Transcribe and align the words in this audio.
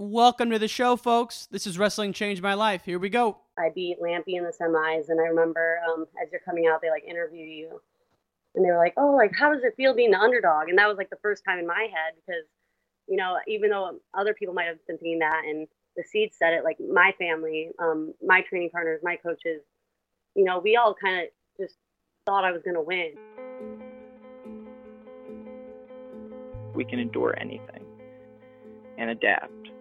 Welcome 0.00 0.50
to 0.50 0.60
the 0.60 0.68
show, 0.68 0.94
folks. 0.94 1.48
This 1.50 1.66
is 1.66 1.76
Wrestling 1.76 2.12
Changed 2.12 2.40
My 2.40 2.54
Life. 2.54 2.84
Here 2.84 3.00
we 3.00 3.08
go. 3.08 3.38
I 3.58 3.70
beat 3.74 3.96
Lampe 4.00 4.28
in 4.28 4.44
the 4.44 4.52
semis, 4.52 5.08
and 5.08 5.20
I 5.20 5.24
remember 5.24 5.80
um, 5.90 6.06
as 6.22 6.30
you're 6.30 6.40
coming 6.44 6.68
out, 6.68 6.80
they 6.80 6.88
like 6.88 7.02
interview 7.02 7.44
you, 7.44 7.80
and 8.54 8.64
they 8.64 8.70
were 8.70 8.78
like, 8.78 8.94
"Oh, 8.96 9.16
like 9.16 9.32
how 9.36 9.52
does 9.52 9.64
it 9.64 9.74
feel 9.76 9.96
being 9.96 10.12
the 10.12 10.20
underdog?" 10.20 10.68
And 10.68 10.78
that 10.78 10.86
was 10.86 10.98
like 10.98 11.10
the 11.10 11.18
first 11.20 11.42
time 11.44 11.58
in 11.58 11.66
my 11.66 11.88
head 11.90 12.14
because, 12.14 12.44
you 13.08 13.16
know, 13.16 13.38
even 13.48 13.70
though 13.70 13.98
other 14.16 14.34
people 14.34 14.54
might 14.54 14.66
have 14.66 14.76
been 14.86 14.98
thinking 14.98 15.18
that, 15.18 15.42
and 15.44 15.66
the 15.96 16.04
seed 16.04 16.30
said 16.32 16.52
it, 16.52 16.62
like 16.62 16.78
my 16.78 17.12
family, 17.18 17.70
um, 17.80 18.14
my 18.24 18.42
training 18.42 18.70
partners, 18.70 19.00
my 19.02 19.16
coaches, 19.16 19.62
you 20.36 20.44
know, 20.44 20.60
we 20.60 20.76
all 20.76 20.94
kind 20.94 21.22
of 21.22 21.28
just 21.60 21.74
thought 22.24 22.44
I 22.44 22.52
was 22.52 22.62
going 22.62 22.76
to 22.76 22.82
win. 22.82 23.14
We 26.72 26.84
can 26.84 27.00
endure 27.00 27.34
anything 27.36 27.84
and 28.96 29.10
adapt 29.10 29.57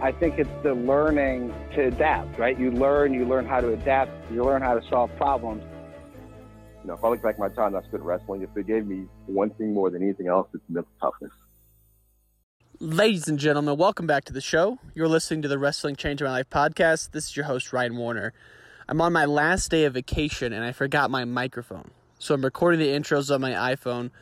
I 0.00 0.12
think 0.12 0.38
it's 0.38 0.50
the 0.62 0.74
learning 0.74 1.52
to 1.74 1.88
adapt, 1.88 2.38
right? 2.38 2.56
You 2.56 2.70
learn, 2.70 3.12
you 3.12 3.24
learn 3.24 3.46
how 3.46 3.60
to 3.60 3.72
adapt, 3.72 4.12
you 4.30 4.44
learn 4.44 4.62
how 4.62 4.78
to 4.78 4.88
solve 4.88 5.10
problems. 5.16 5.64
You 6.82 6.88
know, 6.88 6.94
if 6.94 7.02
I 7.02 7.08
look 7.08 7.20
back 7.20 7.34
at 7.34 7.40
my 7.40 7.48
time 7.48 7.74
I 7.74 7.82
spent 7.82 8.04
wrestling, 8.04 8.42
if 8.42 8.56
it 8.56 8.68
gave 8.68 8.86
me 8.86 9.06
one 9.26 9.50
thing 9.50 9.74
more 9.74 9.90
than 9.90 10.00
anything 10.00 10.28
else, 10.28 10.46
it's 10.54 10.62
mental 10.68 10.92
toughness. 11.00 11.32
Ladies 12.78 13.26
and 13.26 13.40
gentlemen, 13.40 13.76
welcome 13.76 14.06
back 14.06 14.24
to 14.26 14.32
the 14.32 14.40
show. 14.40 14.78
You're 14.94 15.08
listening 15.08 15.42
to 15.42 15.48
the 15.48 15.58
Wrestling 15.58 15.96
Change 15.96 16.22
My 16.22 16.30
Life 16.30 16.48
podcast. 16.48 17.10
This 17.10 17.26
is 17.30 17.36
your 17.36 17.46
host, 17.46 17.72
Ryan 17.72 17.96
Warner. 17.96 18.32
I'm 18.88 19.00
on 19.00 19.12
my 19.12 19.24
last 19.24 19.68
day 19.68 19.84
of 19.84 19.94
vacation 19.94 20.52
and 20.52 20.64
I 20.64 20.70
forgot 20.70 21.10
my 21.10 21.24
microphone. 21.24 21.90
So 22.20 22.34
I'm 22.34 22.44
recording 22.44 22.78
the 22.78 22.86
intros 22.86 23.34
on 23.34 23.40
my 23.40 23.50
iPhone. 23.74 24.12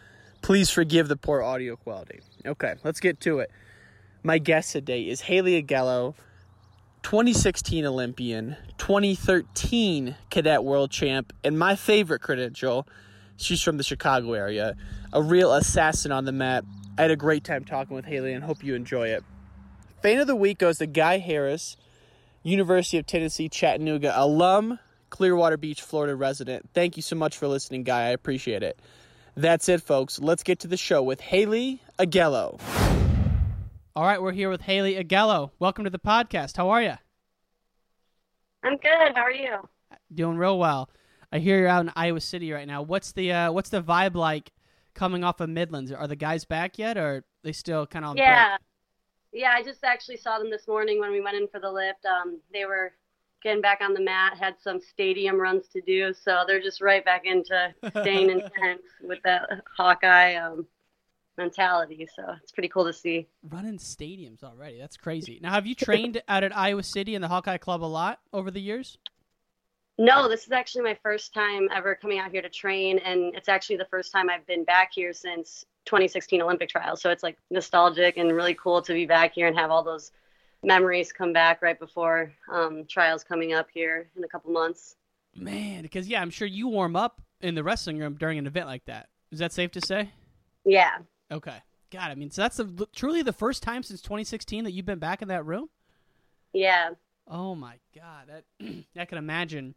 Please 0.40 0.70
forgive 0.70 1.08
the 1.08 1.16
poor 1.16 1.42
audio 1.42 1.76
quality. 1.76 2.20
Okay, 2.46 2.76
let's 2.82 2.98
get 2.98 3.20
to 3.20 3.40
it. 3.40 3.50
My 4.26 4.38
guest 4.38 4.72
today 4.72 5.02
is 5.02 5.20
Haley 5.20 5.62
Augello, 5.62 6.16
2016 7.04 7.86
Olympian, 7.86 8.56
2013 8.76 10.16
Cadet 10.30 10.64
World 10.64 10.90
Champ, 10.90 11.32
and 11.44 11.56
my 11.56 11.76
favorite 11.76 12.22
credential, 12.22 12.88
she's 13.36 13.62
from 13.62 13.76
the 13.76 13.84
Chicago 13.84 14.32
area, 14.32 14.74
a 15.12 15.22
real 15.22 15.52
assassin 15.52 16.10
on 16.10 16.24
the 16.24 16.32
mat. 16.32 16.64
I 16.98 17.02
had 17.02 17.12
a 17.12 17.16
great 17.16 17.44
time 17.44 17.62
talking 17.64 17.94
with 17.94 18.04
Haley 18.04 18.32
and 18.32 18.42
hope 18.42 18.64
you 18.64 18.74
enjoy 18.74 19.10
it. 19.10 19.22
Fan 20.02 20.18
of 20.18 20.26
the 20.26 20.34
week 20.34 20.58
goes 20.58 20.78
to 20.78 20.86
Guy 20.86 21.18
Harris, 21.18 21.76
University 22.42 22.98
of 22.98 23.06
Tennessee 23.06 23.48
Chattanooga 23.48 24.12
alum, 24.16 24.80
Clearwater 25.08 25.56
Beach, 25.56 25.82
Florida 25.82 26.16
resident. 26.16 26.68
Thank 26.74 26.96
you 26.96 27.02
so 27.04 27.14
much 27.14 27.36
for 27.36 27.46
listening, 27.46 27.84
Guy. 27.84 28.06
I 28.06 28.08
appreciate 28.08 28.64
it. 28.64 28.76
That's 29.36 29.68
it, 29.68 29.82
folks. 29.82 30.18
Let's 30.18 30.42
get 30.42 30.58
to 30.60 30.66
the 30.66 30.76
show 30.76 31.00
with 31.00 31.20
Haley 31.20 31.80
Augello. 32.00 32.58
All 33.96 34.04
right, 34.04 34.20
we're 34.20 34.32
here 34.32 34.50
with 34.50 34.60
Haley 34.60 35.02
Augello. 35.02 35.52
Welcome 35.58 35.84
to 35.84 35.90
the 35.90 35.98
podcast. 35.98 36.58
How 36.58 36.68
are 36.68 36.82
you? 36.82 36.96
I'm 38.62 38.76
good. 38.76 39.14
How 39.14 39.22
are 39.22 39.32
you? 39.32 39.56
Doing 40.12 40.36
real 40.36 40.58
well. 40.58 40.90
I 41.32 41.38
hear 41.38 41.58
you're 41.58 41.68
out 41.68 41.86
in 41.86 41.92
Iowa 41.96 42.20
City 42.20 42.52
right 42.52 42.68
now. 42.68 42.82
What's 42.82 43.12
the 43.12 43.32
uh, 43.32 43.52
what's 43.52 43.70
the 43.70 43.82
vibe 43.82 44.14
like 44.14 44.52
coming 44.94 45.24
off 45.24 45.40
of 45.40 45.48
Midlands? 45.48 45.90
Are 45.92 46.06
the 46.06 46.14
guys 46.14 46.44
back 46.44 46.78
yet, 46.78 46.98
or 46.98 47.24
they 47.42 47.52
still 47.52 47.86
kind 47.86 48.04
of 48.04 48.18
yeah, 48.18 48.58
break? 48.58 48.60
yeah. 49.42 49.52
I 49.52 49.62
just 49.62 49.82
actually 49.82 50.18
saw 50.18 50.38
them 50.38 50.50
this 50.50 50.68
morning 50.68 51.00
when 51.00 51.10
we 51.10 51.22
went 51.22 51.38
in 51.38 51.48
for 51.48 51.58
the 51.58 51.72
lift. 51.72 52.04
Um, 52.04 52.38
they 52.52 52.66
were 52.66 52.92
getting 53.42 53.62
back 53.62 53.80
on 53.80 53.94
the 53.94 54.02
mat, 54.02 54.36
had 54.38 54.56
some 54.60 54.78
stadium 54.78 55.40
runs 55.40 55.68
to 55.68 55.80
do, 55.80 56.12
so 56.12 56.44
they're 56.46 56.60
just 56.60 56.82
right 56.82 57.02
back 57.02 57.22
into 57.24 57.74
staying 58.02 58.28
intense 58.28 58.82
with 59.00 59.20
that 59.24 59.62
Hawkeye. 59.74 60.34
Um, 60.34 60.66
mentality. 61.38 62.08
So 62.14 62.22
it's 62.42 62.52
pretty 62.52 62.68
cool 62.68 62.84
to 62.84 62.92
see. 62.92 63.26
Running 63.48 63.78
stadiums 63.78 64.42
already. 64.42 64.78
That's 64.78 64.96
crazy. 64.96 65.38
Now, 65.42 65.52
have 65.52 65.66
you 65.66 65.74
trained 65.74 66.22
out 66.28 66.44
at 66.44 66.56
Iowa 66.56 66.82
City 66.82 67.14
and 67.14 67.22
the 67.22 67.28
Hawkeye 67.28 67.58
Club 67.58 67.82
a 67.82 67.86
lot 67.86 68.20
over 68.32 68.50
the 68.50 68.60
years? 68.60 68.98
No, 69.98 70.28
this 70.28 70.44
is 70.44 70.52
actually 70.52 70.82
my 70.82 70.98
first 71.02 71.32
time 71.32 71.68
ever 71.74 71.94
coming 71.94 72.18
out 72.18 72.30
here 72.30 72.42
to 72.42 72.50
train, 72.50 72.98
and 72.98 73.34
it's 73.34 73.48
actually 73.48 73.76
the 73.76 73.86
first 73.86 74.12
time 74.12 74.28
I've 74.28 74.46
been 74.46 74.64
back 74.64 74.90
here 74.92 75.14
since 75.14 75.64
2016 75.86 76.42
Olympic 76.42 76.68
trials. 76.68 77.00
So 77.00 77.10
it's 77.10 77.22
like 77.22 77.38
nostalgic 77.50 78.18
and 78.18 78.32
really 78.32 78.54
cool 78.54 78.82
to 78.82 78.92
be 78.92 79.06
back 79.06 79.32
here 79.32 79.46
and 79.46 79.56
have 79.56 79.70
all 79.70 79.82
those 79.82 80.12
memories 80.62 81.12
come 81.12 81.32
back 81.32 81.62
right 81.62 81.78
before 81.78 82.32
um, 82.52 82.84
trials 82.86 83.24
coming 83.24 83.54
up 83.54 83.68
here 83.72 84.08
in 84.16 84.24
a 84.24 84.28
couple 84.28 84.52
months. 84.52 84.96
Man, 85.34 85.82
because 85.82 86.08
yeah, 86.08 86.20
I'm 86.20 86.30
sure 86.30 86.46
you 86.46 86.68
warm 86.68 86.94
up 86.94 87.22
in 87.40 87.54
the 87.54 87.62
wrestling 87.62 87.98
room 87.98 88.16
during 88.18 88.38
an 88.38 88.46
event 88.46 88.66
like 88.66 88.84
that. 88.86 89.08
Is 89.30 89.38
that 89.38 89.52
safe 89.52 89.70
to 89.72 89.80
say? 89.80 90.10
Yeah, 90.64 90.98
Okay. 91.30 91.56
God, 91.90 92.10
I 92.10 92.14
mean, 92.14 92.30
so 92.30 92.42
that's 92.42 92.56
the, 92.56 92.88
truly 92.94 93.22
the 93.22 93.32
first 93.32 93.62
time 93.62 93.82
since 93.82 94.02
2016 94.02 94.64
that 94.64 94.72
you've 94.72 94.86
been 94.86 94.98
back 94.98 95.22
in 95.22 95.28
that 95.28 95.46
room. 95.46 95.68
Yeah. 96.52 96.90
Oh 97.28 97.54
my 97.54 97.76
God, 97.94 98.28
that 98.28 98.44
I 98.98 99.04
can 99.04 99.18
imagine. 99.18 99.74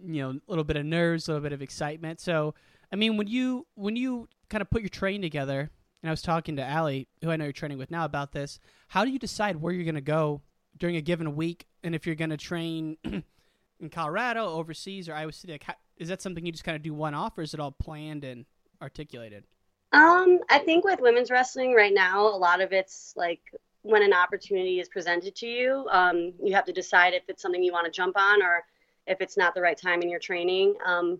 You 0.00 0.22
know, 0.22 0.30
a 0.30 0.40
little 0.46 0.64
bit 0.64 0.76
of 0.76 0.86
nerves, 0.86 1.26
a 1.26 1.32
little 1.32 1.42
bit 1.42 1.52
of 1.52 1.60
excitement. 1.60 2.20
So, 2.20 2.54
I 2.92 2.96
mean, 2.96 3.16
when 3.16 3.26
you 3.26 3.66
when 3.74 3.96
you 3.96 4.28
kind 4.48 4.62
of 4.62 4.70
put 4.70 4.82
your 4.82 4.90
train 4.90 5.20
together, 5.20 5.70
and 6.02 6.08
I 6.08 6.12
was 6.12 6.22
talking 6.22 6.56
to 6.56 6.64
Allie, 6.64 7.08
who 7.22 7.30
I 7.30 7.36
know 7.36 7.44
you're 7.44 7.52
training 7.52 7.78
with 7.78 7.90
now, 7.90 8.04
about 8.04 8.32
this. 8.32 8.60
How 8.88 9.04
do 9.04 9.10
you 9.10 9.18
decide 9.18 9.56
where 9.56 9.72
you're 9.72 9.84
going 9.84 9.96
to 9.96 10.00
go 10.00 10.42
during 10.76 10.94
a 10.94 11.00
given 11.00 11.34
week, 11.34 11.66
and 11.82 11.94
if 11.94 12.06
you're 12.06 12.14
going 12.14 12.30
to 12.30 12.36
train 12.36 12.96
in 13.04 13.90
Colorado, 13.90 14.46
overseas, 14.46 15.08
or 15.08 15.14
Iowa 15.14 15.32
City? 15.32 15.54
Like, 15.54 15.64
how, 15.64 15.74
is 15.96 16.08
that 16.08 16.22
something 16.22 16.46
you 16.46 16.52
just 16.52 16.64
kind 16.64 16.76
of 16.76 16.82
do 16.82 16.94
one 16.94 17.14
off, 17.14 17.36
or 17.36 17.42
is 17.42 17.54
it 17.54 17.60
all 17.60 17.72
planned 17.72 18.22
and 18.22 18.44
articulated? 18.80 19.44
Um, 19.92 20.40
I 20.50 20.58
think 20.58 20.84
with 20.84 21.00
women's 21.00 21.30
wrestling 21.30 21.74
right 21.74 21.94
now, 21.94 22.26
a 22.26 22.36
lot 22.36 22.60
of 22.60 22.72
it's 22.72 23.14
like 23.16 23.40
when 23.82 24.02
an 24.02 24.12
opportunity 24.12 24.80
is 24.80 24.88
presented 24.88 25.34
to 25.36 25.46
you, 25.46 25.86
um, 25.90 26.34
you 26.42 26.54
have 26.54 26.66
to 26.66 26.72
decide 26.72 27.14
if 27.14 27.22
it's 27.28 27.40
something 27.40 27.62
you 27.62 27.72
want 27.72 27.86
to 27.86 27.90
jump 27.90 28.16
on 28.18 28.42
or 28.42 28.64
if 29.06 29.20
it's 29.20 29.36
not 29.36 29.54
the 29.54 29.62
right 29.62 29.78
time 29.80 30.02
in 30.02 30.10
your 30.10 30.20
training. 30.20 30.74
Um, 30.84 31.18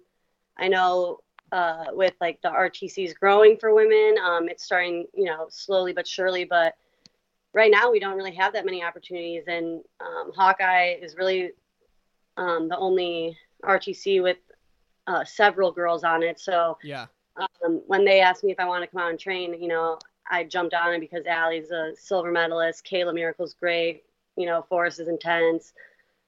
I 0.59 0.69
know 0.69 1.21
uh, 1.51 1.87
with 1.93 2.13
like 2.21 2.43
the 2.43 2.51
RTCs 2.51 3.19
growing 3.19 3.57
for 3.57 3.75
women, 3.75 4.17
um, 4.23 4.49
it's 4.49 4.65
starting, 4.65 5.07
you 5.15 5.25
know, 5.25 5.47
slowly 5.49 5.95
but 5.95 6.07
surely. 6.07 6.45
But 6.45 6.75
right 7.55 7.71
now, 7.71 7.91
we 7.91 8.01
don't 8.01 8.17
really 8.17 8.35
have 8.35 8.53
that 8.53 8.67
many 8.67 8.85
opportunities, 8.85 9.45
and 9.47 9.83
um, 10.01 10.33
Hawkeye 10.37 10.97
is 11.01 11.17
really 11.17 11.53
um, 12.37 12.69
the 12.69 12.77
only 12.77 13.39
RTC 13.65 14.23
with 14.23 14.37
uh, 15.07 15.25
several 15.25 15.73
girls 15.73 16.05
on 16.05 16.23
it. 16.23 16.39
So 16.39 16.77
yeah 16.83 17.07
um, 17.65 17.83
when 17.87 18.05
they 18.05 18.21
asked 18.21 18.45
me 18.45 18.53
if 18.53 18.61
I 18.61 18.67
want 18.67 18.83
to 18.83 18.91
come 18.91 19.01
out 19.01 19.11
and 19.11 19.19
train, 19.19 19.61
you 19.61 19.69
know, 19.69 19.99
I 20.31 20.45
jumped 20.45 20.75
on 20.75 20.95
it 20.95 21.01
because 21.01 21.27
Allie's 21.27 21.71
a 21.71 21.93
silver 21.97 22.31
medalist, 22.31 22.87
Kayla 22.87 23.15
Miracle's 23.15 23.55
great, 23.55 24.05
you 24.37 24.47
know, 24.47 24.65
Forrest 24.69 25.01
is 25.01 25.09
intense, 25.09 25.73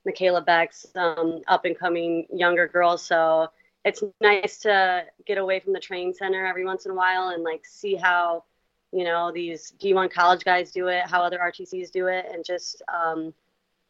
Michaela 0.04 0.40
Beck's 0.40 0.86
um, 0.94 1.42
up 1.48 1.64
and 1.64 1.78
coming 1.78 2.26
younger 2.32 2.66
girl. 2.66 2.96
So 2.96 3.48
it's 3.84 4.02
nice 4.20 4.58
to 4.60 5.04
get 5.26 5.38
away 5.38 5.60
from 5.60 5.72
the 5.72 5.80
training 5.80 6.14
center 6.14 6.46
every 6.46 6.64
once 6.64 6.84
in 6.86 6.92
a 6.92 6.94
while 6.94 7.28
and 7.28 7.42
like 7.42 7.64
see 7.64 7.94
how, 7.94 8.44
you 8.92 9.04
know, 9.04 9.30
these 9.32 9.72
D1 9.80 10.10
college 10.10 10.44
guys 10.44 10.72
do 10.72 10.88
it, 10.88 11.06
how 11.06 11.22
other 11.22 11.38
RTCs 11.38 11.90
do 11.90 12.06
it, 12.08 12.26
and 12.32 12.44
just 12.44 12.82
um, 12.92 13.32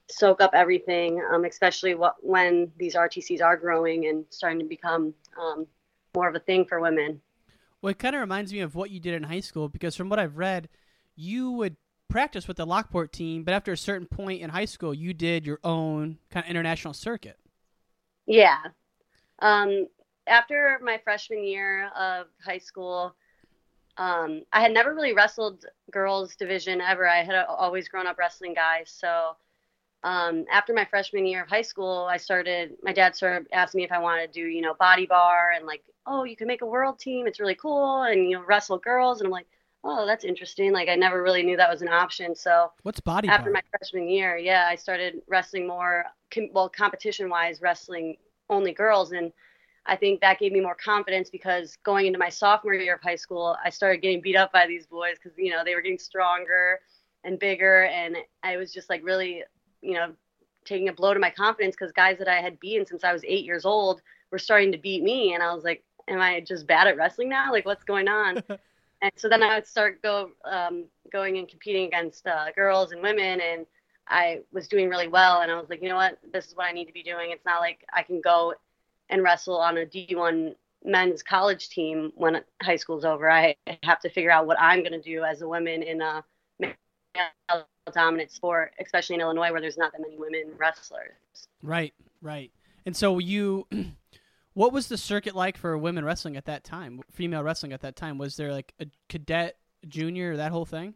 soak 0.09 0.41
up 0.41 0.51
everything, 0.55 1.23
um, 1.33 1.45
especially 1.45 1.95
what 1.95 2.17
when 2.21 2.71
these 2.77 2.95
RTCs 2.95 3.43
are 3.43 3.57
growing 3.57 4.07
and 4.07 4.25
starting 4.31 4.59
to 4.59 4.65
become 4.65 5.15
um, 5.41 5.67
more 6.15 6.29
of 6.29 6.35
a 6.35 6.41
thing 6.41 6.65
for 6.65 6.81
women. 6.81 7.21
Well, 7.83 7.91
it 7.91 7.99
kind 7.99 8.15
of 8.15 8.21
reminds 8.21 8.53
me 8.53 8.61
of 8.61 8.75
what 8.75 8.91
you 8.91 9.01
did 9.01 9.15
in 9.15 9.23
high 9.23 9.41
school 9.41 9.69
because 9.69 9.97
from 9.97 10.09
what 10.09 10.19
I've 10.19 10.37
read, 10.37 10.69
you 11.17 11.51
would 11.53 11.77
practice 12.09 12.47
with 12.47 12.59
the 12.59 12.67
Lockport 12.67 13.12
team, 13.12 13.45
but 13.45 13.55
after 13.55 13.73
a 13.73 13.77
certain 13.77 14.07
point 14.07 14.43
in 14.43 14.51
high 14.51 14.65
school, 14.65 14.93
you 14.93 15.15
did 15.15 15.47
your 15.47 15.61
own 15.65 16.19
kind 16.31 16.45
of 16.45 16.51
international 16.51 16.93
circuit. 16.93 17.39
Yeah. 18.27 18.59
Um, 19.39 19.87
after 20.27 20.79
my 20.83 20.99
freshman 21.03 21.45
year 21.45 21.89
of 21.97 22.27
high 22.45 22.59
school, 22.59 23.15
um, 23.97 24.43
I 24.53 24.61
had 24.61 24.73
never 24.73 24.95
really 24.95 25.12
wrestled 25.15 25.67
girls 25.91 26.37
division 26.37 26.81
ever. 26.81 27.09
I 27.09 27.23
had 27.23 27.35
always 27.35 27.89
grown 27.89 28.07
up 28.07 28.19
wrestling 28.19 28.55
guys. 28.55 28.95
So 28.95 29.37
um, 30.03 30.45
after 30.51 30.73
my 30.73 30.85
freshman 30.85 31.27
year 31.27 31.43
of 31.43 31.49
high 31.49 31.62
school, 31.62 32.09
I 32.11 32.17
started. 32.17 32.77
My 32.83 32.93
dad 32.93 33.15
started 33.15 33.49
asking 33.53 33.81
me 33.81 33.85
if 33.85 33.93
I 33.93 33.99
wanted 33.99 34.33
to 34.33 34.41
do, 34.41 34.47
you 34.47 34.62
know, 34.62 34.75
body 34.75 35.07
bar 35.07 35.53
and 35.55 35.67
like, 35.67 35.83
oh, 36.06 36.25
you 36.25 36.37
can 36.37 36.47
make 36.47 36.62
a 36.62 36.67
world 36.67 36.99
team. 36.99 37.26
It's 37.26 37.41
really 37.41 37.55
cool, 37.55 38.02
and 38.02 38.31
you 38.31 38.37
know, 38.37 38.44
wrestle 38.44 38.79
girls. 38.79 39.20
And 39.20 39.26
I'm 39.26 39.32
like, 39.32 39.47
oh, 39.85 40.06
that's 40.06 40.25
interesting. 40.25 40.73
Like 40.73 40.88
I 40.88 40.97
never 40.97 41.23
really 41.23 41.43
knew 41.43 41.56
that 41.56 41.70
was 41.70 41.82
an 41.82 41.88
option. 41.88 42.35
So 42.35 42.73
what's 42.82 43.00
body 43.00 43.29
after 43.29 43.50
bar? 43.50 43.55
my 43.55 43.62
freshman 43.70 44.08
year, 44.08 44.37
yeah, 44.37 44.67
I 44.69 44.76
started 44.76 45.23
wrestling 45.29 45.67
more, 45.67 46.05
com- 46.32 46.50
well, 46.52 46.69
competition 46.69 47.29
wise, 47.29 47.61
wrestling 47.61 48.17
only 48.49 48.73
girls, 48.73 49.12
and 49.12 49.32
I 49.87 49.97
think 49.97 50.20
that 50.20 50.38
gave 50.38 50.52
me 50.52 50.61
more 50.61 50.75
confidence 50.75 51.31
because 51.31 51.76
going 51.85 52.06
into 52.06 52.19
my 52.19 52.29
sophomore 52.29 52.75
year 52.75 52.94
of 52.94 53.02
high 53.02 53.17
school, 53.17 53.56
I 53.64 53.70
started 53.70 54.02
getting 54.02 54.20
beat 54.20 54.37
up 54.37 54.52
by 54.52 54.67
these 54.67 54.87
boys 54.87 55.14
because 55.23 55.37
you 55.38 55.50
know 55.50 55.64
they 55.64 55.75
were 55.75 55.82
getting 55.82 55.99
stronger 55.99 56.81
and 57.25 57.38
bigger, 57.38 57.85
and 57.85 58.17
I 58.43 58.56
was 58.56 58.73
just 58.73 58.91
like 58.91 59.02
really, 59.05 59.43
you 59.81 59.94
know, 59.94 60.12
taking 60.64 60.88
a 60.88 60.93
blow 60.93 61.14
to 61.14 61.20
my 61.20 61.31
confidence 61.31 61.75
because 61.75 61.93
guys 61.93 62.19
that 62.19 62.29
I 62.29 62.41
had 62.41 62.61
beaten 62.61 62.87
since 62.87 63.05
I 63.05 63.12
was 63.12 63.25
eight 63.25 63.44
years 63.44 63.64
old 63.64 64.02
were 64.31 64.38
starting 64.38 64.73
to 64.73 64.79
beat 64.79 65.02
me, 65.02 65.35
and 65.35 65.43
I 65.43 65.55
was 65.55 65.64
like, 65.64 65.82
am 66.11 66.21
I 66.21 66.41
just 66.41 66.67
bad 66.67 66.87
at 66.87 66.97
wrestling 66.97 67.29
now? 67.29 67.51
Like, 67.51 67.65
what's 67.65 67.85
going 67.85 68.09
on? 68.09 68.43
and 69.03 69.12
so 69.17 69.29
then 69.29 69.43
I 69.43 69.55
would 69.55 69.67
start 69.67 70.03
go 70.03 70.31
um, 70.45 70.85
going 71.12 71.39
and 71.39 71.49
competing 71.49 71.87
against 71.87 72.27
uh, 72.27 72.47
girls 72.55 72.93
and 72.93 73.01
women, 73.01 73.41
and 73.41 73.67
I 74.09 74.41
was 74.53 74.69
doing 74.69 74.89
really 74.89 75.09
well. 75.09 75.41
And 75.41 75.51
I 75.51 75.59
was 75.59 75.71
like, 75.71 75.83
you 75.83 75.89
know 75.89 75.97
what, 75.97 76.19
this 76.33 76.49
is 76.49 76.57
what 76.57 76.67
I 76.67 76.73
need 76.73 76.87
to 76.87 76.93
be 76.93 77.03
doing. 77.03 77.31
It's 77.31 77.45
not 77.47 77.61
like 77.61 77.85
I 77.95 78.03
can 78.03 78.21
go 78.21 78.55
and 79.09 79.23
wrestle 79.23 79.57
on 79.57 79.79
a 79.79 79.87
D1 79.87 80.55
men's 80.85 81.23
college 81.23 81.69
team 81.69 82.12
when 82.17 82.43
high 82.62 82.77
school's 82.77 83.05
over. 83.05 83.31
I 83.31 83.57
have 83.83 84.01
to 84.01 84.11
figure 84.11 84.31
out 84.31 84.47
what 84.47 84.61
I'm 84.61 84.81
going 84.81 84.93
to 84.93 85.01
do 85.01 85.25
as 85.25 85.43
a 85.43 85.49
woman 85.49 85.83
in 85.83 86.01
a 86.01 86.25
male 86.61 87.67
dominant 87.93 88.31
sport, 88.31 88.73
especially 88.81 89.15
in 89.15 89.21
Illinois 89.21 89.51
where 89.51 89.61
there's 89.61 89.77
not 89.77 89.93
that 89.93 90.01
many 90.01 90.17
women 90.17 90.53
wrestlers. 90.57 91.12
Right, 91.62 91.93
right. 92.23 92.51
And 92.87 92.97
so 92.97 93.19
you 93.19 93.67
what 94.55 94.73
was 94.73 94.88
the 94.88 94.97
circuit 94.97 95.35
like 95.35 95.56
for 95.56 95.76
women 95.79 96.05
wrestling 96.05 96.37
at 96.37 96.47
that 96.47 96.64
time? 96.64 97.00
Female 97.12 97.43
wrestling 97.43 97.73
at 97.73 97.82
that 97.82 97.97
time? 97.97 98.19
Was 98.19 98.37
there 98.37 98.52
like 98.52 98.73
a 98.81 98.87
cadet, 99.08 99.56
junior, 99.88 100.37
that 100.37 100.52
whole 100.52 100.64
thing? 100.64 100.94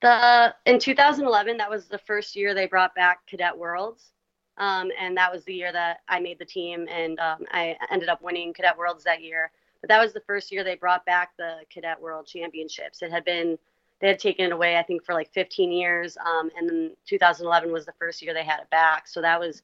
The 0.00 0.54
in 0.66 0.78
2011, 0.78 1.56
that 1.56 1.70
was 1.70 1.86
the 1.86 1.98
first 1.98 2.36
year 2.36 2.54
they 2.54 2.66
brought 2.66 2.94
back 2.94 3.26
Cadet 3.26 3.56
Worlds, 3.56 4.12
um, 4.56 4.90
and 5.00 5.16
that 5.16 5.32
was 5.32 5.44
the 5.44 5.54
year 5.54 5.72
that 5.72 5.98
I 6.08 6.20
made 6.20 6.38
the 6.38 6.44
team, 6.44 6.86
and 6.88 7.18
um, 7.18 7.44
I 7.50 7.76
ended 7.90 8.08
up 8.08 8.22
winning 8.22 8.52
Cadet 8.52 8.78
Worlds 8.78 9.04
that 9.04 9.22
year. 9.22 9.50
But 9.80 9.88
that 9.88 10.00
was 10.00 10.12
the 10.12 10.20
first 10.20 10.52
year 10.52 10.62
they 10.62 10.76
brought 10.76 11.04
back 11.04 11.30
the 11.36 11.58
Cadet 11.70 12.00
World 12.00 12.26
Championships. 12.26 13.02
It 13.02 13.10
had 13.10 13.24
been 13.24 13.58
they 14.00 14.08
had 14.08 14.20
taken 14.20 14.46
it 14.46 14.52
away, 14.52 14.76
I 14.76 14.82
think, 14.84 15.04
for 15.04 15.14
like 15.14 15.32
15 15.32 15.72
years, 15.72 16.16
um, 16.24 16.50
and 16.56 16.68
then 16.68 16.96
2011 17.06 17.72
was 17.72 17.84
the 17.84 17.92
first 17.98 18.22
year 18.22 18.32
they 18.32 18.44
had 18.44 18.60
it 18.60 18.70
back. 18.70 19.08
So 19.08 19.20
that 19.20 19.40
was 19.40 19.62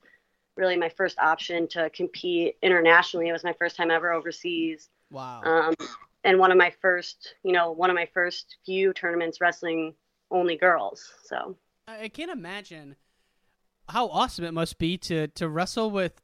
really 0.56 0.76
my 0.76 0.88
first 0.88 1.18
option 1.18 1.66
to 1.68 1.90
compete 1.90 2.56
internationally. 2.62 3.28
It 3.28 3.32
was 3.32 3.44
my 3.44 3.54
first 3.54 3.76
time 3.76 3.90
ever 3.90 4.12
overseas. 4.12 4.88
Wow. 5.10 5.42
Um, 5.42 5.74
and 6.24 6.38
one 6.38 6.50
of 6.50 6.58
my 6.58 6.72
first, 6.80 7.34
you 7.42 7.52
know, 7.52 7.72
one 7.72 7.90
of 7.90 7.96
my 7.96 8.08
first 8.12 8.56
few 8.64 8.92
tournaments 8.92 9.40
wrestling 9.40 9.94
only 10.30 10.56
girls. 10.56 11.12
So 11.24 11.56
I 11.86 12.08
can't 12.08 12.30
imagine 12.30 12.96
how 13.88 14.08
awesome 14.08 14.44
it 14.44 14.54
must 14.54 14.78
be 14.78 14.96
to 14.98 15.28
to 15.28 15.48
wrestle 15.48 15.90
with 15.90 16.22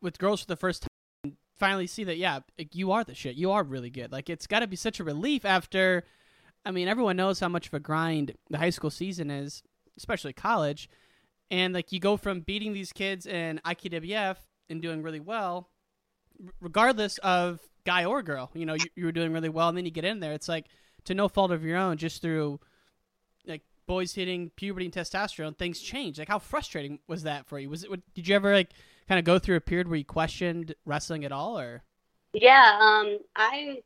with 0.00 0.18
girls 0.18 0.40
for 0.40 0.46
the 0.46 0.56
first 0.56 0.82
time 0.82 0.88
and 1.24 1.36
finally 1.56 1.86
see 1.86 2.04
that 2.04 2.16
yeah, 2.16 2.40
you 2.72 2.92
are 2.92 3.04
the 3.04 3.14
shit. 3.14 3.36
You 3.36 3.50
are 3.52 3.62
really 3.62 3.90
good. 3.90 4.12
Like 4.12 4.30
it's 4.30 4.46
got 4.46 4.60
to 4.60 4.66
be 4.66 4.76
such 4.76 5.00
a 5.00 5.04
relief 5.04 5.44
after 5.44 6.04
I 6.64 6.72
mean, 6.72 6.88
everyone 6.88 7.16
knows 7.16 7.38
how 7.38 7.48
much 7.48 7.68
of 7.68 7.74
a 7.74 7.80
grind 7.80 8.34
the 8.50 8.58
high 8.58 8.70
school 8.70 8.90
season 8.90 9.30
is, 9.30 9.62
especially 9.96 10.32
college. 10.32 10.88
And 11.50 11.74
like 11.74 11.92
you 11.92 12.00
go 12.00 12.16
from 12.16 12.40
beating 12.40 12.72
these 12.72 12.92
kids 12.92 13.26
in 13.26 13.60
IKWF 13.64 14.36
and 14.68 14.82
doing 14.82 15.02
really 15.02 15.20
well, 15.20 15.68
regardless 16.60 17.18
of 17.18 17.60
guy 17.84 18.04
or 18.04 18.22
girl, 18.22 18.50
you 18.54 18.66
know, 18.66 18.74
you, 18.74 18.86
you 18.96 19.04
were 19.04 19.12
doing 19.12 19.32
really 19.32 19.48
well, 19.48 19.68
and 19.68 19.78
then 19.78 19.84
you 19.84 19.90
get 19.90 20.04
in 20.04 20.20
there, 20.20 20.32
it's 20.32 20.48
like 20.48 20.66
to 21.04 21.14
no 21.14 21.28
fault 21.28 21.52
of 21.52 21.64
your 21.64 21.78
own, 21.78 21.96
just 21.96 22.20
through 22.20 22.60
like 23.46 23.62
boys 23.86 24.14
hitting 24.14 24.50
puberty 24.56 24.86
and 24.86 24.94
testosterone, 24.94 25.56
things 25.56 25.80
change. 25.80 26.18
Like 26.18 26.28
how 26.28 26.38
frustrating 26.38 26.98
was 27.06 27.22
that 27.22 27.46
for 27.46 27.58
you? 27.58 27.70
Was 27.70 27.84
it? 27.84 28.14
Did 28.14 28.28
you 28.28 28.34
ever 28.34 28.52
like 28.52 28.70
kind 29.08 29.18
of 29.18 29.24
go 29.24 29.38
through 29.38 29.56
a 29.56 29.60
period 29.60 29.88
where 29.88 29.98
you 29.98 30.04
questioned 30.04 30.74
wrestling 30.84 31.24
at 31.24 31.32
all, 31.32 31.58
or? 31.58 31.82
Yeah, 32.32 32.78
um, 32.80 33.18
I 33.36 33.82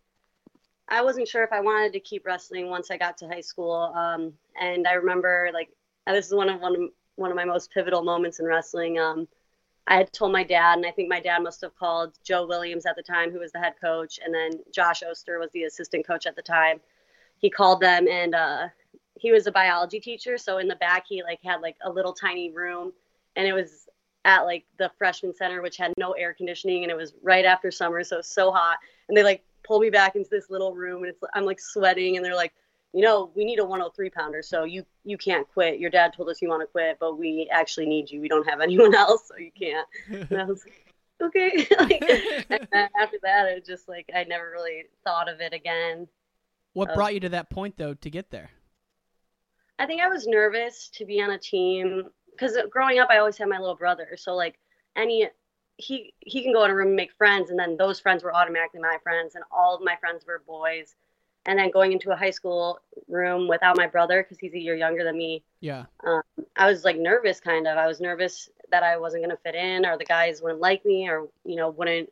I 0.89 1.03
wasn't 1.03 1.29
sure 1.29 1.45
if 1.45 1.53
I 1.53 1.61
wanted 1.61 1.93
to 1.93 2.01
keep 2.01 2.27
wrestling 2.27 2.69
once 2.69 2.91
I 2.91 2.97
got 2.97 3.17
to 3.19 3.29
high 3.29 3.43
school. 3.43 3.93
Um, 3.95 4.33
and 4.61 4.89
I 4.89 4.95
remember 4.95 5.51
like 5.53 5.69
this 6.07 6.27
is 6.27 6.35
one 6.35 6.49
of 6.49 6.61
one 6.61 6.75
of 6.75 6.81
one 7.21 7.31
of 7.31 7.37
my 7.37 7.45
most 7.45 7.71
pivotal 7.71 8.03
moments 8.03 8.41
in 8.41 8.47
wrestling. 8.47 8.99
Um, 8.99 9.29
I 9.87 9.97
had 9.97 10.13
told 10.13 10.33
my 10.33 10.45
dad, 10.45 10.79
and 10.79 10.87
I 10.87 10.91
think 10.91 11.09
my 11.09 11.21
dad 11.21 11.43
must 11.43 11.61
have 11.61 11.77
called 11.77 12.19
Joe 12.25 12.47
Williams 12.47 12.87
at 12.87 12.97
the 12.97 13.03
time, 13.03 13.31
who 13.31 13.41
was 13.41 13.53
the 13.53 13.59
head 13.59 13.75
coach, 13.81 14.19
and 14.25 14.35
then 14.35 14.53
Josh 14.73 15.03
Oster 15.03 15.39
was 15.39 15.51
the 15.53 15.65
assistant 15.65 16.07
coach 16.07 16.27
at 16.27 16.37
the 16.37 16.43
time. 16.43 16.81
He 17.39 17.51
called 17.51 17.81
them, 17.81 18.07
and 18.09 18.35
uh, 18.35 18.69
he 19.19 19.33
was 19.33 19.47
a 19.47 19.53
biology 19.53 20.01
teacher. 20.01 20.39
So 20.39 20.59
in 20.59 20.69
the 20.69 20.77
back, 20.77 21.05
he 21.09 21.23
like 21.23 21.41
had 21.43 21.61
like 21.61 21.77
a 21.83 21.91
little 21.91 22.13
tiny 22.13 22.51
room, 22.51 22.93
and 23.37 23.47
it 23.47 23.53
was 23.53 23.89
at 24.25 24.43
like 24.43 24.65
the 24.79 24.91
freshman 24.99 25.35
center, 25.35 25.63
which 25.63 25.77
had 25.77 25.93
no 25.97 26.13
air 26.13 26.35
conditioning, 26.35 26.85
and 26.85 26.91
it 26.91 26.97
was 26.97 27.15
right 27.23 27.45
after 27.45 27.71
summer, 27.71 28.05
so 28.05 28.21
so 28.21 28.51
hot. 28.51 28.79
And 29.09 29.17
they 29.17 29.23
like 29.23 29.45
pulled 29.65 29.83
me 29.83 29.91
back 29.91 30.15
into 30.17 30.31
this 30.31 30.51
little 30.51 30.75
room, 30.75 31.03
and 31.03 31.11
it's 31.11 31.21
I'm 31.35 31.45
like 31.45 31.61
sweating, 31.61 32.17
and 32.17 32.25
they're 32.25 32.35
like, 32.35 32.53
you 32.93 33.03
know, 33.03 33.31
we 33.35 33.45
need 33.45 33.61
a 33.61 33.65
103 33.65 34.11
pounder, 34.11 34.43
so 34.43 34.65
you 34.65 34.85
you 35.05 35.17
can't 35.17 35.49
quit. 35.49 35.79
Your 35.79 35.91
dad 35.91 36.13
told 36.13 36.29
us 36.29 36.43
you 36.43 36.49
want 36.49 36.63
to 36.63 36.67
quit, 36.67 36.99
but 36.99 37.19
we 37.19 37.49
actually 37.53 37.87
need 37.87 38.11
you. 38.11 38.21
We 38.21 38.29
don't 38.29 38.49
have 38.49 38.61
anyone 38.61 38.95
else, 38.95 39.29
so 39.29 39.37
you 39.37 39.53
can't. 39.57 39.87
And 40.31 40.41
I 40.41 40.45
was 40.45 40.65
like, 40.65 40.95
okay. 41.23 41.67
like, 41.79 42.03
after 43.01 43.19
that, 43.23 43.49
it 43.49 43.65
just 43.65 43.89
like 43.89 44.11
I 44.15 44.25
never 44.25 44.51
really 44.51 44.85
thought 45.05 45.29
of 45.29 45.41
it 45.41 45.53
again. 45.53 46.09
What 46.73 46.95
brought 46.95 47.15
you 47.15 47.21
to 47.21 47.29
that 47.31 47.51
point 47.51 47.77
though 47.77 47.95
to 47.95 48.11
get 48.11 48.31
there? 48.31 48.51
I 49.79 49.87
think 49.87 50.03
I 50.03 50.09
was 50.09 50.27
nervous 50.27 50.91
to 50.95 51.05
be 51.05 51.23
on 51.23 51.31
a 51.31 51.39
team 51.39 52.05
because 52.33 52.57
growing 52.71 52.99
up, 52.99 53.09
I 53.11 53.19
always 53.19 53.39
had 53.39 53.49
my 53.49 53.59
little 53.59 53.77
brother. 53.77 54.17
So 54.17 54.35
like 54.35 54.59
any 54.97 55.29
he 55.77 56.13
he 56.21 56.43
can 56.43 56.53
go 56.53 56.65
in 56.65 56.71
a 56.71 56.75
room 56.75 56.89
and 56.89 56.97
make 56.97 57.13
friends, 57.13 57.51
and 57.51 57.59
then 57.59 57.77
those 57.77 58.01
friends 58.01 58.25
were 58.25 58.35
automatically 58.35 58.81
my 58.81 58.99
friends, 59.03 59.37
and 59.37 59.45
all 59.53 59.77
of 59.77 59.83
my 59.83 59.95
friends 59.97 60.27
were 60.27 60.43
boys 60.45 60.97
and 61.47 61.59
then 61.59 61.71
going 61.71 61.93
into 61.93 62.11
a 62.11 62.17
high 62.17 62.31
school 62.31 62.81
room 63.09 63.49
without 63.49 63.77
my 63.77 63.87
brother 63.87 64.23
because 64.23 64.39
he's 64.39 64.55
a 64.55 64.59
year 64.59 64.77
younger 64.77 65.05
than 65.05 65.17
me. 65.17 65.43
Yeah. 65.61 65.87
Um, 66.05 66.23
I 66.57 66.71
was 66.71 66.85
like 66.85 66.99
nervous, 66.99 67.41
kind 67.41 67.67
of. 67.67 67.79
I 67.79 67.87
was 67.87 68.01
nervous 68.01 68.51
that 68.71 68.83
I 68.83 68.99
wasn't 68.99 69.25
gonna 69.25 69.39
fit 69.43 69.55
in, 69.55 69.87
or 69.87 69.97
the 69.97 70.05
guys 70.05 70.43
wouldn't 70.43 70.61
like 70.61 70.85
me, 70.85 71.09
or 71.09 71.29
you 71.45 71.57
know, 71.57 71.71
wouldn't. 71.71 72.11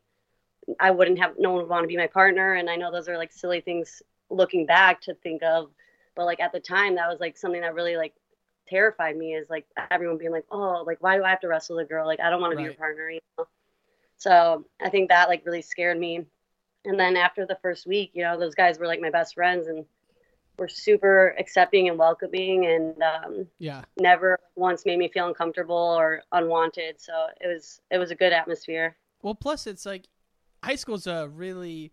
I 0.81 0.91
wouldn't 0.91 1.19
have. 1.19 1.35
No 1.39 1.51
one 1.51 1.63
would 1.63 1.69
want 1.69 1.85
to 1.85 1.89
be 1.89 1.97
my 1.97 2.07
partner, 2.07 2.55
and 2.55 2.71
I 2.71 2.77
know 2.77 2.91
those 2.91 3.09
are 3.09 3.19
like 3.19 3.33
silly 3.33 3.61
things 3.61 4.03
looking 4.31 4.67
back 4.67 5.01
to 5.03 5.15
think 5.15 5.43
of, 5.43 5.71
but 6.15 6.25
like 6.25 6.41
at 6.41 6.53
the 6.53 6.61
time, 6.61 6.95
that 6.97 7.09
was 7.09 7.21
like 7.21 7.37
something 7.37 7.61
that 7.61 7.75
really 7.75 7.97
like 7.97 8.15
terrified 8.67 9.17
me. 9.17 9.35
Is 9.35 9.51
like 9.51 9.67
everyone 9.91 10.19
being 10.19 10.33
like, 10.33 10.47
oh, 10.51 10.85
like 10.87 11.03
why 11.03 11.17
do 11.17 11.25
I 11.25 11.31
have 11.31 11.41
to 11.41 11.49
wrestle 11.49 11.79
a 11.79 11.85
girl? 11.85 12.07
Like 12.07 12.21
I 12.21 12.31
don't 12.31 12.41
want 12.41 12.53
to 12.53 12.57
be 12.57 12.65
your 12.65 12.75
partner, 12.75 13.11
you 13.11 13.21
know. 13.39 13.47
So 14.17 14.65
I 14.81 14.89
think 14.89 15.11
that 15.11 15.29
like 15.29 15.45
really 15.47 15.63
scared 15.63 15.99
me 15.99 16.25
and 16.85 16.99
then 16.99 17.17
after 17.17 17.47
the 17.47 17.59
first 17.61 17.87
week, 17.87 18.11
you 18.15 18.23
know, 18.23 18.39
those 18.39 18.55
guys 18.55 18.79
were 18.79 18.87
like 18.87 19.01
my 19.01 19.11
best 19.11 19.35
friends 19.35 19.67
and 19.67 19.85
were 20.59 20.69
super 20.69 21.35
accepting 21.39 21.89
and 21.89 21.99
welcoming 21.99 22.67
and 22.67 23.03
um, 23.03 23.47
yeah, 23.59 23.83
never 23.99 24.39
once 24.57 24.85
made 24.85 24.99
me 24.99 25.09
feel 25.09 25.29
uncomfortable 25.29 25.77
or 25.77 26.23
unwanted. 26.33 27.01
So 27.01 27.27
it 27.41 27.47
was 27.47 27.81
it 27.91 27.99
was 27.99 28.11
a 28.11 28.15
good 28.15 28.33
atmosphere. 28.33 28.97
Well, 29.23 29.35
plus 29.35 29.67
it's 29.67 29.87
like 29.87 30.07
high 30.63 30.77
school's 30.77 31.07
a 31.07 31.29
really 31.29 31.93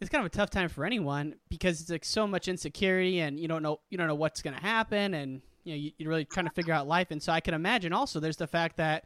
it's 0.00 0.10
kind 0.10 0.20
of 0.20 0.26
a 0.26 0.34
tough 0.34 0.50
time 0.50 0.68
for 0.68 0.84
anyone 0.84 1.34
because 1.48 1.80
it's 1.80 1.90
like 1.90 2.04
so 2.04 2.26
much 2.26 2.48
insecurity 2.48 3.20
and 3.20 3.38
you 3.38 3.48
don't 3.48 3.62
know 3.62 3.80
you 3.90 3.98
don't 3.98 4.08
know 4.08 4.14
what's 4.14 4.42
going 4.42 4.56
to 4.56 4.62
happen 4.62 5.14
and 5.14 5.40
you 5.64 5.72
know 5.72 5.78
you, 5.78 5.92
you're 5.98 6.10
really 6.10 6.24
trying 6.24 6.46
to 6.46 6.52
figure 6.52 6.74
out 6.74 6.86
life 6.86 7.10
and 7.10 7.22
so 7.22 7.32
I 7.32 7.40
can 7.40 7.54
imagine 7.54 7.92
also 7.92 8.20
there's 8.20 8.36
the 8.36 8.46
fact 8.46 8.76
that 8.76 9.04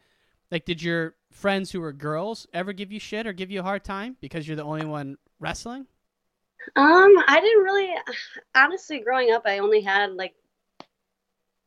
like, 0.50 0.64
did 0.64 0.82
your 0.82 1.14
friends 1.30 1.70
who 1.70 1.80
were 1.80 1.92
girls 1.92 2.46
ever 2.52 2.72
give 2.72 2.90
you 2.90 2.98
shit 2.98 3.26
or 3.26 3.32
give 3.32 3.50
you 3.50 3.60
a 3.60 3.62
hard 3.62 3.84
time 3.84 4.16
because 4.20 4.46
you're 4.46 4.56
the 4.56 4.64
only 4.64 4.86
one 4.86 5.16
wrestling? 5.40 5.86
Um, 6.76 7.14
I 7.26 7.40
didn't 7.40 7.62
really. 7.62 7.94
Honestly, 8.54 9.00
growing 9.00 9.30
up, 9.30 9.42
I 9.46 9.58
only 9.58 9.80
had 9.80 10.12
like 10.12 10.34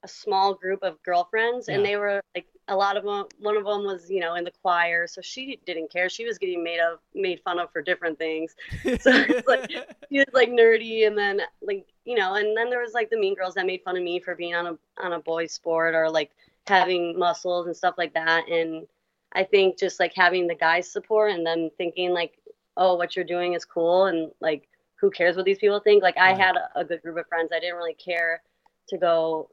a 0.04 0.08
small 0.08 0.54
group 0.54 0.84
of 0.84 1.02
girlfriends, 1.04 1.70
and 1.70 1.86
they 1.86 1.96
were 1.96 2.22
like 2.36 2.48
a 2.68 2.76
lot 2.76 2.98
of 2.98 3.04
them. 3.04 3.26
One 3.40 3.58
of 3.58 3.66
them 3.66 3.84
was, 3.84 4.10
you 4.10 4.20
know, 4.20 4.36
in 4.36 4.44
the 4.44 4.52
choir, 4.62 5.08
so 5.08 5.22
she 5.22 5.60
didn't 5.66 5.92
care. 5.92 6.10
She 6.10 6.26
was 6.26 6.38
getting 6.38 6.64
made 6.64 6.80
of 6.80 7.00
made 7.14 7.40
fun 7.42 7.60
of 7.60 7.72
for 7.72 7.82
different 7.82 8.18
things. 8.18 8.56
So 8.84 9.12
it's 9.14 9.48
like 9.48 9.72
she 9.72 10.18
was 10.18 10.28
like 10.34 10.50
nerdy, 10.50 11.08
and 11.08 11.18
then 11.18 11.42
like 11.62 11.88
you 12.06 12.16
know, 12.16 12.36
and 12.36 12.56
then 12.58 12.70
there 12.70 12.82
was 12.82 12.94
like 12.94 13.10
the 13.10 13.18
mean 13.18 13.36
girls 13.36 13.54
that 13.56 13.66
made 13.66 13.82
fun 13.84 13.98
of 13.98 14.04
me 14.04 14.20
for 14.20 14.36
being 14.36 14.56
on 14.56 14.68
a 14.68 14.78
on 15.04 15.14
a 15.14 15.20
boys 15.20 15.54
sport 15.54 15.96
or 15.96 16.10
like 16.10 16.32
having 16.68 17.18
muscles 17.18 17.68
and 17.68 17.76
stuff 17.76 17.96
like 17.98 18.14
that. 18.14 18.48
And 18.50 18.88
I 19.34 19.44
think 19.44 19.80
just 19.80 20.00
like 20.00 20.14
having 20.16 20.48
the 20.48 20.56
guys 20.56 20.92
support 20.92 21.32
and 21.32 21.46
them 21.46 21.70
thinking 21.78 22.12
like, 22.12 22.38
oh, 22.78 22.96
what 22.96 23.16
you're 23.16 23.26
doing 23.26 23.54
is 23.54 23.66
cool, 23.66 24.06
and 24.06 24.32
like 24.40 24.68
who 24.96 25.10
cares 25.10 25.36
what 25.36 25.46
these 25.46 25.58
people 25.58 25.80
think? 25.80 26.04
Like 26.04 26.18
I 26.18 26.34
had 26.34 26.56
a, 26.56 26.82
a 26.82 26.86
good 26.86 27.02
group 27.02 27.18
of 27.18 27.28
friends. 27.28 27.52
I 27.54 27.60
didn't 27.60 27.76
really 27.76 27.96
care 27.96 28.42
to 28.90 28.98
go 28.98 29.50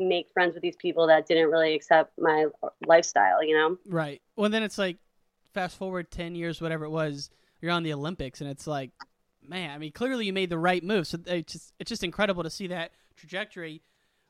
make 0.00 0.28
friends 0.32 0.54
with 0.54 0.62
these 0.62 0.76
people 0.76 1.06
that 1.06 1.26
didn't 1.26 1.48
really 1.50 1.74
accept 1.74 2.18
my 2.18 2.46
lifestyle, 2.86 3.44
you 3.44 3.56
know? 3.56 3.76
Right. 3.86 4.20
Well, 4.36 4.50
then 4.50 4.62
it's 4.62 4.78
like, 4.78 4.96
fast 5.52 5.76
forward 5.76 6.10
10 6.10 6.34
years, 6.34 6.60
whatever 6.60 6.84
it 6.84 6.90
was, 6.90 7.30
you're 7.60 7.70
on 7.70 7.82
the 7.82 7.92
Olympics, 7.92 8.40
and 8.40 8.50
it's 8.50 8.66
like, 8.66 8.90
man, 9.46 9.70
I 9.70 9.78
mean, 9.78 9.92
clearly 9.92 10.26
you 10.26 10.32
made 10.32 10.50
the 10.50 10.58
right 10.58 10.82
move. 10.82 11.06
So 11.06 11.18
it's 11.26 11.52
just, 11.52 11.72
it's 11.78 11.88
just 11.88 12.02
incredible 12.02 12.42
to 12.42 12.50
see 12.50 12.68
that 12.68 12.92
trajectory. 13.16 13.82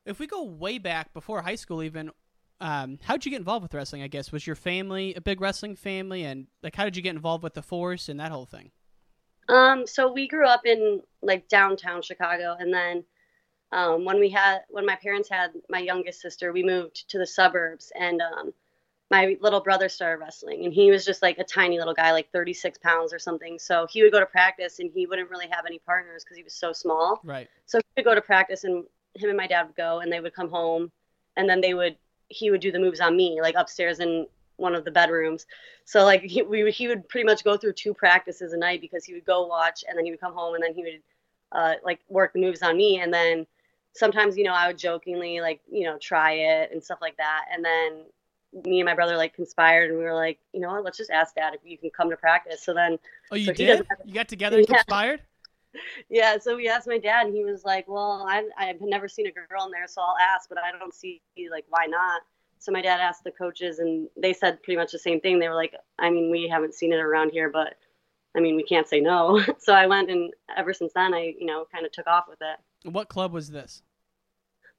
If 0.05 0.19
we 0.19 0.27
go 0.27 0.43
way 0.43 0.79
back 0.79 1.13
before 1.13 1.43
high 1.43 1.55
school, 1.55 1.83
even, 1.83 2.11
um, 2.61 2.99
how'd 3.03 3.25
you 3.25 3.31
get 3.31 3.39
involved 3.39 3.63
with 3.63 3.75
wrestling? 3.75 4.03
I 4.03 4.09
guess 4.09 4.33
was 4.33 4.47
your 4.47 4.57
family 4.57 5.15
a 5.15 5.21
big 5.21 5.41
wrestling 5.41 5.77
family, 5.77 6.25
and 6.25 6.47
like, 6.63 6.75
how 6.75 6.85
did 6.85 6.97
you 6.97 7.03
get 7.03 7.15
involved 7.15 7.45
with 7.45 7.55
the 7.55 7.63
force 7.63 8.09
and 8.09 8.19
that 8.19 8.33
whole 8.33 8.47
thing? 8.47 8.73
Um, 9.49 9.87
so 9.87 10.13
we 10.13 10.29
grew 10.29 10.47
up 10.47 10.63
in 10.65 11.03
like 11.23 11.49
downtown 11.49 12.03
Chicago, 12.03 12.57
and 12.59 12.73
then 12.73 13.05
um, 13.71 14.05
when 14.05 14.19
we 14.19 14.29
had 14.29 14.61
when 14.71 14.87
my 14.87 14.97
parents 14.97 15.29
had 15.29 15.53
my 15.69 15.79
youngest 15.79 16.21
sister, 16.21 16.53
we 16.53 16.63
moved 16.63 17.09
to 17.11 17.19
the 17.19 17.27
suburbs, 17.27 17.93
and 17.99 18.21
um, 18.21 18.53
my 19.11 19.37
little 19.41 19.61
brother 19.61 19.89
started 19.89 20.21
wrestling, 20.21 20.65
and 20.65 20.73
he 20.73 20.91
was 20.91 21.05
just 21.05 21.23
like 21.23 21.39
a 21.39 21.45
tiny 21.45 21.79
little 21.79 21.95
guy, 21.95 22.13
like 22.13 22.31
36 22.33 22.79
pounds 22.79 23.13
or 23.13 23.19
something. 23.19 23.59
So 23.59 23.87
he 23.89 24.03
would 24.03 24.13
go 24.13 24.21
to 24.21 24.27
practice, 24.27 24.79
and 24.79 24.91
he 24.93 25.07
wouldn't 25.07 25.31
really 25.31 25.49
have 25.49 25.65
any 25.67 25.79
partners 25.81 26.25
because 26.25 26.37
he 26.37 26.43
was 26.43 26.55
so 26.55 26.73
small. 26.73 27.21
Right. 27.23 27.49
So 27.67 27.79
he 27.79 27.85
would 27.97 28.05
go 28.05 28.15
to 28.15 28.23
practice, 28.23 28.65
and 28.65 28.85
him 29.14 29.28
and 29.28 29.37
my 29.37 29.47
dad 29.47 29.66
would 29.66 29.76
go, 29.76 30.00
and 30.00 30.12
they 30.12 30.21
would 30.21 30.35
come 30.35 30.50
home, 30.50 30.90
and 31.37 31.49
then 31.49 31.61
they 31.61 31.75
would 31.75 31.97
he 32.28 32.50
would 32.50 32.61
do 32.61 32.73
the 32.73 32.78
moves 32.78 33.00
on 33.00 33.16
me, 33.16 33.40
like 33.42 33.54
upstairs 33.57 34.00
in 34.00 34.26
one 34.57 34.75
of 34.75 34.85
the 34.85 34.90
bedrooms. 34.90 35.47
So 35.85 36.04
like 36.04 36.23
he, 36.23 36.42
we 36.42 36.71
he 36.71 36.88
would 36.88 37.09
pretty 37.09 37.26
much 37.26 37.45
go 37.45 37.57
through 37.57 37.75
two 37.75 37.95
practices 37.95 38.52
a 38.52 38.57
night 38.57 38.81
because 38.81 39.04
he 39.04 39.14
would 39.14 39.25
go 39.25 39.47
watch, 39.47 39.85
and 39.88 39.97
then 39.97 40.04
he 40.04 40.11
would 40.11 40.21
come 40.21 40.35
home, 40.35 40.54
and 40.54 40.62
then 40.62 40.75
he 40.75 40.83
would 40.83 41.02
uh, 41.52 41.75
like 41.85 42.00
work 42.09 42.33
the 42.33 42.40
moves 42.40 42.62
on 42.62 42.76
me, 42.76 43.00
and 43.00 43.12
then 43.12 43.47
sometimes 43.95 44.37
you 44.37 44.45
know 44.45 44.54
I 44.54 44.69
would 44.69 44.78
jokingly 44.78 45.40
like 45.40 45.61
you 45.71 45.85
know 45.85 45.99
try 45.99 46.33
it 46.33 46.71
and 46.73 46.83
stuff 46.83 46.99
like 47.00 47.16
that, 47.19 47.47
and 47.52 47.64
then 47.64 48.04
me 48.64 48.81
and 48.81 48.87
my 48.87 48.95
brother 48.95 49.16
like 49.16 49.35
conspired, 49.35 49.90
and 49.90 49.99
we 49.99 50.04
were 50.04 50.14
like, 50.14 50.38
you 50.52 50.61
know 50.61 50.71
what, 50.73 50.85
let's 50.85 50.99
just 50.99 51.11
ask 51.11 51.35
dad 51.35 51.54
if 51.54 51.61
you 51.64 51.78
can 51.78 51.90
come 51.90 52.11
to 52.11 52.16
practice. 52.16 52.62
So 52.62 52.75
then 52.75 52.99
Oh, 53.31 53.37
you 53.37 53.47
So 53.47 53.52
did? 53.52 53.87
You 54.04 54.14
got 54.14 54.28
together 54.28 54.59
and 54.59 54.66
Yeah. 54.69 54.76
conspired? 54.76 55.21
yeah, 56.11 56.38
so 56.38 56.57
we 56.57 56.69
asked 56.69 56.87
my 56.87 56.99
dad, 56.99 57.26
and 57.26 57.35
he 57.35 57.45
was 57.45 57.64
like, 57.64 57.87
"Well, 57.88 58.26
I 58.29 58.45
I've 58.57 58.81
never 58.81 59.09
seen 59.09 59.26
a 59.26 59.33
girl 59.33 59.64
in 59.64 59.71
there, 59.71 59.87
so 59.87 60.02
I'll 60.02 60.17
ask, 60.21 60.49
but 60.49 60.59
I 60.59 60.76
don't 60.76 60.95
see 60.95 61.23
like 61.50 61.64
why 61.69 61.87
not." 61.87 62.23
So 62.59 62.71
my 62.71 62.83
dad 62.83 63.00
asked 63.00 63.25
the 63.25 63.33
coaches, 63.33 63.79
and 63.79 64.09
they 64.17 64.33
said 64.33 64.62
pretty 64.62 64.76
much 64.76 64.93
the 64.93 64.99
same 64.99 65.21
thing. 65.21 65.38
They 65.38 65.49
were 65.49 65.55
like, 65.55 65.75
"I 65.99 66.11
mean, 66.11 66.31
we 66.31 66.49
haven't 66.49 66.75
seen 66.75 66.93
it 66.93 67.00
around 67.00 67.31
here, 67.31 67.50
but 67.50 67.75
I 68.37 68.41
mean, 68.41 68.57
we 68.57 68.62
can't 68.62 68.88
say 68.88 69.00
no." 69.00 69.43
so 69.59 69.73
I 69.75 69.87
went, 69.87 70.11
and 70.11 70.33
ever 70.57 70.73
since 70.73 70.93
then, 70.95 71.14
I 71.14 71.35
you 71.38 71.47
know 71.47 71.67
kind 71.73 71.87
of 71.87 71.93
took 71.93 72.07
off 72.07 72.25
with 72.29 72.41
it. 72.41 72.91
What 72.91 73.09
club 73.09 73.33
was 73.33 73.50
this? 73.50 73.83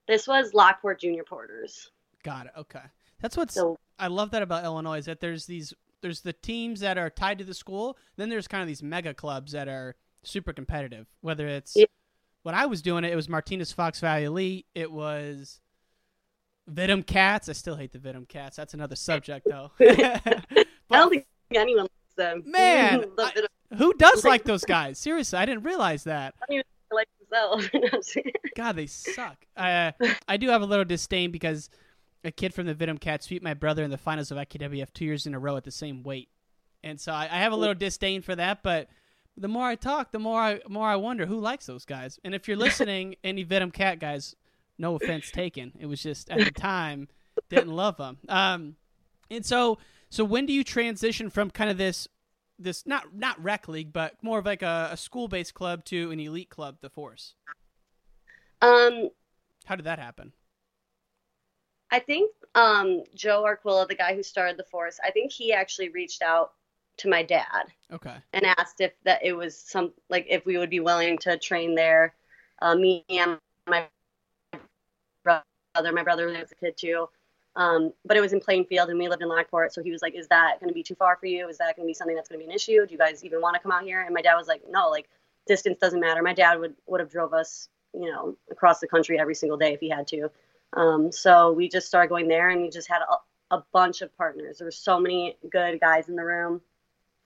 This 0.07 0.27
was 0.27 0.53
Lockport 0.53 0.99
Junior 0.99 1.23
Porters. 1.23 1.91
Got 2.23 2.47
it. 2.47 2.51
Okay. 2.57 2.81
That's 3.21 3.37
what's 3.37 3.53
So- 3.53 3.77
I 3.99 4.07
love 4.07 4.31
that 4.31 4.41
about 4.41 4.65
Illinois 4.65 4.97
is 4.97 5.05
that 5.05 5.21
there's 5.21 5.45
these 5.45 5.73
there's 6.01 6.21
the 6.21 6.33
teams 6.33 6.81
that 6.81 6.97
are 6.97 7.09
tied 7.09 7.37
to 7.37 7.45
the 7.45 7.53
school, 7.53 7.97
then 8.17 8.27
there's 8.27 8.47
kind 8.47 8.61
of 8.61 8.67
these 8.67 8.83
mega 8.83 9.13
clubs 9.13 9.53
that 9.53 9.69
are 9.69 9.95
super 10.23 10.53
competitive. 10.53 11.07
Whether 11.21 11.47
it's 11.47 11.73
Yeah. 11.75 11.85
when 12.43 12.55
I 12.55 12.65
was 12.65 12.81
doing 12.81 13.03
it, 13.03 13.11
it 13.11 13.15
was 13.15 13.29
Martinez 13.29 13.71
Fox 13.71 13.99
Valley 13.99 14.23
Elite, 14.25 14.65
it 14.75 14.91
was 14.91 15.59
Vittum 16.71 17.05
Cats. 17.05 17.49
I 17.49 17.53
still 17.53 17.75
hate 17.75 17.91
the 17.91 17.99
Vittum 17.99 18.27
Cats. 18.27 18.55
That's 18.55 18.73
another 18.73 18.95
subject 18.95 19.47
though. 19.49 19.71
I 19.79 20.41
don't 20.91 21.09
think 21.09 21.25
anyone 21.53 21.83
likes 21.83 22.15
them. 22.15 22.43
Man, 22.45 23.05
I- 23.19 23.47
Who 23.77 23.93
does 23.95 24.23
like 24.23 24.43
those 24.43 24.63
guys? 24.63 24.97
Seriously, 24.97 25.37
I 25.39 25.45
didn't 25.45 25.63
realize 25.63 26.03
that. 26.05 26.35
I 26.41 26.45
don't 26.47 26.55
even 26.55 26.65
like 26.91 27.09
themselves. 27.19 28.17
God, 28.55 28.75
they 28.75 28.85
suck. 28.87 29.45
Uh, 29.57 29.91
I 30.27 30.37
do 30.37 30.49
have 30.49 30.61
a 30.61 30.65
little 30.65 30.85
disdain 30.85 31.31
because 31.31 31.69
a 32.23 32.31
kid 32.31 32.53
from 32.53 32.65
the 32.67 32.75
Vittum 32.75 32.99
Cats 32.99 33.27
beat 33.27 33.43
my 33.43 33.53
brother 33.55 33.83
in 33.83 33.91
the 33.91 33.97
finals 33.97 34.31
of 34.31 34.37
IKWF 34.37 34.93
two 34.93 35.05
years 35.05 35.25
in 35.25 35.33
a 35.33 35.39
row 35.39 35.57
at 35.57 35.63
the 35.65 35.71
same 35.71 36.03
weight, 36.03 36.29
and 36.83 36.99
so 37.01 37.11
I, 37.11 37.23
I 37.23 37.39
have 37.39 37.51
a 37.51 37.55
little 37.57 37.75
disdain 37.75 38.21
for 38.21 38.35
that. 38.35 38.63
But 38.63 38.87
the 39.37 39.47
more 39.47 39.65
I 39.65 39.75
talk, 39.75 40.11
the 40.11 40.19
more 40.19 40.39
I 40.39 40.59
more 40.67 40.87
I 40.87 40.95
wonder 40.95 41.25
who 41.25 41.39
likes 41.39 41.65
those 41.65 41.85
guys. 41.85 42.19
And 42.23 42.35
if 42.35 42.47
you're 42.47 42.57
listening, 42.67 43.15
any 43.23 43.45
Vittum 43.45 43.73
Cat 43.73 43.99
guys, 43.99 44.35
no 44.77 44.95
offense 44.95 45.31
taken. 45.31 45.73
It 45.79 45.85
was 45.85 46.01
just 46.01 46.29
at 46.29 46.39
the 46.39 46.51
time 46.59 47.07
didn't 47.49 47.71
love 47.71 47.97
them. 47.97 48.17
Um, 48.29 48.75
and 49.29 49.45
so 49.45 49.79
so 50.09 50.23
when 50.23 50.45
do 50.45 50.53
you 50.53 50.63
transition 50.63 51.29
from 51.29 51.49
kind 51.49 51.69
of 51.69 51.77
this 51.77 52.07
this 52.59 52.85
not 52.85 53.15
not 53.15 53.41
rec 53.43 53.67
league, 53.67 53.91
but 53.91 54.15
more 54.21 54.39
of 54.39 54.45
like 54.45 54.61
a, 54.61 54.89
a 54.91 54.97
school 54.97 55.27
based 55.27 55.53
club 55.53 55.83
to 55.85 56.11
an 56.11 56.19
elite 56.19 56.49
club, 56.49 56.77
the 56.81 56.89
Force? 56.89 57.35
um, 58.61 59.09
How 59.65 59.75
did 59.75 59.85
that 59.85 59.99
happen? 59.99 60.33
I 61.91 61.99
think 61.99 62.31
um, 62.55 63.03
Joe 63.13 63.43
Arquilla, 63.43 63.87
the 63.87 63.95
guy 63.95 64.15
who 64.15 64.23
started 64.23 64.57
the 64.57 64.63
force, 64.63 64.99
I 65.03 65.11
think 65.11 65.31
he 65.31 65.53
actually 65.53 65.89
reached 65.89 66.23
out 66.23 66.53
to 66.97 67.09
my 67.09 67.23
dad 67.23 67.65
Okay. 67.91 68.15
and 68.33 68.45
asked 68.45 68.81
if 68.81 68.91
that 69.03 69.23
it 69.23 69.33
was 69.33 69.57
some 69.57 69.93
like 70.09 70.25
if 70.29 70.45
we 70.45 70.57
would 70.57 70.69
be 70.69 70.79
willing 70.79 71.17
to 71.19 71.37
train 71.37 71.75
there. 71.75 72.13
Uh, 72.61 72.75
me 72.75 73.03
and 73.09 73.37
my 73.67 73.87
brother, 75.23 75.91
my 75.91 76.03
brother 76.03 76.27
was 76.27 76.51
a 76.51 76.55
kid 76.55 76.77
too. 76.77 77.09
Um, 77.55 77.93
but 78.05 78.17
it 78.17 78.21
was 78.21 78.33
in 78.33 78.39
Plainfield 78.39 78.89
and 78.89 78.97
we 78.97 79.07
lived 79.07 79.21
in 79.21 79.27
Lockport. 79.29 79.73
So 79.73 79.83
he 79.83 79.91
was 79.91 80.01
like, 80.01 80.15
Is 80.15 80.27
that 80.29 80.59
going 80.59 80.69
to 80.69 80.73
be 80.73 80.83
too 80.83 80.95
far 80.95 81.17
for 81.17 81.27
you? 81.27 81.47
Is 81.47 81.57
that 81.59 81.75
going 81.75 81.85
to 81.85 81.89
be 81.89 81.93
something 81.93 82.15
that's 82.15 82.29
going 82.29 82.39
to 82.39 82.45
be 82.45 82.49
an 82.49 82.55
issue? 82.55 82.85
Do 82.85 82.91
you 82.91 82.97
guys 82.97 83.23
even 83.23 83.41
want 83.41 83.55
to 83.55 83.61
come 83.61 83.71
out 83.71 83.83
here? 83.83 84.01
And 84.01 84.13
my 84.13 84.21
dad 84.21 84.35
was 84.35 84.47
like, 84.47 84.63
No, 84.69 84.89
like 84.89 85.07
distance 85.47 85.77
doesn't 85.79 85.99
matter. 85.99 86.23
My 86.23 86.33
dad 86.33 86.59
would, 86.59 86.73
would 86.87 86.99
have 86.99 87.11
drove 87.11 87.33
us, 87.33 87.69
you 87.93 88.11
know, 88.11 88.35
across 88.49 88.79
the 88.79 88.87
country 88.87 89.19
every 89.19 89.35
single 89.35 89.57
day 89.57 89.73
if 89.73 89.79
he 89.79 89.89
had 89.89 90.07
to. 90.07 90.29
Um, 90.73 91.11
so 91.11 91.51
we 91.51 91.69
just 91.69 91.87
started 91.87 92.09
going 92.09 92.27
there 92.27 92.49
and 92.49 92.61
we 92.61 92.69
just 92.69 92.87
had 92.87 93.01
a, 93.01 93.55
a 93.55 93.63
bunch 93.71 94.01
of 94.01 94.15
partners. 94.17 94.57
There 94.57 94.65
were 94.65 94.71
so 94.71 94.99
many 94.99 95.37
good 95.51 95.79
guys 95.79 96.09
in 96.09 96.15
the 96.15 96.23
room. 96.23 96.61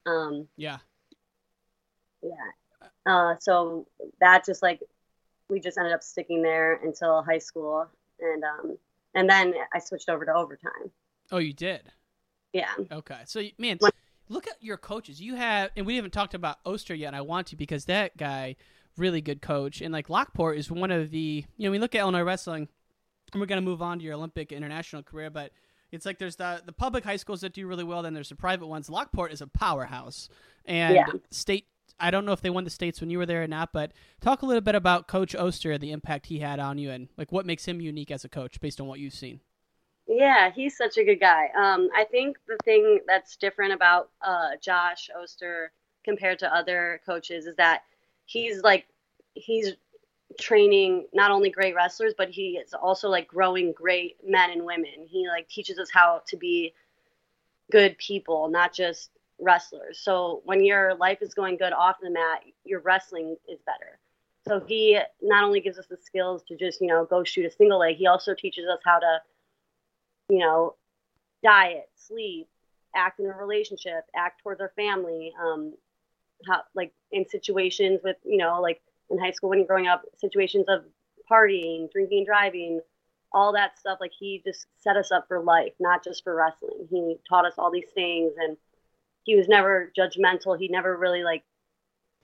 Um, 0.08 0.48
Yeah. 0.56 0.78
yeah. 2.24 2.32
Uh, 3.06 3.36
so 3.40 3.88
that 4.20 4.46
just 4.46 4.62
like 4.62 4.82
we 5.50 5.60
just 5.60 5.78
ended 5.78 5.94
up 5.94 6.04
sticking 6.04 6.42
there 6.42 6.80
until 6.84 7.22
high 7.24 7.38
school, 7.38 7.86
and 8.20 8.44
um, 8.44 8.78
and 9.14 9.30
then 9.30 9.54
I 9.74 9.80
switched 9.80 10.10
over 10.10 10.26
to 10.26 10.34
overtime. 10.34 10.92
Oh, 11.32 11.38
you 11.38 11.54
did. 11.54 11.84
Yeah. 12.54 12.74
Okay. 12.92 13.20
So 13.26 13.42
man, 13.58 13.78
What- 13.80 13.94
look 14.30 14.48
at 14.48 14.62
your 14.62 14.78
coaches. 14.78 15.22
You 15.22 15.36
have, 15.36 15.72
and 15.78 15.86
we 15.86 15.96
haven't 15.96 16.12
talked 16.12 16.34
about 16.34 16.58
Oster 16.66 16.94
yet. 16.96 17.08
And 17.08 17.16
I 17.16 17.22
want 17.22 17.48
to 17.48 17.56
because 17.56 17.86
that 17.86 18.18
guy, 18.18 18.56
really 18.98 19.22
good 19.22 19.42
coach, 19.42 19.82
and 19.82 19.94
like 19.94 20.10
Lockport 20.10 20.58
is 20.58 20.70
one 20.72 20.92
of 20.92 21.12
the. 21.12 21.46
You 21.58 21.68
know, 21.68 21.72
we 21.72 21.80
look 21.80 21.96
at 21.96 22.00
Illinois 22.00 22.24
wrestling, 22.24 22.68
and 23.32 23.40
we're 23.40 23.48
gonna 23.48 23.62
move 23.62 23.82
on 23.82 24.00
to 24.00 24.06
your 24.06 24.16
Olympic 24.16 24.52
international 24.52 25.04
career, 25.04 25.30
but. 25.30 25.52
It's 25.92 26.06
like 26.06 26.20
there's 26.20 26.36
the 26.36 26.62
the 26.66 26.74
public 26.74 27.04
high 27.04 27.16
schools 27.16 27.42
that 27.42 27.54
do 27.54 27.66
really 27.68 27.84
well, 27.84 28.02
then 28.02 28.14
there's 28.14 28.30
the 28.30 28.36
private 28.36 28.68
ones. 28.68 28.90
Lockport 28.90 29.32
is 29.32 29.42
a 29.42 29.48
powerhouse, 29.48 30.30
and 30.66 30.96
Yeah. 30.96 31.08
state. 31.32 31.68
I 32.00 32.12
don't 32.12 32.26
know 32.26 32.34
if 32.34 32.42
they 32.42 32.50
won 32.52 32.64
the 32.64 32.70
states 32.70 33.02
when 33.02 33.10
you 33.10 33.18
were 33.18 33.26
there 33.26 33.42
or 33.42 33.48
not, 33.48 33.74
but 33.74 33.92
talk 34.22 34.44
a 34.44 34.46
little 34.46 34.62
bit 34.62 34.76
about 34.76 35.08
Coach 35.08 35.34
Oster, 35.34 35.72
and 35.72 35.82
the 35.82 35.92
impact 35.92 36.28
he 36.28 36.40
had 36.40 36.60
on 36.60 36.78
you, 36.78 36.92
and 36.92 37.10
like 37.18 37.32
what 37.32 37.46
makes 37.46 37.66
him 37.66 37.82
unique 37.82 38.12
as 38.12 38.24
a 38.24 38.30
coach 38.30 38.60
based 38.60 38.80
on 38.80 38.88
what 38.88 39.00
you've 39.00 39.14
seen. 39.14 39.40
Yeah, 40.08 40.52
he's 40.52 40.78
such 40.78 40.98
a 40.98 41.04
good 41.04 41.20
guy. 41.20 41.50
Um, 41.56 41.90
I 41.96 42.06
think 42.06 42.38
the 42.48 42.58
thing 42.64 43.00
that's 43.08 43.36
different 43.36 43.74
about 43.74 44.10
uh, 44.22 44.52
Josh 44.62 45.10
Oster 45.18 45.72
compared 46.06 46.40
to 46.40 46.54
other 46.54 47.02
coaches 47.06 47.46
is 47.46 47.56
that 47.58 47.84
he's 48.26 48.62
like 48.62 48.86
he's 49.34 49.74
training 50.40 51.08
not 51.14 51.32
only 51.32 51.50
great 51.50 51.76
wrestlers, 51.76 52.14
but 52.18 52.30
he 52.30 52.58
is 52.58 52.74
also 52.74 53.10
like 53.10 53.28
growing 53.28 53.72
great 53.72 54.18
men 54.26 54.52
and 54.52 54.66
women. 54.66 55.08
He 55.08 55.28
like 55.28 55.48
teaches 55.48 55.80
us 55.80 55.90
how 55.92 56.22
to 56.28 56.38
be 56.38 56.74
good 57.72 57.98
people, 57.98 58.50
not 58.50 58.74
just 58.74 59.10
wrestlers. 59.40 60.00
So 60.00 60.42
when 60.46 60.64
your 60.64 60.96
life 60.96 61.22
is 61.22 61.34
going 61.34 61.58
good 61.58 61.74
off 61.74 61.98
the 62.02 62.10
mat, 62.10 62.42
your 62.64 62.82
wrestling 62.82 63.38
is 63.48 63.60
better. 63.66 64.00
So 64.48 64.60
he 64.60 65.00
not 65.22 65.44
only 65.44 65.60
gives 65.60 65.78
us 65.78 65.88
the 65.88 65.98
skills 65.98 66.44
to 66.48 66.56
just, 66.56 66.80
you 66.82 66.88
know, 66.88 67.06
go 67.06 67.24
shoot 67.24 67.46
a 67.46 67.52
single 67.52 67.80
leg, 67.80 67.98
he 67.98 68.08
also 68.08 68.34
teaches 68.34 68.66
us 68.68 68.80
how 68.86 69.00
to 69.00 69.20
you 70.30 70.40
know, 70.40 70.76
diet, 71.44 71.90
sleep, 71.96 72.48
act 72.96 73.20
in 73.20 73.28
a 73.28 73.34
relationship, 73.34 74.06
act 74.16 74.42
towards 74.42 74.62
our 74.62 74.72
family, 74.76 75.34
um, 75.42 75.74
how 76.46 76.62
like 76.76 76.94
in 77.12 77.28
situations 77.28 78.00
with, 78.04 78.18
you 78.24 78.38
know, 78.38 78.62
like 78.62 78.82
in 79.10 79.18
high 79.18 79.32
school 79.32 79.50
when 79.50 79.60
you're 79.60 79.68
growing 79.68 79.88
up, 79.88 80.04
situations 80.18 80.66
of 80.68 80.84
partying, 81.30 81.92
drinking, 81.92 82.26
driving, 82.26 82.82
all 83.32 83.54
that 83.54 83.78
stuff. 83.78 83.98
Like 84.00 84.12
he 84.18 84.42
just 84.46 84.66
set 84.80 84.98
us 84.98 85.12
up 85.12 85.26
for 85.28 85.42
life, 85.42 85.74
not 85.80 86.04
just 86.04 86.24
for 86.24 86.36
wrestling. 86.36 86.88
He 86.90 87.18
taught 87.28 87.46
us 87.46 87.54
all 87.58 87.72
these 87.72 87.90
things, 87.94 88.34
and 88.38 88.58
he 89.24 89.36
was 89.36 89.48
never 89.48 89.92
judgmental. 89.98 90.58
He 90.58 90.68
never 90.68 90.98
really 90.98 91.24
like 91.24 91.44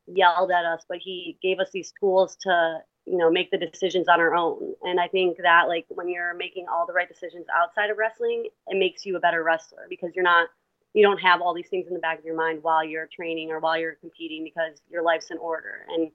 yelled 0.08 0.52
at 0.52 0.66
us, 0.66 0.84
but 0.88 0.98
he 0.98 1.38
gave 1.42 1.60
us 1.60 1.70
these 1.72 1.94
tools 2.00 2.38
to 2.42 2.80
you 3.06 3.18
know 3.18 3.30
make 3.30 3.52
the 3.52 3.58
decisions 3.58 4.08
on 4.08 4.20
our 4.20 4.36
own. 4.36 4.74
And 4.84 5.00
I 5.00 5.08
think 5.08 5.38
that 5.44 5.68
like 5.68 5.86
when 5.90 6.10
you're 6.10 6.34
making 6.34 6.66
all 6.72 6.86
the 6.88 6.94
right 6.94 7.08
decisions 7.08 7.46
outside 7.56 7.90
of 7.90 7.98
wrestling, 7.98 8.46
it 8.68 8.78
makes 8.78 9.06
you 9.06 9.16
a 9.18 9.20
better 9.20 9.44
wrestler 9.44 9.86
because 9.90 10.12
you're 10.16 10.24
not 10.24 10.48
you 10.94 11.02
don't 11.02 11.20
have 11.20 11.42
all 11.42 11.56
these 11.56 11.70
things 11.70 11.88
in 11.88 11.94
the 11.94 12.00
back 12.00 12.20
of 12.20 12.26
your 12.26 12.38
mind 12.38 12.60
while 12.62 12.86
you're 12.86 13.08
training 13.08 13.50
or 13.50 13.60
while 13.60 13.78
you're 13.78 13.96
competing 13.96 14.44
because 14.44 14.80
your 14.90 15.02
life's 15.02 15.32
in 15.32 15.38
order 15.40 15.86
and 15.90 16.12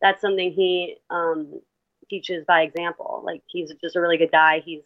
that's 0.00 0.20
something 0.20 0.50
he 0.52 0.96
um, 1.10 1.60
teaches 2.08 2.44
by 2.46 2.62
example 2.62 3.22
like 3.24 3.42
he's 3.46 3.72
just 3.80 3.96
a 3.96 4.00
really 4.00 4.16
good 4.16 4.32
guy 4.32 4.60
he's 4.64 4.82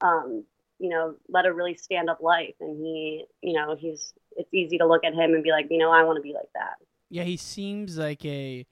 um, 0.00 0.44
you 0.78 0.88
know 0.88 1.14
led 1.28 1.46
a 1.46 1.52
really 1.52 1.74
stand 1.74 2.10
up 2.10 2.20
life 2.20 2.54
and 2.60 2.76
he 2.84 3.24
you 3.40 3.52
know 3.52 3.76
he's 3.76 4.12
it's 4.36 4.52
easy 4.52 4.78
to 4.78 4.86
look 4.86 5.04
at 5.04 5.12
him 5.14 5.34
and 5.34 5.44
be 5.44 5.50
like 5.50 5.66
you 5.70 5.78
know 5.78 5.90
i 5.92 6.02
want 6.02 6.16
to 6.16 6.22
be 6.22 6.32
like 6.32 6.48
that 6.54 6.74
Yeah, 7.10 7.24
he 7.24 7.36
seems 7.36 7.98
like 7.98 8.24
a, 8.24 8.66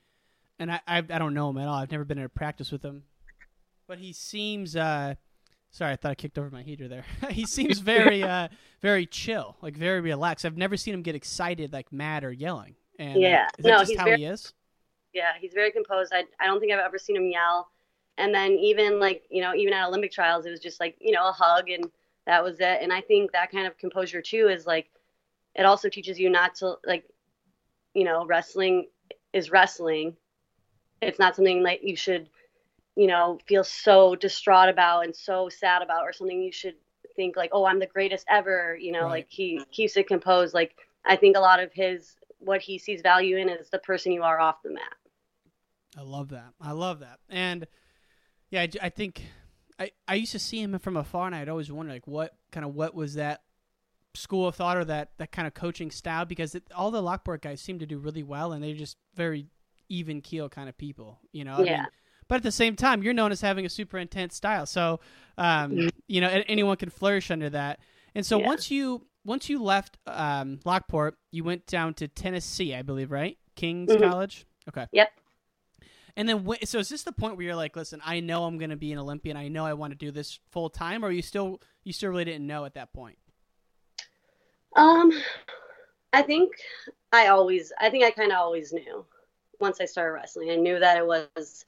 and 0.59 0.73
I, 0.73 0.81
I 0.87 0.99
I 0.99 1.19
don't 1.19 1.35
know 1.35 1.51
him 1.51 1.59
at 1.59 1.69
all. 1.69 1.75
I've 1.75 1.91
never 1.93 2.05
been 2.05 2.19
in 2.19 2.25
a 2.25 2.29
practice 2.29 2.73
with 2.73 2.83
him, 2.83 3.05
but 3.87 3.99
he 3.99 4.13
seems. 4.13 4.77
uh 4.77 5.15
Sorry, 5.73 5.93
I 5.93 5.97
thought 5.97 6.11
I 6.11 6.15
kicked 6.17 6.37
over 6.37 6.51
my 6.51 6.63
heater 6.65 6.89
there. 6.89 7.05
he 7.31 7.47
seems 7.47 7.79
very, 7.95 8.25
uh 8.25 8.49
very 8.81 9.07
chill, 9.07 9.57
like 9.63 9.77
very 9.77 10.01
relaxed. 10.01 10.45
I've 10.45 10.57
never 10.57 10.77
seen 10.77 10.95
him 10.95 11.03
get 11.03 11.15
excited, 11.15 11.73
like 11.73 11.93
mad 11.93 12.25
or 12.25 12.33
yelling. 12.33 12.75
And 12.99 13.17
uh, 13.19 13.21
Yeah. 13.21 13.47
is 13.59 13.65
that 13.65 13.71
No, 13.71 13.79
just 13.79 13.91
he's 13.91 13.99
how 13.99 14.07
very- 14.07 14.17
he 14.19 14.25
is? 14.25 14.53
Yeah 15.13 15.33
he's 15.41 15.53
very 15.53 15.71
composed. 15.71 16.13
I, 16.15 16.25
I 16.41 16.47
don't 16.47 16.61
think 16.61 16.73
i've 16.73 16.79
ever 16.79 16.99
seen 16.99 17.17
him 17.17 17.27
yell. 17.31 17.69
And 18.19 18.35
then 18.35 18.53
even 18.53 19.01
like 19.01 19.25
you 19.31 19.41
know 19.43 19.55
even 19.55 19.73
at 19.75 19.87
olympic 19.87 20.13
trials 20.13 20.47
it 20.47 20.51
was 20.51 20.61
just 20.61 20.81
like 20.81 20.97
you 21.01 21.13
know 21.13 21.29
a 21.29 21.33
hug 21.33 21.71
and 21.71 21.91
that 22.27 22.43
was 22.45 22.61
it. 22.61 22.79
And 22.83 22.93
i 22.93 23.01
think 23.01 23.33
that 23.33 23.51
kind 23.51 23.67
of 23.67 23.77
composure 23.79 24.23
too 24.23 24.49
is 24.49 24.67
like 24.67 24.91
it 25.55 25.65
also 25.65 25.89
teaches 25.89 26.19
you 26.19 26.31
not 26.31 26.55
to 26.57 26.75
like 26.87 27.05
you 27.95 28.05
know 28.05 28.25
wrestling 28.27 28.89
is 29.33 29.51
wrestling. 29.51 30.17
It's 31.03 31.19
not 31.19 31.35
something 31.37 31.63
that 31.65 31.83
you 31.85 31.97
should 31.97 32.29
you 32.97 33.07
know 33.07 33.39
feel 33.47 33.65
so 33.65 34.15
distraught 34.17 34.69
about 34.69 35.05
and 35.05 35.15
so 35.15 35.49
sad 35.49 35.83
about 35.83 36.03
or 36.03 36.13
something 36.13 36.43
you 36.43 36.53
should 36.53 36.75
think 37.17 37.37
like 37.37 37.51
oh 37.53 37.65
i'm 37.65 37.79
the 37.79 37.87
greatest 37.87 38.25
ever 38.29 38.77
you 38.81 38.93
know 38.93 39.03
Right. 39.03 39.11
like 39.11 39.27
he 39.29 39.63
keeps 39.73 39.97
it 39.97 40.07
composed 40.09 40.55
like 40.55 40.77
i 41.05 41.17
think 41.17 41.37
a 41.37 41.41
lot 41.41 41.61
of 41.61 41.73
his 41.73 42.17
what 42.39 42.61
he 42.61 42.79
sees 42.79 43.01
value 43.03 43.37
in 43.37 43.49
is 43.49 43.71
the 43.71 43.79
person 43.79 44.13
you 44.13 44.23
are 44.23 44.41
off 44.41 44.63
the 44.63 44.71
mat 44.71 44.97
I 46.01 46.03
love 46.03 46.31
that. 46.31 46.55
I 46.61 46.73
love 46.73 47.01
that. 47.01 47.19
And 47.29 47.67
yeah, 48.51 48.67
I 48.83 48.89
think 48.89 49.23
I, 49.79 49.91
I 50.09 50.15
used 50.15 50.33
to 50.33 50.39
see 50.39 50.61
him 50.63 50.79
from 50.79 50.97
afar, 50.97 51.27
and 51.27 51.35
I'd 51.35 51.49
always 51.51 51.71
wonder 51.71 51.93
like 51.93 52.07
what 52.07 52.35
kind 52.51 52.65
of 52.65 52.75
what 52.75 52.95
was 52.95 53.15
that 53.15 53.43
school 54.15 54.49
of 54.49 54.57
thought 54.57 54.77
or 54.79 54.85
that 54.87 55.11
that 55.19 55.31
kind 55.31 55.47
of 55.47 55.55
coaching 55.55 55.91
style 55.91 56.25
because 56.25 56.55
it, 56.55 56.65
all 56.75 56.91
the 56.91 57.03
Lockport 57.03 57.43
guys 57.43 57.61
seem 57.61 57.79
to 57.81 57.87
do 57.87 57.99
really 57.99 58.23
well, 58.23 58.53
and 58.53 58.65
they're 58.65 58.75
just 58.75 58.97
very 59.15 59.47
even 59.91 60.23
keel 60.23 60.49
kind 60.49 60.69
of 60.69 60.79
people, 60.79 61.19
you 61.33 61.45
know. 61.45 61.57
I 61.57 61.65
Yeah. 61.65 61.77
mean, 61.83 61.87
but 62.29 62.37
at 62.37 62.43
the 62.45 62.53
same 62.53 62.77
time, 62.77 63.03
you're 63.03 63.13
known 63.15 63.31
as 63.33 63.41
having 63.43 63.67
a 63.67 63.71
super 63.71 63.99
intense 63.99 64.35
style, 64.37 64.65
so 64.65 65.01
um, 65.37 65.91
you 66.09 66.23
know 66.23 66.29
anyone 66.49 66.77
can 66.79 66.89
flourish 66.91 67.31
under 67.31 67.51
that. 67.51 67.81
And 68.15 68.25
so 68.25 68.39
Yeah. 68.39 68.47
once 68.47 68.71
you 68.71 69.07
once 69.25 69.51
you 69.51 69.63
left 69.63 69.99
um, 70.07 70.61
Lockport, 70.65 71.19
you 71.31 71.45
went 71.45 71.67
down 71.67 71.93
to 71.95 72.09
Tennessee, 72.09 72.75
I 72.75 72.81
believe, 72.83 73.11
right? 73.11 73.37
King's 73.55 73.91
Mhm. 73.91 74.01
College. 74.01 74.47
Okay. 74.69 74.87
Yep. 74.93 75.11
And 76.21 76.29
then, 76.29 76.47
so 76.65 76.81
is 76.81 76.91
this 76.91 77.03
the 77.03 77.13
point 77.13 77.39
where 77.39 77.47
you're 77.47 77.57
like, 77.57 77.75
listen, 77.77 78.03
I 78.05 78.21
know 78.21 78.45
I'm 78.45 78.59
going 78.59 78.69
to 78.69 78.77
be 78.77 78.93
an 78.93 78.99
Olympian. 78.99 79.39
I 79.39 79.49
know 79.49 79.65
I 79.65 79.73
want 79.73 79.93
to 79.93 79.97
do 79.97 80.11
this 80.11 80.39
full 80.51 80.69
time, 80.69 81.03
or 81.03 81.11
you 81.11 81.23
still 81.23 81.63
you 81.83 81.95
still 81.95 82.11
really 82.11 82.27
didn't 82.27 82.47
know 82.47 82.67
at 82.67 82.75
that 82.75 82.93
point? 82.93 83.17
Um, 84.77 85.13
I 86.13 86.21
think 86.21 86.53
I 87.11 87.29
always, 87.29 87.73
I 87.81 87.89
think 87.89 88.05
I 88.05 88.11
kind 88.11 88.33
of 88.33 88.37
always 88.37 88.71
knew 88.71 89.07
once 89.61 89.81
I 89.81 89.87
started 89.87 90.13
wrestling. 90.13 90.51
I 90.51 90.57
knew 90.57 90.79
that 90.79 90.99
it 90.99 91.07
was 91.07 91.65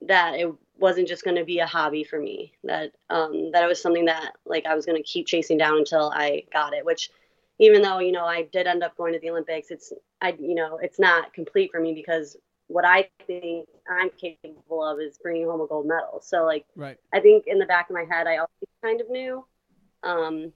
that 0.00 0.40
it 0.40 0.50
wasn't 0.78 1.06
just 1.06 1.22
going 1.22 1.36
to 1.36 1.44
be 1.44 1.58
a 1.58 1.66
hobby 1.66 2.02
for 2.02 2.18
me. 2.18 2.54
That 2.64 2.92
um, 3.10 3.50
that 3.52 3.62
it 3.62 3.66
was 3.66 3.82
something 3.82 4.06
that 4.06 4.32
like 4.46 4.64
I 4.64 4.74
was 4.74 4.86
going 4.86 4.96
to 4.96 5.06
keep 5.06 5.26
chasing 5.26 5.58
down 5.58 5.76
until 5.76 6.10
I 6.14 6.44
got 6.50 6.72
it. 6.72 6.86
Which, 6.86 7.10
even 7.58 7.82
though 7.82 7.98
you 7.98 8.12
know 8.12 8.24
I 8.24 8.44
did 8.44 8.66
end 8.66 8.82
up 8.82 8.96
going 8.96 9.12
to 9.12 9.18
the 9.18 9.28
Olympics, 9.28 9.70
it's 9.70 9.92
I 10.22 10.34
you 10.40 10.54
know 10.54 10.78
it's 10.78 10.98
not 10.98 11.34
complete 11.34 11.70
for 11.70 11.78
me 11.78 11.92
because 11.92 12.38
what 12.70 12.84
I 12.84 13.08
think 13.26 13.68
I'm 13.90 14.10
capable 14.10 14.84
of 14.84 15.00
is 15.00 15.18
bringing 15.18 15.44
home 15.44 15.60
a 15.60 15.66
gold 15.66 15.86
medal. 15.86 16.20
So 16.22 16.44
like 16.44 16.64
Right. 16.76 16.96
I 17.12 17.18
think 17.18 17.44
in 17.48 17.58
the 17.58 17.66
back 17.66 17.90
of 17.90 17.94
my 17.94 18.04
head, 18.08 18.28
I 18.28 18.36
always 18.36 18.50
kind 18.82 19.00
of 19.00 19.10
knew. 19.10 19.44
Um, 20.04 20.52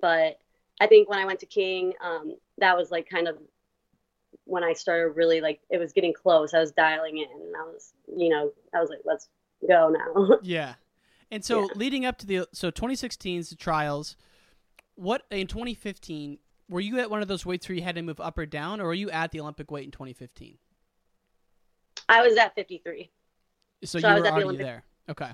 but 0.00 0.38
I 0.80 0.88
think 0.88 1.08
when 1.08 1.20
I 1.20 1.24
went 1.24 1.38
to 1.40 1.46
King, 1.46 1.92
um, 2.02 2.34
that 2.58 2.76
was 2.76 2.90
like 2.90 3.08
kind 3.08 3.28
of 3.28 3.38
when 4.44 4.64
I 4.64 4.72
started 4.72 5.10
really 5.10 5.40
like 5.40 5.60
it 5.70 5.78
was 5.78 5.92
getting 5.92 6.12
close. 6.12 6.54
I 6.54 6.58
was 6.58 6.72
dialing 6.72 7.18
in, 7.18 7.28
and 7.30 7.54
I 7.56 7.62
was, 7.62 7.94
you 8.16 8.28
know, 8.28 8.50
I 8.74 8.80
was 8.80 8.90
like, 8.90 9.02
let's 9.04 9.28
go 9.66 9.90
now. 9.90 10.38
Yeah. 10.42 10.74
And 11.30 11.42
so 11.42 11.70
leading 11.74 12.04
up 12.04 12.18
to 12.18 12.26
the 12.26 12.46
so 12.52 12.70
2016's 12.70 13.56
trials, 13.56 14.16
what 14.96 15.22
in 15.30 15.46
2015 15.46 16.38
were 16.68 16.80
you 16.80 16.98
at 16.98 17.10
one 17.10 17.22
of 17.22 17.28
those 17.28 17.46
weights 17.46 17.68
where 17.68 17.76
you 17.76 17.82
had 17.82 17.94
to 17.94 18.02
move 18.02 18.20
up 18.20 18.36
or 18.36 18.44
down, 18.44 18.80
or 18.80 18.86
were 18.86 18.94
you 18.94 19.08
at 19.10 19.30
the 19.30 19.40
Olympic 19.40 19.70
weight 19.70 19.84
in 19.84 19.92
2015? 19.92 20.58
I 22.12 22.22
was 22.22 22.36
at 22.36 22.54
53. 22.54 23.10
So, 23.84 23.98
So 23.98 24.06
you 24.06 24.12
I 24.12 24.14
was 24.14 24.20
were 24.22 24.26
at 24.26 24.30
the 24.30 24.32
already 24.34 24.44
Olympic- 24.44 24.66
there. 24.66 24.84
Okay. 25.08 25.30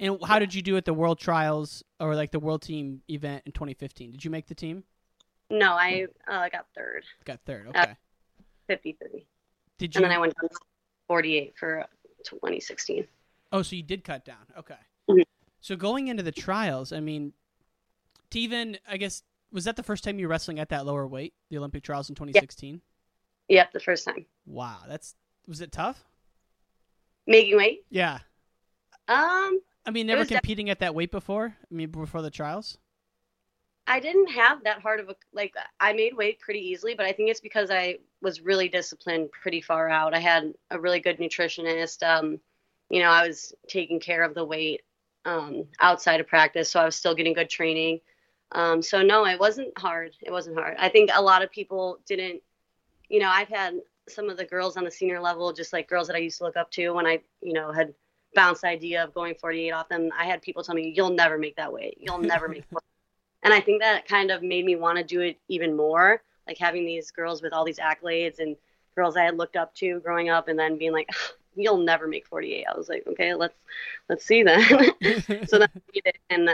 And 0.00 0.18
how 0.24 0.38
did 0.40 0.54
you 0.54 0.60
do 0.62 0.76
at 0.76 0.84
the 0.84 0.92
World 0.94 1.18
Trials 1.20 1.84
or 2.00 2.14
like 2.16 2.32
the 2.32 2.40
World 2.40 2.62
Team 2.62 3.02
event 3.08 3.42
in 3.46 3.52
2015? 3.52 4.10
Did 4.12 4.24
you 4.24 4.30
make 4.30 4.46
the 4.46 4.54
team? 4.54 4.82
No, 5.50 5.72
I 5.72 6.06
uh, 6.26 6.48
got 6.48 6.66
third, 6.74 7.04
Got 7.24 7.40
third. 7.46 7.68
Okay. 7.68 7.94
53, 8.66 9.26
Did 9.78 9.94
you? 9.94 9.98
and 9.98 10.04
then 10.04 10.12
I 10.16 10.18
went 10.18 10.34
down 10.40 10.48
to 10.48 10.56
48 11.06 11.54
for 11.56 11.84
2016. 12.24 13.06
Oh, 13.52 13.62
so 13.62 13.76
you 13.76 13.82
did 13.82 14.02
cut 14.02 14.24
down. 14.24 14.38
Okay. 14.58 14.74
Mhm. 15.08 15.22
So 15.60 15.76
going 15.76 16.08
into 16.08 16.22
the 16.22 16.32
trials, 16.32 16.92
I 16.92 17.00
mean, 17.00 17.32
to 18.30 18.40
even 18.40 18.78
I 18.88 18.96
guess 18.96 19.22
was 19.52 19.64
that 19.64 19.76
the 19.76 19.82
first 19.84 20.02
time 20.02 20.18
you 20.18 20.26
were 20.26 20.30
wrestling 20.30 20.58
at 20.58 20.70
that 20.70 20.86
lower 20.86 21.06
weight, 21.06 21.34
the 21.50 21.58
Olympic 21.58 21.84
trials 21.84 22.08
in 22.08 22.14
2016? 22.16 22.80
Yep, 23.48 23.72
the 23.72 23.80
first 23.80 24.04
time 24.06 24.26
Wow, 24.46 24.78
that's 24.88 25.14
was 25.46 25.60
it 25.60 25.72
tough? 25.72 26.04
making 27.26 27.56
weight. 27.56 27.84
Yeah. 27.90 28.18
Um, 29.08 29.60
I 29.86 29.90
mean, 29.92 30.06
never 30.06 30.20
was 30.20 30.28
def- 30.28 30.38
competing 30.38 30.70
at 30.70 30.80
that 30.80 30.94
weight 30.94 31.10
before. 31.10 31.54
I 31.70 31.74
mean, 31.74 31.90
before 31.90 32.22
the 32.22 32.30
trials. 32.30 32.78
I 33.86 34.00
didn't 34.00 34.28
have 34.28 34.64
that 34.64 34.80
hard 34.80 35.00
of 35.00 35.10
a 35.10 35.16
like 35.32 35.54
I 35.78 35.92
made 35.92 36.16
weight 36.16 36.40
pretty 36.40 36.60
easily, 36.60 36.94
but 36.94 37.04
I 37.04 37.12
think 37.12 37.30
it's 37.30 37.40
because 37.40 37.70
I 37.70 37.98
was 38.22 38.40
really 38.40 38.68
disciplined 38.68 39.30
pretty 39.32 39.60
far 39.60 39.90
out. 39.90 40.14
I 40.14 40.20
had 40.20 40.54
a 40.70 40.80
really 40.80 41.00
good 41.00 41.18
nutritionist. 41.18 42.02
Um, 42.02 42.40
you 42.88 43.02
know, 43.02 43.10
I 43.10 43.26
was 43.26 43.52
taking 43.68 44.00
care 44.00 44.22
of 44.22 44.34
the 44.34 44.44
weight 44.44 44.82
um, 45.26 45.64
outside 45.80 46.20
of 46.20 46.26
practice, 46.26 46.70
so 46.70 46.80
I 46.80 46.84
was 46.86 46.96
still 46.96 47.14
getting 47.14 47.34
good 47.34 47.50
training. 47.50 48.00
Um, 48.52 48.80
so 48.80 49.02
no, 49.02 49.26
it 49.26 49.38
wasn't 49.38 49.76
hard. 49.78 50.12
It 50.22 50.30
wasn't 50.30 50.56
hard. 50.56 50.76
I 50.78 50.88
think 50.88 51.10
a 51.12 51.22
lot 51.22 51.42
of 51.42 51.50
people 51.50 51.98
didn't. 52.06 52.40
You 53.08 53.20
know, 53.20 53.28
I've 53.28 53.48
had 53.48 53.80
some 54.08 54.28
of 54.28 54.36
the 54.36 54.44
girls 54.44 54.76
on 54.76 54.84
the 54.84 54.90
senior 54.90 55.20
level, 55.20 55.52
just 55.52 55.72
like 55.72 55.88
girls 55.88 56.06
that 56.08 56.16
I 56.16 56.20
used 56.20 56.38
to 56.38 56.44
look 56.44 56.56
up 56.56 56.70
to 56.72 56.90
when 56.90 57.06
I, 57.06 57.20
you 57.40 57.52
know, 57.52 57.72
had 57.72 57.94
bounced 58.34 58.64
idea 58.64 59.02
of 59.04 59.14
going 59.14 59.34
48 59.34 59.70
off 59.70 59.88
them. 59.88 60.10
I 60.18 60.24
had 60.24 60.42
people 60.42 60.62
tell 60.62 60.74
me, 60.74 60.92
"You'll 60.94 61.10
never 61.10 61.38
make 61.38 61.56
that 61.56 61.72
weight. 61.72 61.98
You'll 62.00 62.18
never 62.18 62.48
make." 62.48 62.64
and 63.42 63.54
I 63.54 63.60
think 63.60 63.82
that 63.82 64.06
kind 64.06 64.30
of 64.30 64.42
made 64.42 64.64
me 64.64 64.76
want 64.76 64.98
to 64.98 65.04
do 65.04 65.20
it 65.20 65.38
even 65.48 65.76
more. 65.76 66.22
Like 66.46 66.58
having 66.58 66.84
these 66.84 67.10
girls 67.10 67.42
with 67.42 67.52
all 67.52 67.64
these 67.64 67.78
accolades 67.78 68.38
and 68.38 68.56
girls 68.94 69.16
I 69.16 69.24
had 69.24 69.38
looked 69.38 69.56
up 69.56 69.74
to 69.76 70.00
growing 70.00 70.28
up, 70.28 70.48
and 70.48 70.58
then 70.58 70.78
being 70.78 70.92
like, 70.92 71.08
"You'll 71.54 71.78
never 71.78 72.06
make 72.06 72.26
48." 72.26 72.66
I 72.66 72.76
was 72.76 72.88
like, 72.88 73.06
"Okay, 73.06 73.34
let's 73.34 73.58
let's 74.08 74.24
see 74.24 74.42
then." 74.42 74.62
so 75.46 75.58
then 75.58 75.68
and 76.30 76.50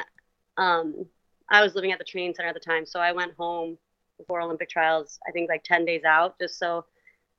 um, 0.56 1.06
I 1.48 1.62
was 1.62 1.74
living 1.74 1.92
at 1.92 1.98
the 1.98 2.04
training 2.04 2.34
center 2.34 2.48
at 2.48 2.54
the 2.54 2.60
time, 2.60 2.86
so 2.86 3.00
I 3.00 3.12
went 3.12 3.34
home 3.34 3.78
before 4.20 4.40
Olympic 4.40 4.68
trials. 4.68 5.18
I 5.26 5.32
think 5.32 5.48
like 5.48 5.64
10 5.64 5.84
days 5.84 6.04
out, 6.04 6.38
just 6.40 6.58
so 6.58 6.84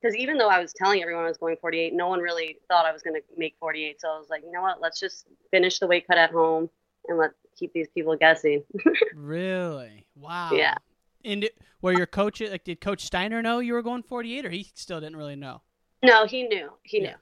because 0.01 0.15
even 0.15 0.37
though 0.37 0.49
I 0.49 0.59
was 0.59 0.73
telling 0.73 1.01
everyone 1.01 1.25
I 1.25 1.27
was 1.27 1.37
going 1.37 1.57
48, 1.61 1.93
no 1.93 2.07
one 2.07 2.19
really 2.19 2.57
thought 2.67 2.85
I 2.85 2.91
was 2.91 3.03
going 3.03 3.15
to 3.15 3.21
make 3.37 3.55
48. 3.59 4.01
So 4.01 4.09
I 4.09 4.17
was 4.17 4.29
like, 4.29 4.41
you 4.43 4.51
know 4.51 4.61
what? 4.61 4.81
Let's 4.81 4.99
just 4.99 5.27
finish 5.51 5.77
the 5.77 5.85
weight 5.85 6.07
cut 6.07 6.17
at 6.17 6.31
home 6.31 6.69
and 7.07 7.19
let's 7.19 7.35
keep 7.57 7.71
these 7.73 7.87
people 7.93 8.15
guessing. 8.15 8.63
Really? 9.15 10.07
Wow. 10.15 10.49
Yeah. 10.53 10.75
And 11.23 11.43
it- 11.43 11.57
were 11.81 11.93
your 11.93 12.05
coach 12.05 12.41
like 12.41 12.63
did 12.63 12.79
Coach 12.79 13.03
Steiner 13.05 13.41
know 13.41 13.57
you 13.59 13.73
were 13.73 13.81
going 13.81 14.03
48, 14.03 14.45
or 14.45 14.49
he 14.49 14.71
still 14.75 14.99
didn't 14.99 15.17
really 15.17 15.35
know? 15.35 15.61
no, 16.03 16.25
he 16.25 16.43
knew. 16.43 16.71
He 16.83 16.99
knew. 16.99 17.15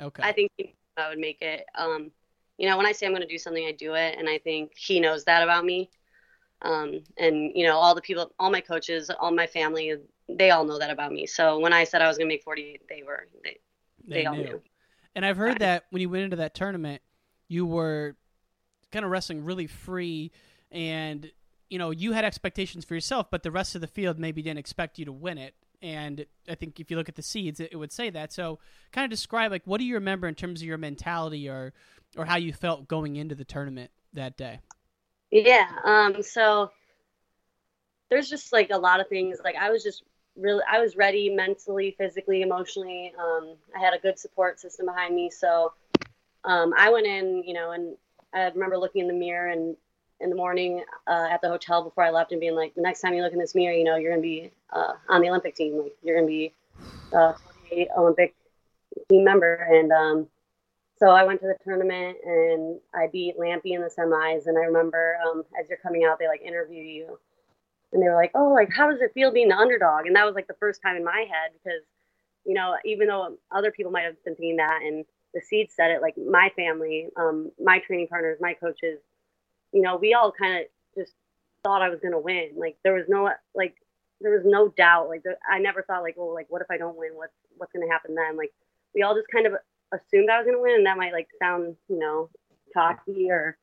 Okay. 0.00 0.22
I 0.24 0.32
think 0.32 0.50
he 0.56 0.64
knew 0.64 0.72
I 0.96 1.08
would 1.08 1.18
make 1.18 1.40
it. 1.40 1.64
Um, 1.76 2.10
you 2.58 2.68
know, 2.68 2.76
when 2.76 2.86
I 2.86 2.92
say 2.92 3.06
I'm 3.06 3.12
going 3.12 3.22
to 3.22 3.28
do 3.28 3.38
something, 3.38 3.64
I 3.64 3.72
do 3.72 3.94
it, 3.94 4.16
and 4.18 4.28
I 4.28 4.38
think 4.38 4.72
he 4.76 4.98
knows 5.00 5.24
that 5.24 5.42
about 5.42 5.64
me. 5.64 5.88
Um, 6.62 7.02
and 7.16 7.52
you 7.54 7.66
know, 7.66 7.76
all 7.76 7.94
the 7.94 8.00
people, 8.00 8.32
all 8.38 8.50
my 8.50 8.60
coaches, 8.60 9.10
all 9.20 9.32
my 9.32 9.46
family, 9.46 9.94
they 10.28 10.50
all 10.50 10.64
know 10.64 10.78
that 10.78 10.90
about 10.90 11.12
me. 11.12 11.26
So 11.26 11.58
when 11.58 11.72
I 11.72 11.84
said 11.84 12.02
I 12.02 12.08
was 12.08 12.18
going 12.18 12.28
to 12.28 12.34
make 12.34 12.42
48, 12.42 12.82
they 12.88 13.02
were 13.02 13.26
they 13.44 13.58
they, 14.06 14.26
all 14.26 14.36
knew. 14.36 14.60
And 15.14 15.26
I've 15.26 15.36
heard 15.36 15.58
that 15.58 15.84
when 15.90 16.00
you 16.00 16.08
went 16.08 16.24
into 16.24 16.36
that 16.36 16.54
tournament, 16.54 17.02
you 17.48 17.66
were 17.66 18.16
kind 18.90 19.04
of 19.04 19.10
wrestling 19.10 19.44
really 19.44 19.66
free, 19.66 20.30
and 20.70 21.30
you 21.68 21.78
know 21.78 21.90
you 21.90 22.12
had 22.12 22.24
expectations 22.24 22.84
for 22.84 22.94
yourself, 22.94 23.30
but 23.30 23.42
the 23.42 23.50
rest 23.50 23.74
of 23.74 23.80
the 23.80 23.86
field 23.86 24.18
maybe 24.18 24.42
didn't 24.42 24.58
expect 24.58 24.98
you 24.98 25.04
to 25.04 25.12
win 25.12 25.38
it. 25.38 25.54
And 25.80 26.26
I 26.48 26.54
think 26.54 26.78
if 26.78 26.92
you 26.92 26.96
look 26.96 27.08
at 27.08 27.16
the 27.16 27.22
seeds, 27.22 27.58
it, 27.58 27.70
it 27.72 27.76
would 27.76 27.90
say 27.90 28.08
that. 28.10 28.32
So, 28.32 28.60
kind 28.92 29.04
of 29.04 29.10
describe 29.10 29.50
like 29.50 29.62
what 29.64 29.78
do 29.78 29.84
you 29.84 29.94
remember 29.94 30.28
in 30.28 30.36
terms 30.36 30.60
of 30.60 30.66
your 30.68 30.78
mentality 30.78 31.48
or 31.48 31.72
or 32.16 32.26
how 32.26 32.36
you 32.36 32.52
felt 32.52 32.88
going 32.88 33.16
into 33.16 33.34
the 33.34 33.44
tournament 33.44 33.90
that 34.12 34.36
day. 34.36 34.60
Yeah. 35.32 35.68
Um. 35.84 36.22
So 36.22 36.72
there's 38.10 38.30
just 38.30 38.52
like 38.52 38.70
a 38.70 38.78
lot 38.78 39.00
of 39.00 39.08
things. 39.08 39.38
Like 39.44 39.56
I 39.56 39.70
was 39.70 39.82
just 39.82 40.04
really, 40.36 40.62
I 40.70 40.80
was 40.80 40.96
ready 40.96 41.30
mentally, 41.30 41.94
physically, 41.98 42.42
emotionally. 42.42 43.12
Um. 43.18 43.56
I 43.76 43.80
had 43.80 43.94
a 43.94 43.98
good 43.98 44.18
support 44.18 44.60
system 44.60 44.86
behind 44.86 45.14
me, 45.14 45.30
so 45.30 45.72
um, 46.44 46.74
I 46.76 46.90
went 46.90 47.06
in, 47.06 47.42
you 47.44 47.54
know, 47.54 47.72
and 47.72 47.96
I 48.34 48.48
remember 48.48 48.78
looking 48.78 49.02
in 49.02 49.08
the 49.08 49.14
mirror 49.14 49.48
and 49.48 49.76
in 50.20 50.30
the 50.30 50.36
morning 50.36 50.84
uh, 51.06 51.28
at 51.30 51.40
the 51.42 51.48
hotel 51.48 51.82
before 51.84 52.04
I 52.04 52.10
left 52.10 52.32
and 52.32 52.40
being 52.40 52.54
like, 52.54 52.74
the 52.74 52.82
next 52.82 53.00
time 53.00 53.14
you 53.14 53.22
look 53.22 53.32
in 53.32 53.38
this 53.38 53.54
mirror, 53.54 53.74
you 53.74 53.84
know, 53.84 53.96
you're 53.96 54.12
gonna 54.12 54.22
be 54.22 54.50
uh, 54.72 54.94
on 55.08 55.20
the 55.20 55.28
Olympic 55.28 55.54
team. 55.56 55.78
Like 55.82 55.96
you're 56.02 56.16
gonna 56.16 56.26
be 56.28 56.52
a 57.12 57.34
48 57.34 57.88
Olympic 57.96 58.34
team 59.10 59.24
member. 59.24 59.54
And 59.54 59.92
um, 59.92 60.28
so 61.02 61.10
I 61.10 61.24
went 61.24 61.40
to 61.40 61.46
the 61.46 61.56
tournament 61.64 62.18
and 62.24 62.78
I 62.94 63.08
beat 63.10 63.36
Lampe 63.36 63.62
in 63.64 63.80
the 63.80 63.88
semis. 63.88 64.46
And 64.46 64.56
I 64.56 64.62
remember 64.62 65.16
um, 65.26 65.42
as 65.58 65.68
you're 65.68 65.78
coming 65.78 66.04
out, 66.04 66.18
they 66.20 66.28
like 66.28 66.42
interview 66.42 66.82
you, 66.82 67.18
and 67.92 68.00
they 68.00 68.06
were 68.08 68.14
like, 68.14 68.30
"Oh, 68.34 68.52
like 68.52 68.70
how 68.72 68.88
does 68.88 69.00
it 69.00 69.12
feel 69.12 69.32
being 69.32 69.48
the 69.48 69.56
underdog?" 69.56 70.06
And 70.06 70.14
that 70.14 70.24
was 70.24 70.36
like 70.36 70.46
the 70.46 70.54
first 70.60 70.80
time 70.80 70.96
in 70.96 71.04
my 71.04 71.26
head 71.28 71.50
because, 71.52 71.82
you 72.44 72.54
know, 72.54 72.76
even 72.84 73.08
though 73.08 73.36
other 73.50 73.72
people 73.72 73.90
might 73.90 74.04
have 74.04 74.22
been 74.24 74.36
thinking 74.36 74.56
that 74.56 74.80
and 74.82 75.04
the 75.34 75.40
seed 75.40 75.70
said 75.72 75.90
it 75.90 76.02
like 76.02 76.14
my 76.18 76.50
family 76.56 77.08
um, 77.16 77.50
my 77.58 77.78
training 77.78 78.06
partners 78.06 78.36
my 78.38 78.52
coaches 78.52 78.98
you 79.72 79.80
know 79.80 79.96
we 79.96 80.12
all 80.12 80.30
kind 80.30 80.58
of 80.58 80.66
just 80.94 81.14
thought 81.64 81.80
i 81.80 81.88
was 81.88 82.00
to 82.00 82.18
win. 82.18 82.50
Like 82.56 82.76
there 82.84 82.94
was 82.94 83.06
no 83.08 83.30
like 83.54 83.74
there 84.20 84.32
was 84.32 84.44
no 84.44 84.68
doubt. 84.68 85.08
Like 85.08 85.22
i 85.50 85.58
never 85.58 85.82
thought 85.82 86.02
like 86.02 86.16
well 86.16 86.34
like 86.34 86.46
what 86.48 86.62
if 86.62 86.70
i 86.70 86.76
don't 86.76 86.96
win? 86.96 87.10
What's 87.14 87.34
what's 87.56 87.72
to 87.72 87.80
happen 87.88 88.14
then? 88.14 88.36
Like 88.36 88.52
we 88.94 89.02
all 89.02 89.14
just 89.14 89.28
kind 89.32 89.46
of 89.46 89.54
assumed 89.92 90.30
i 90.30 90.38
was 90.38 90.44
going 90.44 90.56
to 90.56 90.62
win 90.62 90.76
and 90.76 90.86
that 90.86 90.96
might 90.96 91.12
like 91.12 91.28
sound 91.40 91.76
you 91.88 91.98
know 91.98 92.28
cocky 92.74 93.30
or 93.30 93.56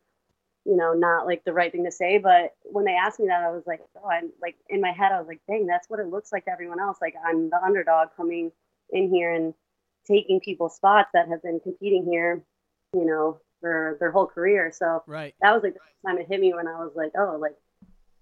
you 0.66 0.76
know 0.76 0.94
not 0.94 1.26
like 1.26 1.44
the 1.46 1.54
right 1.54 1.72
thing 1.72 1.86
to 1.86 1.92
say 1.92 2.18
but 2.18 2.54
when 2.64 2.86
they 2.86 2.96
asked 2.96 3.20
me 3.20 3.28
that 3.28 3.44
i 3.44 3.50
was 3.50 3.64
like 3.66 3.82
oh 3.98 4.10
i'm 4.10 4.30
like 4.42 4.56
in 4.70 4.82
my 4.82 4.92
head 4.92 5.12
i 5.12 5.18
was 5.18 5.28
like 5.28 5.42
dang 5.48 5.66
that's 5.66 5.90
what 5.90 6.00
it 6.00 6.08
looks 6.08 6.32
like 6.32 6.46
to 6.46 6.52
everyone 6.52 6.80
else 6.80 6.98
like 7.02 7.16
i'm 7.26 7.50
the 7.50 7.64
underdog 7.64 8.10
coming 8.16 8.52
in 8.92 9.10
here 9.10 9.34
and 9.34 9.54
taking 10.10 10.40
people's 10.40 10.76
spots 10.76 11.10
that 11.14 11.28
have 11.28 11.42
been 11.42 11.60
competing 11.60 12.06
here, 12.06 12.44
you 12.94 13.06
know, 13.06 13.40
for 13.62 13.98
their 14.00 14.12
whole 14.12 14.26
career. 14.26 14.72
So 14.74 15.04
right. 15.06 15.36
that 15.42 15.54
was 15.54 15.64
like 15.64 15.74
the 15.74 15.80
first 15.80 16.02
time 16.06 16.18
it 16.18 16.28
hit 16.28 16.40
me 16.40 16.54
when 16.54 16.68
I 16.68 16.80
was 16.80 16.92
like, 16.96 17.12
oh, 17.18 17.38
like 17.40 17.56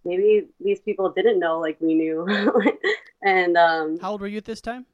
maybe 0.03 0.47
these 0.59 0.79
people 0.79 1.11
didn't 1.11 1.39
know 1.39 1.59
like 1.59 1.77
we 1.79 1.93
knew. 1.93 2.27
and 3.23 3.57
um 3.57 3.99
How 3.99 4.11
old 4.11 4.21
were 4.21 4.27
you 4.27 4.37
at 4.37 4.45
this 4.45 4.61
time? 4.61 4.85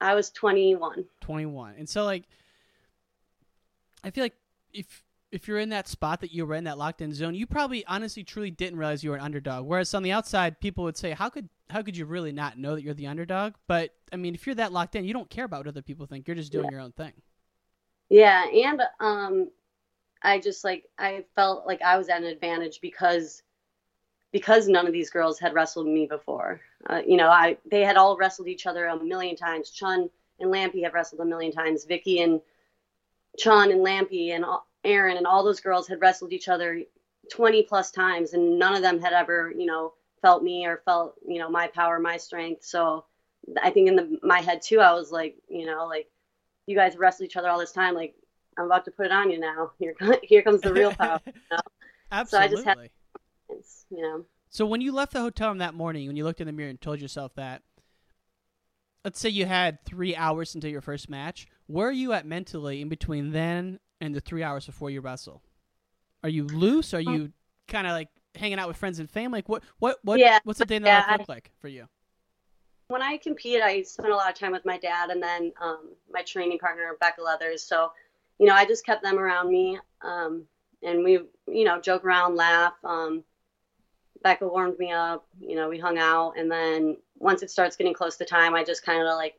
I 0.00 0.14
was 0.14 0.30
21. 0.30 1.04
21. 1.20 1.74
And 1.78 1.88
so 1.88 2.04
like 2.04 2.24
I 4.04 4.10
feel 4.10 4.24
like 4.24 4.36
if 4.72 5.02
if 5.32 5.48
you're 5.48 5.58
in 5.58 5.70
that 5.70 5.88
spot 5.88 6.20
that 6.20 6.32
you 6.32 6.46
were 6.46 6.54
in 6.54 6.64
that 6.64 6.78
locked 6.78 7.00
in 7.00 7.12
zone, 7.12 7.34
you 7.34 7.46
probably 7.46 7.84
honestly 7.86 8.22
truly 8.22 8.50
didn't 8.50 8.78
realize 8.78 9.02
you 9.02 9.10
were 9.10 9.16
an 9.16 9.22
underdog. 9.22 9.66
Whereas 9.66 9.92
on 9.94 10.02
the 10.02 10.12
outside, 10.12 10.60
people 10.60 10.84
would 10.84 10.96
say, 10.96 11.10
"How 11.10 11.28
could 11.28 11.48
how 11.70 11.82
could 11.82 11.96
you 11.96 12.06
really 12.06 12.32
not 12.32 12.58
know 12.58 12.74
that 12.74 12.82
you're 12.82 12.94
the 12.94 13.08
underdog?" 13.08 13.54
But 13.66 13.90
I 14.12 14.16
mean, 14.16 14.34
if 14.34 14.46
you're 14.46 14.54
that 14.54 14.72
locked 14.72 14.94
in, 14.94 15.04
you 15.04 15.12
don't 15.12 15.28
care 15.28 15.44
about 15.44 15.60
what 15.60 15.68
other 15.68 15.82
people 15.82 16.06
think. 16.06 16.28
You're 16.28 16.36
just 16.36 16.52
doing 16.52 16.66
yeah. 16.66 16.70
your 16.70 16.80
own 16.80 16.92
thing. 16.92 17.12
Yeah, 18.08 18.46
and 18.48 18.82
um, 19.00 19.50
I 20.22 20.38
just 20.38 20.62
like 20.64 20.84
I 20.98 21.24
felt 21.34 21.66
like 21.66 21.82
I 21.82 21.98
was 21.98 22.08
at 22.08 22.22
an 22.22 22.28
advantage 22.28 22.80
because 22.80 23.42
because 24.36 24.68
none 24.68 24.86
of 24.86 24.92
these 24.92 25.08
girls 25.08 25.38
had 25.38 25.54
wrestled 25.54 25.86
me 25.86 26.06
before. 26.06 26.60
Uh, 26.90 27.00
you 27.06 27.16
know, 27.16 27.30
I 27.30 27.56
they 27.70 27.80
had 27.80 27.96
all 27.96 28.18
wrestled 28.18 28.48
each 28.48 28.66
other 28.66 28.84
a 28.84 29.02
million 29.02 29.34
times. 29.34 29.70
Chun 29.70 30.10
and 30.38 30.52
Lampe 30.52 30.82
have 30.82 30.92
wrestled 30.92 31.22
a 31.22 31.24
million 31.24 31.52
times. 31.52 31.86
Vicky 31.86 32.20
and 32.20 32.42
Chun 33.38 33.70
and 33.70 33.80
Lampe 33.80 34.32
and 34.32 34.44
Aaron 34.84 35.16
and 35.16 35.26
all 35.26 35.42
those 35.42 35.60
girls 35.60 35.88
had 35.88 36.02
wrestled 36.02 36.34
each 36.34 36.50
other 36.50 36.82
20 37.32 37.62
plus 37.62 37.90
times 37.90 38.34
and 38.34 38.58
none 38.58 38.74
of 38.74 38.82
them 38.82 39.00
had 39.00 39.14
ever, 39.14 39.54
you 39.56 39.64
know, 39.64 39.94
felt 40.20 40.42
me 40.42 40.66
or 40.66 40.82
felt, 40.84 41.14
you 41.26 41.38
know, 41.38 41.48
my 41.48 41.68
power, 41.68 41.98
my 41.98 42.18
strength. 42.18 42.62
So 42.62 43.06
I 43.62 43.70
think 43.70 43.88
in 43.88 43.96
the, 43.96 44.18
my 44.22 44.40
head 44.40 44.60
too, 44.60 44.80
I 44.80 44.92
was 44.92 45.10
like, 45.10 45.38
you 45.48 45.64
know, 45.64 45.86
like 45.86 46.10
you 46.66 46.76
guys 46.76 46.94
wrestle 46.98 47.24
each 47.24 47.38
other 47.38 47.48
all 47.48 47.58
this 47.58 47.72
time. 47.72 47.94
Like 47.94 48.14
I'm 48.58 48.66
about 48.66 48.84
to 48.84 48.90
put 48.90 49.06
it 49.06 49.12
on 49.12 49.30
you 49.30 49.40
now. 49.40 49.70
Here, 49.78 49.94
here 50.22 50.42
comes 50.42 50.60
the 50.60 50.74
real 50.74 50.92
power. 50.92 51.20
You 51.24 51.32
know? 51.52 51.58
Absolutely. 52.12 52.18
So 52.28 52.38
I 52.38 52.48
just 52.48 52.64
had, 52.64 52.90
you 53.90 54.02
know. 54.02 54.24
So 54.48 54.64
when 54.66 54.80
you 54.80 54.92
left 54.92 55.12
the 55.12 55.20
hotel 55.20 55.54
that 55.54 55.74
morning, 55.74 56.06
when 56.06 56.16
you 56.16 56.24
looked 56.24 56.40
in 56.40 56.46
the 56.46 56.52
mirror 56.52 56.70
and 56.70 56.80
told 56.80 57.00
yourself 57.00 57.34
that, 57.34 57.62
let's 59.04 59.18
say 59.18 59.28
you 59.28 59.46
had 59.46 59.84
three 59.84 60.16
hours 60.16 60.54
until 60.54 60.70
your 60.70 60.80
first 60.80 61.10
match, 61.10 61.46
where 61.66 61.88
are 61.88 61.92
you 61.92 62.12
at 62.12 62.26
mentally 62.26 62.80
in 62.80 62.88
between 62.88 63.32
then 63.32 63.78
and 64.00 64.14
the 64.14 64.20
three 64.20 64.42
hours 64.42 64.66
before 64.66 64.90
you 64.90 65.00
wrestle? 65.00 65.42
Are 66.22 66.28
you 66.28 66.44
loose? 66.44 66.94
Are 66.94 67.00
you 67.00 67.32
kind 67.68 67.86
of 67.86 67.92
like 67.92 68.08
hanging 68.34 68.58
out 68.58 68.68
with 68.68 68.76
friends 68.76 68.98
and 68.98 69.10
family? 69.10 69.38
Like 69.38 69.48
what 69.48 69.62
what 69.78 69.98
what 70.02 70.18
yeah, 70.18 70.38
what's 70.44 70.60
a 70.60 70.64
day 70.64 70.76
in 70.76 70.82
the 70.82 70.88
yeah, 70.88 71.04
life 71.08 71.20
look 71.20 71.28
like 71.28 71.50
for 71.60 71.68
you? 71.68 71.86
When 72.88 73.02
I 73.02 73.16
compete, 73.16 73.60
I 73.62 73.82
spend 73.82 74.12
a 74.12 74.16
lot 74.16 74.30
of 74.30 74.38
time 74.38 74.52
with 74.52 74.64
my 74.64 74.78
dad 74.78 75.10
and 75.10 75.22
then 75.22 75.52
um, 75.60 75.90
my 76.10 76.22
training 76.22 76.58
partner 76.58 76.96
Becka 77.00 77.20
Leathers. 77.20 77.62
So, 77.62 77.90
you 78.38 78.46
know, 78.46 78.54
I 78.54 78.64
just 78.64 78.86
kept 78.86 79.02
them 79.02 79.18
around 79.18 79.50
me, 79.50 79.78
um, 80.02 80.44
and 80.82 81.02
we, 81.02 81.20
you 81.48 81.64
know, 81.64 81.80
joke 81.80 82.04
around, 82.04 82.36
laugh. 82.36 82.74
Um, 82.84 83.24
Becka 84.26 84.48
warmed 84.48 84.78
me 84.78 84.92
up. 84.92 85.26
You 85.40 85.56
know, 85.56 85.68
we 85.68 85.78
hung 85.78 85.98
out, 85.98 86.34
and 86.36 86.50
then 86.50 86.96
once 87.18 87.42
it 87.42 87.50
starts 87.50 87.76
getting 87.76 87.94
close 87.94 88.16
to 88.16 88.24
time, 88.24 88.54
I 88.54 88.64
just 88.64 88.84
kind 88.84 89.00
of 89.02 89.14
like 89.14 89.34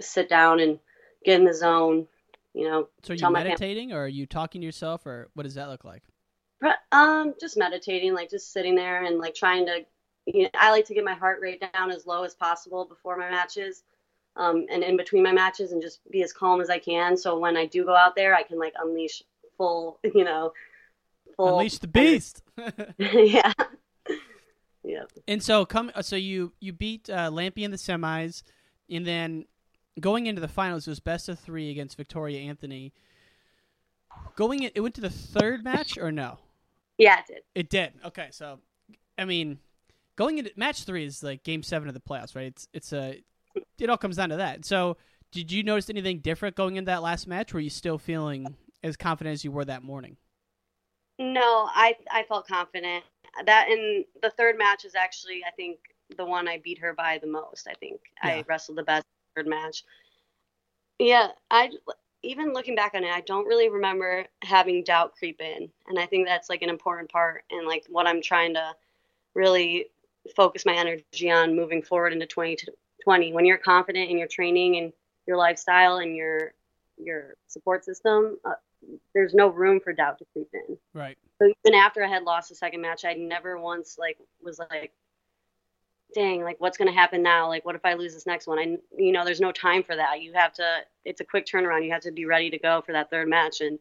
sit 0.00 0.28
down 0.28 0.60
and 0.60 0.78
get 1.24 1.40
in 1.40 1.46
the 1.46 1.54
zone 1.54 2.06
you 2.54 2.68
know. 2.68 2.88
So 3.02 3.12
are 3.12 3.16
you 3.16 3.30
meditating, 3.30 3.92
or 3.92 4.04
are 4.04 4.08
you 4.08 4.26
talking 4.26 4.60
to 4.62 4.64
yourself, 4.64 5.04
or 5.04 5.28
what 5.34 5.42
does 5.42 5.54
that 5.54 5.68
look 5.68 5.84
like? 5.84 6.02
Um, 6.92 7.34
just 7.38 7.58
meditating, 7.58 8.14
like 8.14 8.30
just 8.30 8.52
sitting 8.52 8.74
there 8.74 9.04
and 9.04 9.18
like 9.18 9.34
trying 9.34 9.66
to. 9.66 9.84
You 10.26 10.44
know, 10.44 10.50
I 10.54 10.70
like 10.70 10.86
to 10.86 10.94
get 10.94 11.04
my 11.04 11.12
heart 11.12 11.40
rate 11.42 11.62
down 11.74 11.90
as 11.90 12.06
low 12.06 12.24
as 12.24 12.34
possible 12.34 12.86
before 12.86 13.18
my 13.18 13.28
matches, 13.28 13.82
um, 14.36 14.64
and 14.70 14.82
in 14.82 14.96
between 14.96 15.22
my 15.22 15.32
matches, 15.32 15.72
and 15.72 15.82
just 15.82 16.00
be 16.10 16.22
as 16.22 16.32
calm 16.32 16.62
as 16.62 16.70
I 16.70 16.78
can. 16.78 17.16
So 17.16 17.38
when 17.38 17.58
I 17.58 17.66
do 17.66 17.84
go 17.84 17.94
out 17.94 18.16
there, 18.16 18.34
I 18.34 18.42
can 18.42 18.58
like 18.58 18.72
unleash 18.80 19.22
full, 19.58 19.98
you 20.14 20.24
know, 20.24 20.52
full. 21.36 21.58
Unleash 21.58 21.78
the 21.78 21.88
beast. 21.88 22.42
yeah. 22.98 23.52
Yeah. 24.82 25.04
And 25.26 25.42
so 25.42 25.64
come, 25.64 25.90
so 26.02 26.16
you 26.16 26.52
you 26.60 26.72
beat 26.72 27.08
uh, 27.08 27.30
Lampe 27.30 27.58
in 27.58 27.70
the 27.70 27.76
semis, 27.76 28.42
and 28.90 29.06
then 29.06 29.46
going 29.98 30.26
into 30.26 30.40
the 30.40 30.48
finals, 30.48 30.86
it 30.86 30.90
was 30.90 31.00
best 31.00 31.28
of 31.28 31.38
three 31.38 31.70
against 31.70 31.96
Victoria 31.96 32.40
Anthony. 32.40 32.92
Going, 34.36 34.62
in, 34.62 34.70
it 34.74 34.80
went 34.80 34.94
to 34.96 35.00
the 35.00 35.10
third 35.10 35.64
match 35.64 35.98
or 35.98 36.12
no? 36.12 36.38
Yeah, 36.98 37.18
it 37.18 37.26
did. 37.26 37.42
It 37.54 37.70
did. 37.70 37.92
Okay, 38.04 38.28
so 38.30 38.60
I 39.18 39.24
mean, 39.24 39.58
going 40.16 40.38
into 40.38 40.52
match 40.56 40.84
three 40.84 41.04
is 41.04 41.22
like 41.22 41.42
game 41.44 41.62
seven 41.62 41.88
of 41.88 41.94
the 41.94 42.00
playoffs, 42.00 42.36
right? 42.36 42.46
It's 42.46 42.68
it's 42.72 42.92
a 42.92 43.22
it 43.78 43.90
all 43.90 43.96
comes 43.96 44.16
down 44.16 44.30
to 44.30 44.36
that. 44.36 44.64
So, 44.64 44.96
did 45.32 45.50
you 45.50 45.62
notice 45.62 45.90
anything 45.90 46.18
different 46.18 46.56
going 46.56 46.76
into 46.76 46.90
that 46.90 47.02
last 47.02 47.26
match? 47.26 47.52
Were 47.52 47.60
you 47.60 47.70
still 47.70 47.98
feeling 47.98 48.56
as 48.82 48.96
confident 48.96 49.34
as 49.34 49.44
you 49.44 49.52
were 49.52 49.64
that 49.64 49.82
morning? 49.82 50.16
No, 51.18 51.68
I 51.72 51.96
I 52.10 52.24
felt 52.24 52.46
confident. 52.46 53.04
That 53.46 53.68
in 53.68 54.04
the 54.22 54.30
third 54.30 54.58
match 54.58 54.84
is 54.84 54.94
actually 54.94 55.42
I 55.46 55.50
think 55.52 55.78
the 56.16 56.24
one 56.24 56.48
I 56.48 56.58
beat 56.58 56.78
her 56.78 56.92
by 56.92 57.18
the 57.18 57.26
most. 57.26 57.66
I 57.68 57.74
think 57.74 58.00
yeah. 58.22 58.30
I 58.30 58.44
wrestled 58.48 58.78
the 58.78 58.82
best 58.82 59.04
third 59.36 59.46
match. 59.46 59.84
Yeah, 60.98 61.28
I 61.50 61.70
even 62.22 62.52
looking 62.52 62.74
back 62.74 62.94
on 62.94 63.04
it, 63.04 63.10
I 63.10 63.20
don't 63.20 63.46
really 63.46 63.68
remember 63.68 64.24
having 64.42 64.82
doubt 64.82 65.14
creep 65.18 65.40
in, 65.40 65.68
and 65.88 65.98
I 65.98 66.06
think 66.06 66.26
that's 66.26 66.48
like 66.48 66.62
an 66.62 66.70
important 66.70 67.10
part 67.10 67.44
and 67.50 67.66
like 67.66 67.84
what 67.88 68.06
I'm 68.06 68.22
trying 68.22 68.54
to 68.54 68.74
really 69.34 69.86
focus 70.34 70.64
my 70.64 70.74
energy 70.74 71.30
on 71.30 71.54
moving 71.54 71.82
forward 71.82 72.12
into 72.12 72.26
2020. 72.26 73.32
When 73.32 73.44
you're 73.44 73.58
confident 73.58 74.10
in 74.10 74.18
your 74.18 74.28
training 74.28 74.76
and 74.76 74.92
your 75.26 75.36
lifestyle 75.36 75.96
and 75.96 76.16
your 76.16 76.54
your 76.96 77.34
support 77.48 77.84
system, 77.84 78.38
uh, 78.44 78.54
there's 79.14 79.34
no 79.34 79.48
room 79.48 79.80
for 79.80 79.92
doubt 79.92 80.18
to 80.18 80.24
creep 80.32 80.48
in. 80.52 80.76
Right. 80.92 81.16
So 81.38 81.52
even 81.64 81.78
after 81.78 82.04
I 82.04 82.08
had 82.08 82.22
lost 82.22 82.48
the 82.48 82.54
second 82.54 82.80
match, 82.80 83.04
I 83.04 83.14
never 83.14 83.58
once 83.58 83.96
like 83.98 84.18
was 84.42 84.58
like, 84.58 84.92
dang, 86.14 86.42
like 86.42 86.60
what's 86.60 86.78
going 86.78 86.88
to 86.88 86.94
happen 86.94 87.22
now? 87.22 87.48
Like, 87.48 87.64
what 87.64 87.74
if 87.74 87.84
I 87.84 87.94
lose 87.94 88.14
this 88.14 88.26
next 88.26 88.46
one? 88.46 88.58
I, 88.58 88.76
you 88.96 89.12
know, 89.12 89.24
there's 89.24 89.40
no 89.40 89.52
time 89.52 89.82
for 89.82 89.96
that. 89.96 90.22
You 90.22 90.32
have 90.34 90.52
to, 90.54 90.78
it's 91.04 91.20
a 91.20 91.24
quick 91.24 91.46
turnaround. 91.46 91.84
You 91.84 91.92
have 91.92 92.02
to 92.02 92.12
be 92.12 92.24
ready 92.24 92.50
to 92.50 92.58
go 92.58 92.82
for 92.82 92.92
that 92.92 93.10
third 93.10 93.28
match. 93.28 93.60
And 93.60 93.78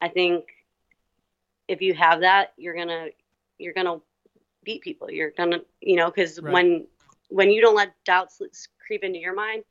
I 0.00 0.08
think 0.08 0.44
if 1.68 1.80
you 1.80 1.94
have 1.94 2.20
that, 2.20 2.52
you're 2.56 2.74
going 2.74 2.88
to, 2.88 3.10
you're 3.58 3.72
to 3.74 4.02
beat 4.64 4.82
people. 4.82 5.10
You're 5.10 5.30
going 5.30 5.52
to, 5.52 5.64
you 5.80 5.96
know, 5.96 6.10
cause 6.10 6.40
right. 6.40 6.52
when, 6.52 6.86
when 7.28 7.50
you 7.50 7.62
don't 7.62 7.76
let 7.76 7.94
doubts 8.04 8.40
creep 8.84 9.02
into 9.02 9.18
your 9.18 9.34
mind, 9.34 9.64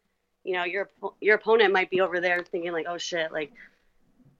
you 0.45 0.53
know, 0.53 0.63
your 0.63 0.89
your 1.19 1.35
opponent 1.35 1.73
might 1.73 1.89
be 1.89 1.99
over 1.99 2.21
there 2.21 2.41
thinking 2.41 2.71
like, 2.71 2.85
oh 2.87 2.97
shit, 2.97 3.31
like, 3.31 3.51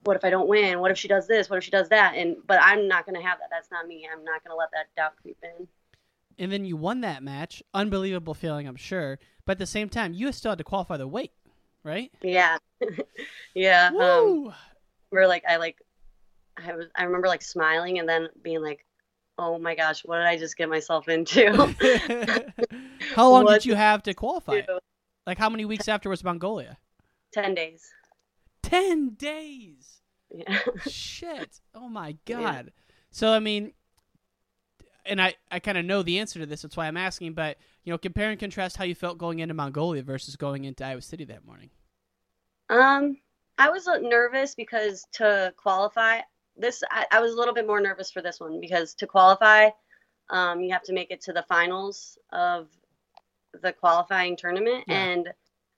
what 0.04 0.16
if 0.16 0.24
I 0.24 0.30
don't 0.30 0.48
win? 0.48 0.80
What 0.80 0.92
if 0.92 0.98
she 0.98 1.08
does 1.08 1.28
this? 1.28 1.50
What 1.50 1.58
if 1.58 1.64
she 1.64 1.72
does 1.72 1.90
that? 1.90 2.16
And 2.16 2.38
but 2.46 2.60
I'm 2.62 2.88
not 2.88 3.06
gonna 3.06 3.22
have 3.22 3.40
that. 3.40 3.50
That's 3.52 3.70
not 3.72 3.88
me. 3.88 4.08
I'm 4.12 4.24
not 4.24 4.44
gonna 4.44 4.56
let 4.56 4.70
that 4.72 4.88
doubt 4.96 5.14
creep 5.22 5.38
in. 5.44 5.68
And 6.38 6.52
then 6.52 6.64
you 6.66 6.78
won 6.78 7.02
that 7.02 7.22
match. 7.22 7.62
Unbelievable 7.74 8.34
feeling, 8.34 8.68
I'm 8.68 8.78
sure. 8.78 9.20
But 9.46 9.54
at 9.54 9.60
the 9.60 9.66
same 9.66 9.90
time, 9.90 10.14
you 10.14 10.32
still 10.32 10.52
had 10.52 10.58
to 10.60 10.64
qualify 10.64 10.96
the 10.98 11.08
weight, 11.08 11.34
right? 11.84 12.12
Yeah, 12.22 12.58
yeah. 13.54 13.92
Woo! 13.92 14.48
Um, 14.48 14.56
we're 15.12 15.28
like, 15.28 15.44
I 15.48 15.58
like, 15.58 15.78
I 16.56 16.76
was, 16.76 16.86
I 16.96 17.04
remember 17.04 17.28
like 17.28 17.42
smiling 17.42 18.00
and 18.00 18.08
then 18.08 18.30
being 18.42 18.62
like, 18.62 18.86
oh 19.38 19.58
my 19.58 19.76
gosh, 19.76 20.02
what 20.06 20.18
did 20.18 20.28
I 20.28 20.38
just 20.38 20.56
get 20.56 20.70
myself 20.70 21.10
into? 21.10 21.52
How 23.16 23.30
long 23.30 23.46
What 23.46 23.54
did 23.54 23.66
you 23.66 23.76
have 23.76 24.04
to 24.04 24.14
qualify? 24.14 24.62
Like 25.26 25.38
how 25.38 25.50
many 25.50 25.66
weeks 25.66 25.88
after 25.88 26.10
was 26.10 26.24
Mongolia? 26.24 26.78
Ten 27.34 27.54
days. 27.54 27.92
Ten 28.70 29.10
days. 29.16 30.02
Yeah. 30.32 30.60
Shit. 30.88 31.60
Oh 31.74 31.90
my 31.90 32.16
god. 32.26 32.72
So 33.12 33.32
I 33.32 33.40
mean, 33.40 33.74
and 35.06 35.22
I 35.22 35.36
I 35.52 35.60
kind 35.60 35.78
of 35.78 35.86
know 35.86 36.04
the 36.04 36.20
answer 36.20 36.40
to 36.40 36.46
this. 36.46 36.62
That's 36.62 36.78
why 36.78 36.88
I'm 36.88 36.98
asking. 36.98 37.34
But 37.34 37.58
you 37.84 37.92
know, 37.92 37.98
compare 37.98 38.30
and 38.30 38.40
contrast 38.40 38.78
how 38.78 38.84
you 38.84 38.96
felt 38.96 39.18
going 39.18 39.40
into 39.40 39.54
Mongolia 39.54 40.04
versus 40.04 40.36
going 40.36 40.66
into 40.66 40.86
Iowa 40.86 41.02
City 41.02 41.26
that 41.26 41.46
morning. 41.46 41.70
Um, 42.70 43.18
I 43.58 43.70
was 43.70 43.88
nervous 44.02 44.54
because 44.54 45.06
to 45.14 45.54
qualify 45.58 46.20
this, 46.56 46.84
I, 46.92 47.08
I 47.12 47.20
was 47.22 47.34
a 47.34 47.36
little 47.36 47.54
bit 47.54 47.66
more 47.66 47.82
nervous 47.82 48.12
for 48.12 48.22
this 48.22 48.40
one 48.40 48.60
because 48.62 48.94
to 48.96 49.08
qualify, 49.08 49.70
um, 50.30 50.62
you 50.62 50.72
have 50.72 50.84
to 50.84 50.94
make 50.94 51.10
it 51.10 51.22
to 51.22 51.34
the 51.34 51.44
finals 51.50 52.18
of 52.32 52.68
the 53.64 53.74
qualifying 53.74 54.38
tournament, 54.38 54.84
Yeah. 54.88 55.04
and 55.04 55.30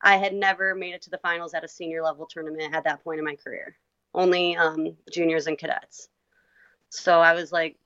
I 0.01 0.17
had 0.17 0.33
never 0.33 0.75
made 0.75 0.93
it 0.93 1.01
to 1.03 1.09
the 1.09 1.17
finals 1.17 1.53
at 1.53 1.63
a 1.63 1.67
senior 1.67 2.03
level 2.03 2.25
tournament 2.25 2.73
at 2.73 2.83
that 2.85 3.03
point 3.03 3.19
in 3.19 3.25
my 3.25 3.35
career. 3.35 3.75
Only 4.13 4.57
um, 4.57 4.95
juniors 5.11 5.47
and 5.47 5.57
cadets. 5.57 6.09
So 6.89 7.19
I 7.19 7.33
was 7.33 7.51
like, 7.51 7.77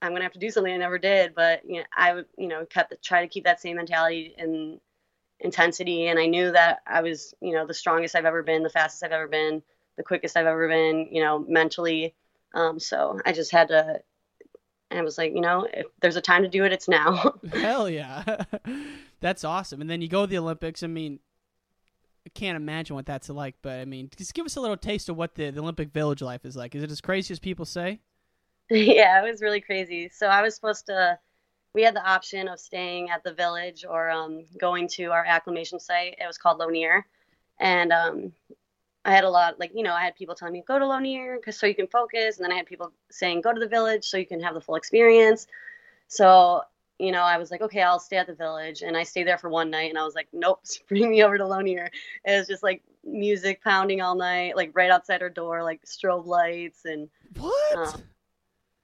I'm 0.00 0.12
gonna 0.12 0.24
have 0.24 0.32
to 0.32 0.38
do 0.38 0.50
something 0.50 0.72
I 0.72 0.78
never 0.78 0.98
did, 0.98 1.34
but 1.34 1.62
you 1.66 1.80
know, 1.80 1.86
I 1.94 2.14
would, 2.14 2.26
you 2.38 2.48
know, 2.48 2.64
kept 2.66 2.90
the, 2.90 2.96
try 2.96 3.22
to 3.22 3.28
keep 3.28 3.44
that 3.44 3.60
same 3.60 3.76
mentality 3.76 4.34
and 4.38 4.80
intensity 5.40 6.06
and 6.06 6.18
I 6.18 6.26
knew 6.26 6.52
that 6.52 6.78
I 6.86 7.02
was, 7.02 7.34
you 7.40 7.52
know, 7.52 7.66
the 7.66 7.74
strongest 7.74 8.14
I've 8.14 8.24
ever 8.24 8.42
been, 8.42 8.62
the 8.62 8.70
fastest 8.70 9.02
I've 9.02 9.12
ever 9.12 9.28
been, 9.28 9.62
the 9.96 10.02
quickest 10.02 10.36
I've 10.36 10.46
ever 10.46 10.68
been, 10.68 11.08
you 11.10 11.22
know, 11.22 11.38
mentally. 11.38 12.14
Um, 12.54 12.78
so 12.78 13.20
I 13.26 13.32
just 13.32 13.52
had 13.52 13.68
to 13.68 14.00
I 14.90 15.02
was 15.02 15.18
like, 15.18 15.34
you 15.34 15.40
know, 15.40 15.66
if 15.72 15.86
there's 16.00 16.16
a 16.16 16.20
time 16.20 16.42
to 16.42 16.48
do 16.48 16.64
it, 16.64 16.72
it's 16.72 16.88
now. 16.88 17.34
Hell 17.52 17.90
yeah. 17.90 18.44
That's 19.20 19.44
awesome. 19.44 19.80
And 19.80 19.90
then 19.90 20.00
you 20.00 20.08
go 20.08 20.22
to 20.22 20.30
the 20.30 20.38
Olympics. 20.38 20.82
I 20.82 20.86
mean, 20.86 21.18
can't 22.34 22.56
imagine 22.56 22.96
what 22.96 23.06
that's 23.06 23.28
like, 23.28 23.54
but 23.62 23.80
I 23.80 23.84
mean, 23.84 24.10
just 24.16 24.34
give 24.34 24.46
us 24.46 24.56
a 24.56 24.60
little 24.60 24.76
taste 24.76 25.08
of 25.08 25.16
what 25.16 25.34
the, 25.34 25.50
the 25.50 25.60
Olympic 25.60 25.92
Village 25.92 26.22
life 26.22 26.44
is 26.44 26.56
like. 26.56 26.74
Is 26.74 26.82
it 26.82 26.90
as 26.90 27.00
crazy 27.00 27.32
as 27.32 27.38
people 27.38 27.64
say? 27.64 28.00
yeah, 28.70 29.22
it 29.22 29.30
was 29.30 29.42
really 29.42 29.60
crazy. 29.60 30.08
So 30.08 30.26
I 30.26 30.42
was 30.42 30.54
supposed 30.54 30.86
to 30.86 31.18
we 31.76 31.82
had 31.82 31.94
the 31.94 32.10
option 32.10 32.48
of 32.48 32.58
staying 32.58 33.10
at 33.10 33.22
the 33.22 33.34
village 33.34 33.84
or 33.86 34.10
um, 34.10 34.46
going 34.58 34.88
to 34.88 35.12
our 35.12 35.26
acclimation 35.26 35.78
site. 35.78 36.16
It 36.18 36.26
was 36.26 36.38
called 36.38 36.56
Lonier. 36.56 37.04
And 37.60 37.92
um, 37.92 38.32
I 39.04 39.12
had 39.12 39.24
a 39.24 39.28
lot, 39.28 39.60
like, 39.60 39.72
you 39.74 39.82
know, 39.82 39.92
I 39.92 40.02
had 40.02 40.16
people 40.16 40.34
telling 40.34 40.54
me, 40.54 40.64
go 40.66 40.78
to 40.78 40.86
Lonier 40.86 41.36
because 41.36 41.58
so 41.58 41.66
you 41.66 41.74
can 41.74 41.86
focus. 41.86 42.38
And 42.38 42.44
then 42.44 42.50
I 42.50 42.56
had 42.56 42.64
people 42.64 42.92
saying, 43.10 43.42
go 43.42 43.52
to 43.52 43.60
the 43.60 43.68
village 43.68 44.06
so 44.06 44.16
you 44.16 44.24
can 44.24 44.40
have 44.40 44.54
the 44.54 44.60
full 44.62 44.76
experience. 44.76 45.48
So, 46.08 46.62
you 46.98 47.12
know, 47.12 47.22
I 47.22 47.38
was 47.38 47.50
like, 47.50 47.60
okay, 47.60 47.82
I'll 47.82 47.98
stay 47.98 48.16
at 48.16 48.26
the 48.26 48.34
village. 48.34 48.82
And 48.82 48.96
I 48.96 49.02
stayed 49.02 49.26
there 49.26 49.38
for 49.38 49.50
one 49.50 49.70
night 49.70 49.90
and 49.90 49.98
I 49.98 50.04
was 50.04 50.14
like, 50.14 50.28
nope, 50.32 50.62
bring 50.88 51.10
me 51.10 51.22
over 51.22 51.36
to 51.38 51.46
Lonier. 51.46 51.90
It 52.24 52.38
was 52.38 52.46
just 52.46 52.62
like 52.62 52.82
music 53.04 53.62
pounding 53.62 54.00
all 54.00 54.14
night, 54.14 54.56
like 54.56 54.70
right 54.74 54.90
outside 54.90 55.22
our 55.22 55.30
door, 55.30 55.62
like 55.62 55.84
strobe 55.84 56.26
lights 56.26 56.84
and 56.84 57.08
What? 57.38 57.76
um, 57.76 58.02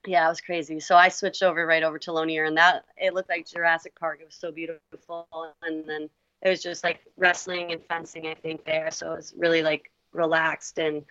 yeah, 0.07 0.27
it 0.27 0.31
was 0.31 0.41
crazy. 0.41 0.81
So 0.81 0.97
I 0.97 1.09
switched 1.09 1.43
over 1.43 1.65
right 1.65 1.83
over 1.83 1.99
to 2.01 2.13
Lonier, 2.13 2.45
and 2.45 2.57
that 2.57 2.85
it 2.97 3.15
looked 3.15 3.29
like 3.29 3.47
Jurassic 3.47 3.95
Park. 3.99 4.19
It 4.21 4.27
was 4.27 4.35
so 4.35 4.51
beautiful, 4.51 5.29
and 5.63 5.89
then 5.89 6.11
it 6.43 6.49
was 6.49 6.63
just 6.63 6.83
like 6.83 7.01
wrestling 7.17 7.73
and 7.73 7.85
fencing, 7.85 8.27
I 8.27 8.35
think 8.35 8.65
there. 8.65 8.91
So 8.91 9.13
it 9.13 9.17
was 9.17 9.35
really 9.37 9.63
like 9.63 9.91
relaxed, 10.13 10.79
and 10.79 11.05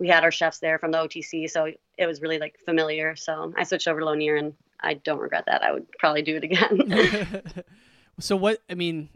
we 0.00 0.08
had 0.08 0.24
our 0.24 0.32
chefs 0.32 0.58
there 0.58 0.78
from 0.78 0.90
the 0.90 0.98
OTC, 0.98 1.48
so 1.48 1.70
it 1.98 2.06
was 2.06 2.22
really 2.22 2.38
like 2.38 2.58
familiar. 2.64 3.14
So 3.14 3.52
I 3.56 3.64
switched 3.64 3.86
over 3.86 4.00
to 4.00 4.06
Lonier, 4.06 4.36
and 4.36 4.54
I 4.80 4.94
don't 4.94 5.18
regret 5.18 5.44
that. 5.46 5.62
I 5.62 5.72
would 5.72 5.86
probably 5.98 6.22
do 6.22 6.36
it 6.36 6.44
again. 6.44 7.42
so 8.18 8.34
what? 8.34 8.60
I 8.68 8.74
mean, 8.74 9.10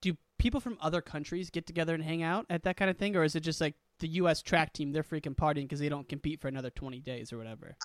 do 0.00 0.16
people 0.36 0.60
from 0.60 0.76
other 0.80 1.00
countries 1.00 1.48
get 1.48 1.66
together 1.66 1.94
and 1.94 2.02
hang 2.02 2.22
out 2.22 2.44
at 2.50 2.64
that 2.64 2.76
kind 2.76 2.90
of 2.90 2.98
thing, 2.98 3.14
or 3.16 3.22
is 3.22 3.36
it 3.36 3.40
just 3.40 3.60
like 3.60 3.74
the 4.00 4.08
U.S. 4.08 4.42
track 4.42 4.72
team? 4.72 4.92
They're 4.92 5.04
freaking 5.04 5.36
partying 5.36 5.62
because 5.62 5.80
they 5.80 5.88
don't 5.88 6.08
compete 6.08 6.40
for 6.40 6.48
another 6.48 6.70
twenty 6.70 6.98
days 6.98 7.32
or 7.32 7.38
whatever. 7.38 7.76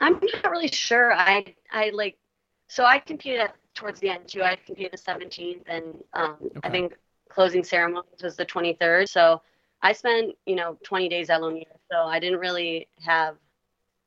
I'm 0.00 0.20
not 0.22 0.50
really 0.50 0.68
sure. 0.68 1.12
I 1.12 1.54
I 1.72 1.90
like 1.92 2.16
so 2.68 2.84
I 2.84 3.00
competed 3.00 3.40
at, 3.40 3.56
towards 3.74 3.98
the 3.98 4.10
end 4.10 4.28
too. 4.28 4.42
I 4.42 4.56
competed 4.64 4.92
the 4.92 4.98
17th, 4.98 5.62
and 5.66 5.84
um, 6.12 6.36
I 6.62 6.70
think 6.70 6.94
closing 7.28 7.64
ceremonies 7.64 8.22
was 8.22 8.36
the 8.36 8.46
23rd. 8.46 9.08
So 9.08 9.40
I 9.82 9.92
spent 9.92 10.34
you 10.46 10.56
know 10.56 10.76
20 10.84 11.08
days 11.08 11.30
at 11.30 11.40
Lonier, 11.40 11.64
so 11.90 11.98
I 11.98 12.18
didn't 12.18 12.40
really 12.40 12.88
have 13.00 13.36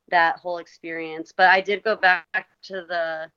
that 0.10 0.38
whole 0.38 0.58
experience. 0.58 1.34
But 1.36 1.50
I 1.50 1.62
did 1.62 1.84
go 1.84 1.96
back 1.96 2.48
to 2.64 2.86
the 2.88 3.32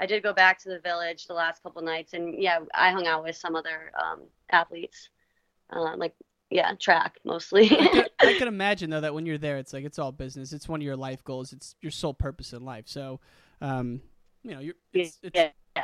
I 0.00 0.06
did 0.06 0.22
go 0.22 0.32
back 0.32 0.58
to 0.60 0.68
the 0.68 0.78
village 0.78 1.26
the 1.26 1.34
last 1.34 1.62
couple 1.62 1.82
nights, 1.82 2.12
and 2.14 2.40
yeah, 2.40 2.60
I 2.74 2.90
hung 2.90 3.06
out 3.06 3.24
with 3.24 3.36
some 3.36 3.56
other 3.56 3.90
um, 4.00 4.22
athletes, 4.50 5.08
uh, 5.74 5.96
like 5.96 6.14
yeah, 6.50 6.72
track 6.74 7.18
mostly. 7.24 7.64
I 7.64 7.88
can, 7.88 8.04
I 8.20 8.38
can 8.38 8.48
imagine 8.48 8.90
though 8.90 9.00
that 9.00 9.14
when 9.14 9.26
you're 9.26 9.38
there, 9.38 9.58
it's 9.58 9.72
like 9.72 9.84
it's 9.84 9.98
all 9.98 10.12
business. 10.12 10.52
It's 10.52 10.68
one 10.68 10.80
of 10.80 10.84
your 10.84 10.96
life 10.96 11.24
goals. 11.24 11.52
It's 11.52 11.74
your 11.80 11.90
sole 11.90 12.14
purpose 12.14 12.52
in 12.52 12.64
life. 12.64 12.84
So, 12.86 13.20
um, 13.60 14.00
you 14.42 14.52
know, 14.52 14.60
you're 14.60 14.74
it's 14.92 15.18
it's, 15.22 15.36
yeah. 15.36 15.82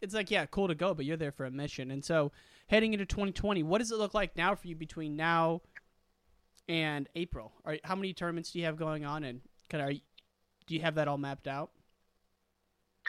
it's 0.00 0.14
like 0.14 0.30
yeah, 0.30 0.46
cool 0.46 0.68
to 0.68 0.74
go, 0.74 0.92
but 0.92 1.04
you're 1.04 1.16
there 1.16 1.32
for 1.32 1.46
a 1.46 1.50
mission. 1.50 1.90
And 1.92 2.04
so, 2.04 2.32
heading 2.66 2.92
into 2.92 3.06
2020, 3.06 3.62
what 3.62 3.78
does 3.78 3.92
it 3.92 3.98
look 3.98 4.14
like 4.14 4.36
now 4.36 4.54
for 4.54 4.66
you 4.66 4.76
between 4.76 5.16
now 5.16 5.62
and 6.68 7.08
April? 7.14 7.52
Are, 7.64 7.78
how 7.84 7.94
many 7.94 8.12
tournaments 8.12 8.50
do 8.50 8.58
you 8.58 8.64
have 8.64 8.76
going 8.76 9.04
on, 9.04 9.24
and 9.24 9.40
kind 9.68 9.82
of 9.82 9.96
do 10.66 10.74
you 10.74 10.80
have 10.80 10.96
that 10.96 11.08
all 11.08 11.18
mapped 11.18 11.46
out? 11.46 11.70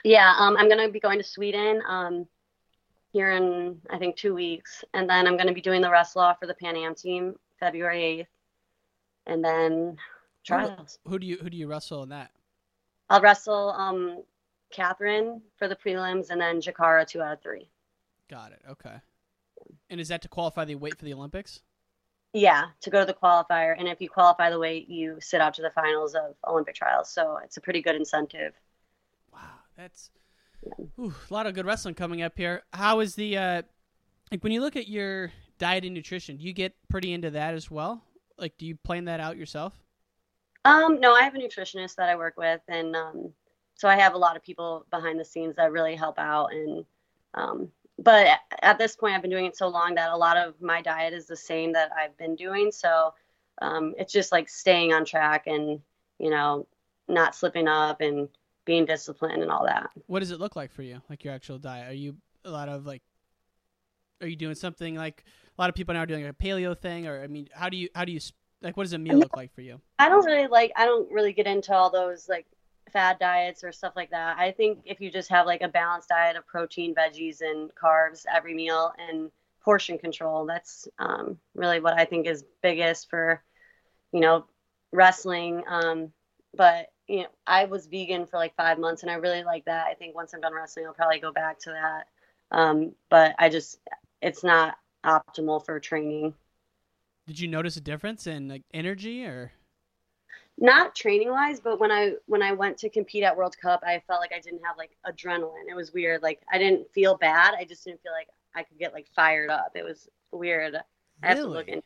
Yeah, 0.04 0.32
um, 0.38 0.56
I'm 0.56 0.68
gonna 0.68 0.88
be 0.88 1.00
going 1.00 1.18
to 1.18 1.24
Sweden 1.24 1.82
um, 1.88 2.26
here 3.12 3.32
in 3.32 3.80
I 3.90 3.98
think 3.98 4.16
two 4.16 4.34
weeks, 4.34 4.84
and 4.94 5.08
then 5.08 5.26
I'm 5.26 5.36
gonna 5.36 5.52
be 5.52 5.60
doing 5.60 5.80
the 5.80 5.90
wrestle 5.90 6.22
off 6.22 6.38
for 6.38 6.46
the 6.46 6.54
Pan 6.54 6.76
Am 6.76 6.94
team 6.94 7.34
February 7.58 8.26
8th, 9.26 9.32
and 9.32 9.44
then 9.44 9.96
trials. 10.44 10.98
Who 11.06 11.18
do 11.18 11.26
you 11.26 11.38
who 11.42 11.50
do 11.50 11.56
you 11.56 11.66
wrestle 11.66 12.04
in 12.04 12.10
that? 12.10 12.30
I'll 13.10 13.20
wrestle 13.20 13.70
um, 13.70 14.22
Catherine 14.70 15.42
for 15.56 15.66
the 15.66 15.76
prelims, 15.76 16.30
and 16.30 16.40
then 16.40 16.60
Jacarra 16.60 17.06
two 17.06 17.20
out 17.20 17.32
of 17.32 17.42
three. 17.42 17.68
Got 18.28 18.52
it. 18.52 18.60
Okay. 18.70 19.00
And 19.90 20.00
is 20.00 20.08
that 20.08 20.22
to 20.22 20.28
qualify 20.28 20.64
the 20.64 20.74
weight 20.74 20.98
for 20.98 21.04
the 21.04 21.14
Olympics? 21.14 21.62
Yeah, 22.34 22.66
to 22.82 22.90
go 22.90 23.00
to 23.00 23.06
the 23.06 23.14
qualifier, 23.14 23.74
and 23.78 23.88
if 23.88 24.02
you 24.02 24.10
qualify 24.10 24.50
the 24.50 24.58
weight, 24.58 24.88
you 24.88 25.16
sit 25.18 25.40
out 25.40 25.54
to 25.54 25.62
the 25.62 25.70
finals 25.70 26.14
of 26.14 26.34
Olympic 26.46 26.74
trials. 26.74 27.10
So 27.10 27.38
it's 27.42 27.56
a 27.56 27.60
pretty 27.60 27.80
good 27.80 27.96
incentive. 27.96 28.52
Wow, 29.32 29.40
that's 29.76 30.10
ooh, 30.98 31.14
a 31.30 31.34
lot 31.34 31.46
of 31.46 31.54
good 31.54 31.64
wrestling 31.64 31.94
coming 31.94 32.20
up 32.20 32.36
here. 32.36 32.62
How 32.72 33.00
is 33.00 33.14
the 33.14 33.38
uh, 33.38 33.62
like 34.30 34.42
when 34.42 34.52
you 34.52 34.60
look 34.60 34.76
at 34.76 34.88
your 34.88 35.32
diet 35.58 35.84
and 35.84 35.94
nutrition? 35.94 36.36
Do 36.36 36.44
you 36.44 36.52
get 36.52 36.74
pretty 36.88 37.12
into 37.12 37.30
that 37.30 37.54
as 37.54 37.70
well? 37.70 38.04
Like, 38.36 38.58
do 38.58 38.66
you 38.66 38.76
plan 38.76 39.06
that 39.06 39.20
out 39.20 39.36
yourself? 39.36 39.72
Um, 40.64 41.00
no, 41.00 41.14
I 41.14 41.22
have 41.22 41.34
a 41.34 41.38
nutritionist 41.38 41.96
that 41.96 42.10
I 42.10 42.16
work 42.16 42.36
with, 42.36 42.60
and 42.68 42.94
um, 42.94 43.32
so 43.74 43.88
I 43.88 43.96
have 43.96 44.14
a 44.14 44.18
lot 44.18 44.36
of 44.36 44.42
people 44.42 44.84
behind 44.90 45.18
the 45.18 45.24
scenes 45.24 45.56
that 45.56 45.72
really 45.72 45.96
help 45.96 46.18
out. 46.18 46.52
And 46.52 46.84
um, 47.34 47.68
but 47.98 48.28
at 48.62 48.78
this 48.78 48.94
point, 48.94 49.14
I've 49.14 49.22
been 49.22 49.30
doing 49.30 49.46
it 49.46 49.56
so 49.56 49.68
long 49.68 49.94
that 49.96 50.10
a 50.10 50.16
lot 50.16 50.36
of 50.36 50.60
my 50.60 50.80
diet 50.80 51.12
is 51.12 51.26
the 51.26 51.36
same 51.36 51.72
that 51.72 51.90
I've 51.96 52.16
been 52.16 52.36
doing. 52.36 52.70
So 52.70 53.12
um, 53.60 53.94
it's 53.98 54.12
just 54.12 54.30
like 54.30 54.48
staying 54.48 54.92
on 54.92 55.04
track 55.04 55.46
and 55.46 55.80
you 56.18 56.30
know 56.30 56.66
not 57.08 57.34
slipping 57.34 57.66
up 57.66 58.00
and 58.00 58.28
being 58.64 58.84
disciplined 58.84 59.42
and 59.42 59.50
all 59.50 59.64
that. 59.64 59.90
What 60.06 60.20
does 60.20 60.30
it 60.30 60.38
look 60.38 60.54
like 60.54 60.70
for 60.70 60.82
you? 60.82 61.02
Like 61.10 61.24
your 61.24 61.34
actual 61.34 61.58
diet? 61.58 61.90
Are 61.90 61.94
you 61.94 62.16
a 62.44 62.50
lot 62.50 62.68
of 62.68 62.86
like? 62.86 63.02
Are 64.20 64.26
you 64.26 64.36
doing 64.36 64.54
something 64.54 64.94
like 64.94 65.24
a 65.56 65.60
lot 65.60 65.68
of 65.68 65.74
people 65.74 65.94
now 65.94 66.02
are 66.02 66.06
doing 66.06 66.26
a 66.26 66.32
paleo 66.32 66.78
thing, 66.78 67.06
or 67.06 67.22
I 67.22 67.26
mean, 67.26 67.48
how 67.52 67.68
do 67.68 67.76
you 67.76 67.88
how 67.94 68.04
do 68.04 68.12
you 68.12 68.20
like? 68.62 68.76
What 68.76 68.84
does 68.84 68.92
a 68.92 68.98
meal 68.98 69.18
look 69.18 69.36
like 69.36 69.52
for 69.52 69.62
you? 69.62 69.80
I 69.98 70.08
don't 70.08 70.24
really 70.24 70.46
like 70.46 70.72
I 70.76 70.86
don't 70.86 71.10
really 71.10 71.32
get 71.32 71.48
into 71.48 71.74
all 71.74 71.90
those 71.90 72.28
like 72.28 72.46
fad 72.92 73.18
diets 73.18 73.64
or 73.64 73.72
stuff 73.72 73.94
like 73.96 74.10
that. 74.10 74.38
I 74.38 74.52
think 74.52 74.80
if 74.84 75.00
you 75.00 75.10
just 75.10 75.30
have 75.30 75.46
like 75.46 75.62
a 75.62 75.68
balanced 75.68 76.08
diet 76.08 76.36
of 76.36 76.46
protein, 76.46 76.94
veggies, 76.94 77.40
and 77.40 77.70
carbs 77.74 78.24
every 78.32 78.54
meal 78.54 78.92
and 78.98 79.30
portion 79.60 79.98
control, 79.98 80.46
that's 80.46 80.88
um, 80.98 81.38
really 81.54 81.80
what 81.80 81.98
I 81.98 82.04
think 82.04 82.26
is 82.26 82.44
biggest 82.62 83.10
for, 83.10 83.42
you 84.12 84.20
know, 84.20 84.46
wrestling. 84.92 85.62
Um, 85.68 86.12
but 86.56 86.88
you 87.08 87.22
know, 87.22 87.28
I 87.46 87.64
was 87.64 87.86
vegan 87.86 88.26
for 88.26 88.36
like 88.36 88.54
five 88.54 88.78
months 88.78 89.02
and 89.02 89.10
I 89.10 89.14
really 89.14 89.42
like 89.42 89.64
that. 89.64 89.86
I 89.86 89.94
think 89.94 90.14
once 90.14 90.34
I'm 90.34 90.40
done 90.40 90.54
wrestling, 90.54 90.86
I'll 90.86 90.92
probably 90.92 91.20
go 91.20 91.32
back 91.32 91.58
to 91.60 91.70
that. 91.70 92.06
Um, 92.50 92.92
but 93.08 93.34
I 93.38 93.48
just, 93.48 93.78
it's 94.20 94.44
not 94.44 94.76
optimal 95.04 95.64
for 95.64 95.80
training. 95.80 96.34
Did 97.26 97.40
you 97.40 97.48
notice 97.48 97.76
a 97.76 97.80
difference 97.80 98.26
in 98.26 98.48
like 98.48 98.62
energy 98.72 99.24
or? 99.24 99.52
Not 100.60 100.96
training 100.96 101.30
wise, 101.30 101.60
but 101.60 101.78
when 101.78 101.92
I 101.92 102.14
when 102.26 102.42
I 102.42 102.52
went 102.52 102.78
to 102.78 102.90
compete 102.90 103.22
at 103.22 103.36
World 103.36 103.56
Cup, 103.56 103.82
I 103.86 104.02
felt 104.08 104.20
like 104.20 104.32
I 104.34 104.40
didn't 104.40 104.64
have 104.64 104.76
like 104.76 104.90
adrenaline. 105.06 105.68
It 105.70 105.76
was 105.76 105.92
weird. 105.92 106.20
Like 106.20 106.40
I 106.52 106.58
didn't 106.58 106.90
feel 106.92 107.16
bad. 107.16 107.54
I 107.56 107.64
just 107.64 107.84
didn't 107.84 108.02
feel 108.02 108.12
like 108.12 108.28
I 108.56 108.64
could 108.64 108.78
get 108.78 108.92
like 108.92 109.06
fired 109.14 109.50
up. 109.50 109.72
It 109.76 109.84
was 109.84 110.08
weird. 110.32 110.74
I 111.22 111.26
have 111.26 111.36
to 111.36 111.42
Really? 111.44 111.56
look 111.56 111.68
in. 111.68 111.82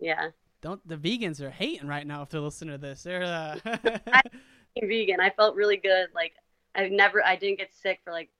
Yeah. 0.00 0.30
Don't 0.62 0.86
the 0.88 0.96
vegans 0.96 1.40
are 1.42 1.50
hating 1.50 1.86
right 1.86 2.06
now 2.06 2.22
if 2.22 2.30
they're 2.30 2.40
listening 2.40 2.72
to 2.74 2.78
this? 2.78 3.02
They're 3.02 3.24
uh... 3.24 3.58
being 4.80 4.88
vegan. 4.88 5.20
I 5.20 5.30
felt 5.30 5.54
really 5.54 5.76
good. 5.76 6.08
Like 6.14 6.32
I've 6.74 6.90
never, 6.90 7.24
I 7.24 7.36
didn't 7.36 7.58
get 7.58 7.74
sick 7.74 8.00
for 8.04 8.12
like 8.12 8.30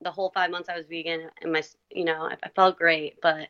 the 0.00 0.10
whole 0.10 0.30
five 0.30 0.50
months 0.50 0.68
I 0.68 0.76
was 0.76 0.86
vegan, 0.86 1.28
and 1.42 1.52
my, 1.52 1.62
you 1.90 2.04
know, 2.04 2.22
I, 2.22 2.36
I 2.42 2.48
felt 2.50 2.78
great. 2.78 3.20
But 3.22 3.48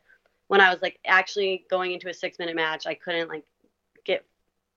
when 0.49 0.61
I 0.61 0.71
was 0.71 0.83
like 0.83 0.99
actually 1.07 1.65
going 1.71 1.93
into 1.93 2.09
a 2.09 2.15
six 2.15 2.39
minute 2.39 2.57
match, 2.57 2.87
I 2.87 2.95
couldn't 2.95 3.29
like 3.29 3.45
get 4.05 4.25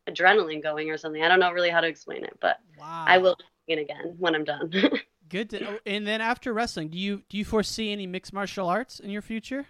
adrenaline 0.10 0.62
going 0.62 0.90
or 0.90 0.98
something. 0.98 1.24
I 1.24 1.28
don't 1.28 1.40
know 1.40 1.52
really 1.52 1.70
how 1.70 1.82
to 1.82 1.88
explain 1.88 2.24
it, 2.24 2.38
but 2.40 2.58
wow. 2.80 3.06
I 3.08 3.18
will 3.18 3.38
be 3.68 3.74
again 3.74 4.16
when 4.18 4.36
I'm 4.36 4.44
done. 4.44 4.72
Good. 5.30 5.50
To, 5.52 5.68
oh, 5.68 5.80
and 5.86 6.06
then 6.06 6.22
after 6.22 6.54
wrestling, 6.54 6.90
do 6.90 6.98
you 6.98 7.24
do 7.30 7.38
you 7.38 7.46
foresee 7.46 7.92
any 7.92 8.06
mixed 8.06 8.34
martial 8.34 8.70
arts 8.70 9.00
in 9.00 9.10
your 9.10 9.22
future? 9.22 9.66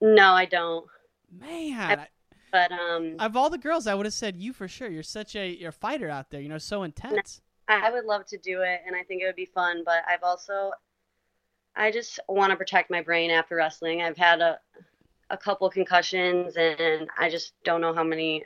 no, 0.00 0.32
I 0.32 0.44
don't. 0.44 0.86
Man, 1.30 2.00
I, 2.00 2.08
But 2.50 2.72
um, 2.72 3.16
of 3.18 3.36
all 3.36 3.50
the 3.50 3.58
girls, 3.58 3.86
I 3.86 3.94
would 3.94 4.06
have 4.06 4.12
said 4.12 4.36
you 4.36 4.52
for 4.52 4.68
sure. 4.68 4.88
You're 4.88 5.02
such 5.02 5.34
a 5.34 5.48
you're 5.48 5.70
a 5.70 5.72
fighter 5.72 6.08
out 6.08 6.30
there. 6.30 6.40
You 6.40 6.48
know, 6.48 6.58
so 6.58 6.82
intense. 6.82 7.40
I 7.68 7.90
would 7.90 8.04
love 8.04 8.26
to 8.26 8.38
do 8.38 8.62
it, 8.62 8.80
and 8.86 8.94
I 8.94 9.02
think 9.02 9.22
it 9.22 9.26
would 9.26 9.36
be 9.36 9.46
fun. 9.46 9.82
But 9.84 10.02
I've 10.08 10.22
also, 10.22 10.72
I 11.74 11.90
just 11.90 12.20
want 12.28 12.50
to 12.50 12.56
protect 12.56 12.90
my 12.90 13.00
brain 13.00 13.30
after 13.30 13.56
wrestling. 13.56 14.02
I've 14.02 14.16
had 14.16 14.40
a, 14.40 14.58
a 15.30 15.36
couple 15.36 15.70
concussions, 15.70 16.56
and 16.56 17.08
I 17.18 17.30
just 17.30 17.54
don't 17.64 17.80
know 17.80 17.94
how 17.94 18.04
many 18.04 18.44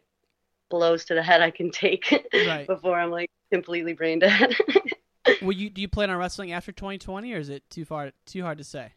blows 0.71 1.05
to 1.07 1.15
the 1.15 1.23
head 1.23 1.41
I 1.43 1.51
can 1.51 1.71
take 1.71 2.11
Right. 2.35 2.67
before 2.67 2.99
I'm 2.99 3.11
like 3.11 3.31
completely 3.53 3.93
brain 3.93 4.19
dead. 4.19 4.55
Will 5.43 5.53
you 5.55 5.71
do 5.71 5.81
you 5.81 5.89
plan 5.89 6.11
on 6.11 6.17
wrestling 6.19 6.53
after 6.53 6.71
2020, 6.73 7.33
or 7.33 7.39
is 7.39 7.49
it 7.49 7.69
too 7.71 7.85
far 7.85 8.13
too 8.27 8.43
hard 8.43 8.59
to 8.59 8.65
say? 8.65 8.93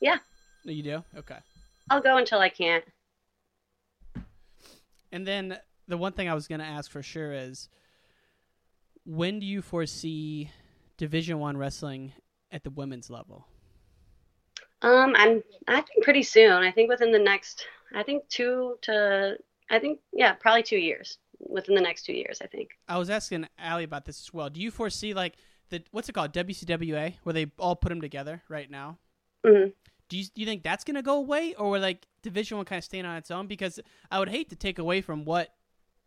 yeah, 0.00 0.16
No, 0.64 0.72
you 0.72 0.82
do. 0.82 1.04
Okay. 1.16 1.36
I'll 1.90 2.00
go 2.00 2.16
until 2.16 2.38
I 2.40 2.48
can't. 2.48 2.84
And 5.12 5.26
then 5.26 5.58
the 5.88 5.96
one 5.96 6.12
thing 6.12 6.28
I 6.28 6.34
was 6.34 6.46
going 6.46 6.60
to 6.60 6.64
ask 6.66 6.90
for 6.90 7.02
sure 7.02 7.32
is, 7.32 7.68
when 9.04 9.40
do 9.40 9.46
you 9.46 9.60
foresee 9.62 10.50
Division 10.96 11.38
One 11.38 11.56
wrestling 11.56 12.12
at 12.52 12.62
the 12.64 12.70
women's 12.70 13.10
level? 13.10 13.46
Um, 14.82 15.14
I'm 15.16 15.42
I 15.68 15.80
think 15.82 16.04
pretty 16.04 16.22
soon. 16.22 16.52
I 16.62 16.70
think 16.70 16.88
within 16.88 17.12
the 17.12 17.18
next, 17.18 17.66
I 17.94 18.02
think 18.02 18.26
two 18.28 18.76
to, 18.82 19.36
I 19.70 19.78
think 19.78 20.00
yeah, 20.12 20.32
probably 20.32 20.62
two 20.62 20.78
years. 20.78 21.18
Within 21.38 21.74
the 21.74 21.80
next 21.80 22.02
two 22.02 22.12
years, 22.12 22.40
I 22.42 22.46
think. 22.46 22.70
I 22.86 22.98
was 22.98 23.08
asking 23.08 23.48
Ali 23.58 23.84
about 23.84 24.04
this 24.04 24.20
as 24.20 24.32
well. 24.32 24.50
Do 24.50 24.60
you 24.60 24.70
foresee 24.70 25.14
like 25.14 25.36
the 25.70 25.82
what's 25.90 26.08
it 26.08 26.12
called 26.12 26.32
WCWA, 26.32 27.14
where 27.22 27.32
they 27.32 27.46
all 27.58 27.76
put 27.76 27.88
them 27.88 28.00
together 28.00 28.42
right 28.48 28.70
now? 28.70 28.98
Mhm. 29.44 29.72
Do 30.08 30.18
you 30.18 30.24
do 30.24 30.40
you 30.40 30.46
think 30.46 30.62
that's 30.62 30.84
gonna 30.84 31.02
go 31.02 31.16
away, 31.16 31.54
or 31.54 31.78
like 31.78 32.06
Division 32.22 32.58
One 32.58 32.66
kind 32.66 32.78
of 32.78 32.84
staying 32.84 33.06
on 33.06 33.16
its 33.16 33.30
own? 33.30 33.46
Because 33.46 33.80
I 34.10 34.18
would 34.18 34.28
hate 34.28 34.50
to 34.50 34.56
take 34.56 34.78
away 34.78 35.00
from 35.00 35.24
what 35.24 35.54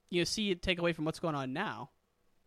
you 0.09 0.19
know, 0.21 0.25
see 0.25 0.51
it 0.51 0.61
take 0.61 0.77
away 0.77 0.93
from 0.93 1.05
what's 1.05 1.19
going 1.19 1.33
on 1.33 1.53
now. 1.53 1.89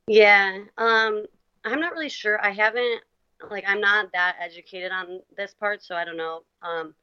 Yeah, 0.06 0.58
um, 0.78 1.26
I'm 1.64 1.80
not 1.80 1.92
really 1.92 2.08
sure. 2.08 2.40
I 2.44 2.50
haven't 2.50 3.02
like 3.50 3.64
I'm 3.66 3.80
not 3.80 4.12
that 4.12 4.36
educated 4.40 4.92
on 4.92 5.20
this 5.36 5.54
part, 5.54 5.82
so 5.82 5.96
I 5.96 6.04
don't 6.04 6.16
know. 6.16 6.42
Um, 6.62 6.94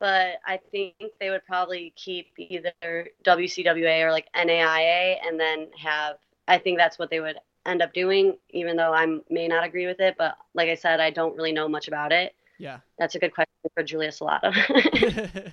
but 0.00 0.40
I 0.46 0.58
think 0.72 0.94
they 1.20 1.30
would 1.30 1.44
probably 1.46 1.92
keep 1.94 2.32
either 2.38 3.08
WCWA 3.24 4.02
or 4.02 4.10
like 4.10 4.26
NAIA, 4.34 5.16
and 5.24 5.38
then 5.38 5.68
have. 5.78 6.16
I 6.48 6.58
think 6.58 6.78
that's 6.78 6.98
what 6.98 7.10
they 7.10 7.20
would 7.20 7.36
end 7.66 7.82
up 7.82 7.92
doing, 7.92 8.36
even 8.50 8.76
though 8.76 8.92
I 8.92 9.06
may 9.28 9.46
not 9.46 9.64
agree 9.64 9.86
with 9.86 10.00
it. 10.00 10.16
But 10.18 10.36
like 10.54 10.68
I 10.68 10.74
said, 10.74 10.98
I 10.98 11.10
don't 11.10 11.36
really 11.36 11.52
know 11.52 11.68
much 11.68 11.86
about 11.86 12.10
it. 12.10 12.34
Yeah. 12.58 12.78
That's 12.98 13.14
a 13.14 13.18
good 13.18 13.34
question 13.34 13.52
for 13.74 13.82
Julia 13.82 14.10
Salata. 14.10 14.52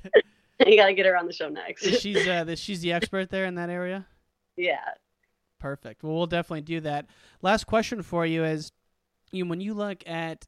you 0.66 0.78
got 0.78 0.88
to 0.88 0.94
get 0.94 1.06
her 1.06 1.16
on 1.16 1.28
the 1.28 1.34
show 1.34 1.50
next. 1.50 1.86
she's 2.00 2.28
uh, 2.28 2.44
the, 2.44 2.56
she's 2.56 2.82
the 2.82 2.94
expert 2.94 3.30
there 3.30 3.46
in 3.46 3.56
that 3.56 3.70
area. 3.70 4.06
yeah. 4.56 4.80
Perfect. 5.60 6.04
Well, 6.04 6.14
we'll 6.14 6.28
definitely 6.28 6.62
do 6.62 6.82
that. 6.82 7.08
Last 7.42 7.66
question 7.66 8.04
for 8.04 8.28
you 8.28 8.44
is, 8.44 8.72
you 9.32 9.44
know, 9.44 9.50
when 9.50 9.60
you 9.60 9.74
look 9.74 10.08
at 10.08 10.46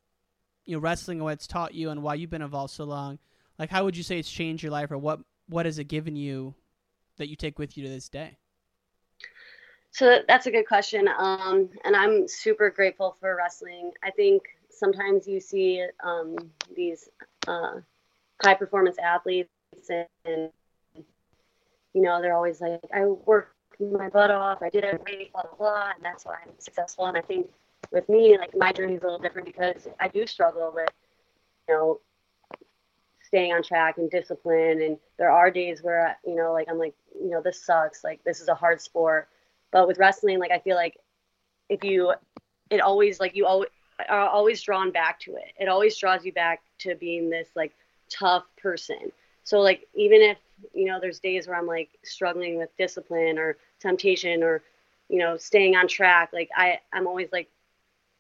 you 0.66 0.76
know 0.76 0.80
wrestling 0.80 1.18
and 1.18 1.24
what 1.26 1.34
it's 1.34 1.48
taught 1.48 1.74
you 1.74 1.90
and 1.90 2.04
why 2.04 2.14
you've 2.14 2.30
been 2.30 2.44
involved 2.44 2.74
so 2.74 2.84
long, 2.84 3.18
like 3.60 3.69
how 3.69 3.84
would 3.84 3.95
you 3.95 4.04
say 4.04 4.17
it's 4.17 4.32
changed 4.32 4.63
your 4.63 4.72
life, 4.72 4.89
or 4.89 4.98
what 4.98 5.19
what 5.48 5.65
has 5.65 5.78
it 5.78 5.86
given 5.86 6.15
you 6.15 6.56
that 7.17 7.28
you 7.28 7.36
take 7.36 7.60
with 7.60 7.78
you 7.78 7.84
to 7.84 7.89
this 7.89 8.10
day? 8.10 8.38
So 9.91 10.19
that's 10.28 10.45
a 10.45 10.52
good 10.52 10.67
question. 10.67 11.10
Um, 11.17 11.69
and 11.84 11.95
I'm 11.95 12.28
super 12.28 12.69
grateful 12.69 13.17
for 13.19 13.36
wrestling. 13.36 13.91
I 14.04 14.12
think 14.12 14.43
sometimes 14.69 15.28
you 15.28 15.39
see 15.39 15.86
um, 16.04 16.38
these 16.76 17.10
uh, 17.48 17.80
high 18.41 18.54
performance 18.54 18.98
athletes, 18.98 19.50
and 19.89 20.52
you 20.95 22.02
know 22.02 22.22
they're 22.22 22.36
always 22.36 22.62
like, 22.62 22.80
"I 22.93 23.06
worked 23.06 23.56
my 23.80 24.10
butt 24.10 24.32
off. 24.32 24.62
I 24.62 24.69
did 24.69 24.84
everything, 24.86 25.28
blah 25.34 25.43
blah 25.43 25.56
blah," 25.58 25.91
and 25.95 26.04
that's 26.04 26.26
why 26.26 26.38
I'm 26.45 26.54
successful. 26.60 27.08
And 27.08 27.17
I 27.17 27.22
think 27.22 27.50
with 27.91 28.08
me, 28.08 28.38
like 28.38 28.56
my 28.56 28.72
journey 28.72 28.93
is 28.93 29.02
a 29.02 29.06
little 29.06 29.19
different 29.19 29.48
because 29.48 29.88
I 30.00 30.08
do 30.08 30.28
struggle 30.28 30.72
with, 30.74 30.89
you 31.67 31.74
know, 31.74 32.00
staying 33.30 33.54
on 33.54 33.63
track 33.63 33.98
and 33.98 34.10
discipline. 34.10 34.82
And 34.82 34.98
there 35.18 35.32
are 35.32 35.50
days 35.52 35.82
where 35.82 36.18
you 36.26 36.36
know, 36.36 36.52
like 36.52 36.68
I'm 36.70 36.80
like, 36.80 36.96
you 37.15 37.30
know, 37.30 37.42
this 37.42 37.63
sucks. 37.63 38.04
Like 38.04 38.24
this 38.24 38.42
is 38.42 38.50
a 38.50 38.56
hard 38.56 38.82
sport. 38.82 39.30
But 39.72 39.88
with 39.88 40.00
wrestling, 40.00 40.39
like 40.39 40.52
I 40.52 40.60
feel 40.60 40.76
like 40.76 40.98
if 41.70 41.84
you, 41.84 42.13
it 42.72 42.82
always 42.82 43.20
like 43.20 43.36
you 43.36 43.46
always 43.46 43.70
are 44.08 44.28
always 44.28 44.62
drawn 44.62 44.92
back 44.92 45.20
to 45.22 45.36
it. 45.36 45.54
It 45.60 45.68
always 45.68 45.98
draws 45.98 46.26
you 46.26 46.34
back 46.34 46.62
to 46.80 46.96
being 46.96 47.30
this 47.30 47.50
like 47.56 47.74
tough 48.10 48.46
person. 48.62 49.12
So 49.44 49.60
like 49.60 49.88
even 49.94 50.22
if 50.22 50.38
you 50.74 50.86
know 50.86 51.00
there's 51.00 51.20
days 51.20 51.48
where 51.48 51.58
I'm 51.58 51.68
like 51.68 51.89
struggling 52.04 52.58
with 52.58 52.76
discipline 52.78 53.38
or 53.38 53.58
temptation 53.80 54.44
or 54.44 54.63
you 55.08 55.20
know 55.20 55.38
staying 55.38 55.76
on 55.76 55.88
track, 55.88 56.32
like 56.34 56.50
I 56.56 56.80
I'm 56.92 57.06
always 57.06 57.30
like 57.32 57.50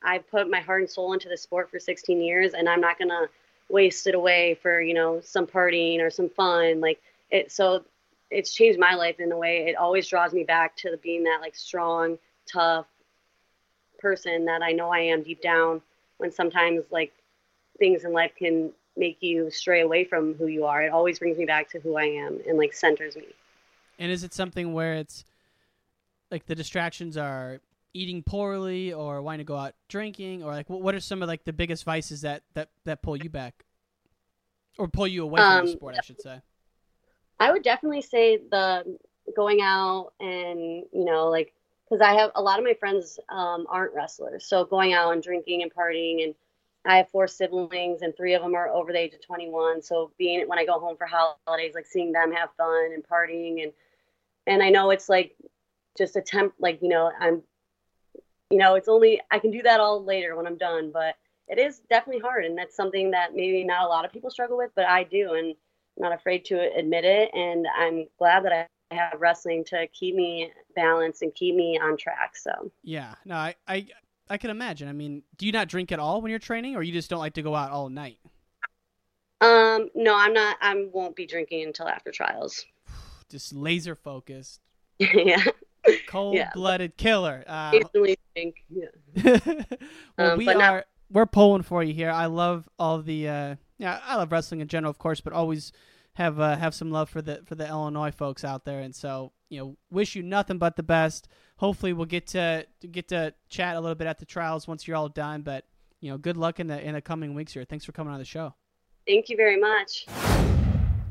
I 0.03 0.19
put 0.19 0.49
my 0.49 0.59
heart 0.59 0.81
and 0.81 0.89
soul 0.89 1.13
into 1.13 1.29
the 1.29 1.37
sport 1.37 1.69
for 1.71 1.79
16 1.79 2.21
years, 2.21 2.53
and 2.53 2.69
I'm 2.69 2.81
not 2.81 2.99
gonna 2.99 3.27
waste 3.69 4.07
it 4.07 4.15
away 4.15 4.57
for 4.61 4.81
you 4.81 4.93
know 4.93 5.21
some 5.21 5.47
partying 5.47 5.99
or 5.99 6.09
some 6.09 6.29
fun. 6.29 6.81
Like 6.81 7.01
it, 7.29 7.51
so 7.51 7.83
it's 8.31 8.53
changed 8.53 8.79
my 8.79 8.95
life 8.95 9.19
in 9.19 9.31
a 9.31 9.37
way. 9.37 9.67
It 9.67 9.75
always 9.75 10.07
draws 10.07 10.33
me 10.33 10.43
back 10.43 10.75
to 10.77 10.97
being 10.97 11.23
that 11.23 11.39
like 11.41 11.55
strong, 11.55 12.17
tough 12.51 12.87
person 13.99 14.45
that 14.45 14.61
I 14.61 14.71
know 14.71 14.89
I 14.89 14.99
am 14.99 15.23
deep 15.23 15.41
down. 15.41 15.81
When 16.17 16.31
sometimes 16.31 16.83
like 16.91 17.13
things 17.77 18.03
in 18.03 18.11
life 18.11 18.31
can 18.37 18.71
make 18.97 19.21
you 19.21 19.49
stray 19.49 19.81
away 19.81 20.03
from 20.03 20.33
who 20.35 20.47
you 20.47 20.65
are, 20.65 20.83
it 20.83 20.91
always 20.91 21.19
brings 21.19 21.37
me 21.37 21.45
back 21.45 21.69
to 21.71 21.79
who 21.79 21.95
I 21.95 22.03
am 22.03 22.39
and 22.47 22.57
like 22.57 22.73
centers 22.73 23.15
me. 23.15 23.27
And 23.97 24.11
is 24.11 24.23
it 24.23 24.33
something 24.33 24.73
where 24.73 24.95
it's 24.95 25.23
like 26.31 26.45
the 26.45 26.55
distractions 26.55 27.17
are 27.17 27.59
eating 27.93 28.23
poorly 28.23 28.93
or 28.93 29.21
wanting 29.21 29.39
to 29.39 29.43
go 29.43 29.57
out 29.57 29.73
drinking 29.87 30.43
or 30.43 30.51
like 30.51 30.69
what 30.69 30.81
what 30.81 30.93
are 30.95 30.99
some 30.99 31.21
of 31.21 31.27
like 31.27 31.43
the 31.43 31.53
biggest 31.53 31.83
vices 31.83 32.21
that 32.21 32.43
that 32.53 32.69
that 32.85 33.01
pull 33.01 33.17
you 33.17 33.29
back 33.29 33.65
or 34.77 34.87
pull 34.87 35.07
you 35.07 35.23
away 35.23 35.39
from 35.39 35.65
the 35.65 35.71
Um, 35.71 35.77
sport, 35.77 35.95
I 35.97 36.01
should 36.03 36.21
say. 36.21 36.41
I 37.39 37.51
would 37.51 37.63
definitely 37.63 38.01
say 38.01 38.37
the 38.37 38.97
going 39.35 39.61
out 39.61 40.13
and 40.19 40.59
you 40.91 41.05
know 41.05 41.29
like 41.29 41.53
because 41.85 42.01
I 42.01 42.13
have 42.13 42.31
a 42.35 42.41
lot 42.41 42.59
of 42.59 42.65
my 42.65 42.75
friends 42.75 43.19
um, 43.29 43.65
aren't 43.67 43.93
wrestlers, 43.95 44.45
so 44.45 44.63
going 44.63 44.93
out 44.93 45.11
and 45.13 45.23
drinking 45.23 45.63
and 45.63 45.73
partying 45.73 46.23
and 46.23 46.35
I 46.85 46.97
have 46.97 47.09
four 47.09 47.27
siblings 47.27 48.01
and 48.01 48.15
three 48.15 48.33
of 48.35 48.41
them 48.41 48.55
are 48.55 48.69
over 48.69 48.93
the 48.93 48.99
age 48.99 49.13
of 49.13 49.21
21. 49.21 49.81
So 49.81 50.11
being 50.17 50.47
when 50.47 50.57
I 50.57 50.65
go 50.65 50.79
home 50.79 50.95
for 50.95 51.07
holidays, 51.07 51.73
like 51.75 51.85
seeing 51.85 52.11
them 52.11 52.31
have 52.31 52.49
fun 52.57 52.91
and 52.93 53.03
partying 53.03 53.63
and 53.63 53.73
and 54.47 54.63
I 54.63 54.69
know 54.69 54.89
it's 54.91 55.09
like 55.09 55.35
just 55.97 56.15
a 56.15 56.21
temp 56.21 56.53
like 56.59 56.81
you 56.81 56.89
know 56.89 57.11
I'm 57.19 57.43
you 58.49 58.57
know 58.57 58.75
it's 58.75 58.87
only 58.87 59.21
I 59.31 59.39
can 59.39 59.51
do 59.51 59.61
that 59.63 59.79
all 59.79 60.03
later 60.03 60.35
when 60.35 60.47
I'm 60.47 60.57
done, 60.57 60.91
but 60.91 61.15
it 61.47 61.57
is 61.57 61.81
definitely 61.89 62.21
hard 62.21 62.45
and 62.45 62.57
that's 62.57 62.75
something 62.75 63.11
that 63.11 63.35
maybe 63.35 63.63
not 63.63 63.85
a 63.85 63.87
lot 63.87 64.05
of 64.05 64.11
people 64.11 64.29
struggle 64.29 64.57
with, 64.57 64.71
but 64.75 64.85
I 64.85 65.03
do 65.03 65.33
and 65.33 65.47
I'm 65.49 65.55
not 65.97 66.13
afraid 66.13 66.45
to 66.45 66.73
admit 66.75 67.05
it 67.05 67.29
and 67.33 67.65
I'm 67.77 68.07
glad 68.17 68.45
that 68.45 68.53
I 68.91 68.95
have 68.95 69.19
wrestling 69.19 69.63
to 69.65 69.87
keep 69.87 70.15
me 70.15 70.51
balanced 70.75 71.21
and 71.21 71.33
keep 71.33 71.55
me 71.55 71.79
on 71.81 71.97
track. 71.97 72.35
So 72.35 72.71
Yeah. 72.83 73.15
No, 73.25 73.35
I, 73.35 73.55
I 73.67 73.87
I 74.29 74.37
can 74.37 74.51
imagine. 74.51 74.87
I 74.87 74.93
mean, 74.93 75.23
do 75.37 75.47
you 75.47 75.51
not 75.51 75.67
drink 75.67 75.91
at 75.91 75.99
all 75.99 76.21
when 76.21 76.29
you're 76.29 76.39
training 76.39 76.75
or 76.75 76.83
you 76.83 76.93
just 76.93 77.09
don't 77.09 77.19
like 77.19 77.33
to 77.33 77.41
go 77.41 77.55
out 77.55 77.71
all 77.71 77.89
night? 77.89 78.19
um 79.41 79.89
no, 79.95 80.15
I'm 80.15 80.33
not 80.33 80.57
I 80.61 80.75
won't 80.91 81.15
be 81.15 81.25
drinking 81.25 81.63
until 81.63 81.87
after 81.87 82.11
trials. 82.11 82.65
Just 83.29 83.53
laser 83.53 83.93
focused, 83.93 84.59
yeah. 84.99 85.43
cold 86.07 86.41
blooded 86.55 86.97
killer. 86.97 87.43
Uh, 87.45 87.79
Drink. 88.35 88.55
Yeah. 88.69 89.39
well, 90.17 90.31
Um, 90.33 90.37
we 90.37 90.45
but 90.45 90.57
not- 90.57 90.73
are 90.73 90.85
we're 91.11 91.25
pulling 91.25 91.63
for 91.63 91.83
you 91.83 91.93
here. 91.93 92.11
I 92.11 92.27
love 92.27 92.69
all 92.77 93.01
the 93.01 93.27
uh, 93.27 93.55
yeah, 93.77 93.99
I 94.05 94.15
love 94.17 94.31
wrestling 94.31 94.61
in 94.61 94.67
general, 94.67 94.91
of 94.91 94.99
course, 94.99 95.21
but 95.21 95.33
always 95.33 95.71
have 96.13 96.39
uh, 96.39 96.55
have 96.57 96.75
some 96.75 96.91
love 96.91 97.09
for 97.09 97.21
the 97.21 97.41
for 97.45 97.55
the 97.55 97.67
Illinois 97.67 98.11
folks 98.11 98.43
out 98.43 98.65
there. 98.65 98.79
And 98.79 98.93
so 98.95 99.31
you 99.49 99.59
know, 99.59 99.77
wish 99.89 100.15
you 100.15 100.21
nothing 100.23 100.57
but 100.59 100.75
the 100.75 100.83
best. 100.83 101.27
Hopefully, 101.57 101.91
we'll 101.93 102.05
get 102.05 102.27
to, 102.27 102.65
to 102.81 102.87
get 102.87 103.07
to 103.09 103.33
chat 103.49 103.75
a 103.75 103.79
little 103.79 103.95
bit 103.95 104.07
at 104.07 104.19
the 104.19 104.25
trials 104.25 104.67
once 104.67 104.87
you're 104.87 104.95
all 104.95 105.09
done. 105.09 105.41
But 105.41 105.65
you 105.99 106.11
know, 106.11 106.17
good 106.17 106.37
luck 106.37 106.59
in 106.59 106.67
the 106.67 106.79
in 106.81 106.93
the 106.93 107.01
coming 107.01 107.33
weeks 107.33 107.53
here. 107.53 107.65
Thanks 107.65 107.85
for 107.85 107.91
coming 107.91 108.13
on 108.13 108.19
the 108.19 108.25
show. 108.25 108.53
Thank 109.07 109.29
you 109.29 109.35
very 109.35 109.59
much. 109.59 110.05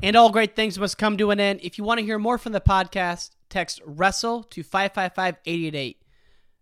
And 0.01 0.15
all 0.15 0.29
great 0.31 0.55
things 0.55 0.79
must 0.79 0.97
come 0.97 1.17
to 1.17 1.31
an 1.31 1.41
end. 1.41 1.59
If 1.61 1.77
you 1.77 1.83
want 1.83 1.99
to 1.99 2.05
hear 2.05 2.17
more 2.17 2.37
from 2.37 2.53
the 2.53 2.61
podcast, 2.61 3.31
text 3.49 3.81
wrestle 3.85 4.43
to 4.43 4.63
555 4.63 5.35
888. 5.45 6.01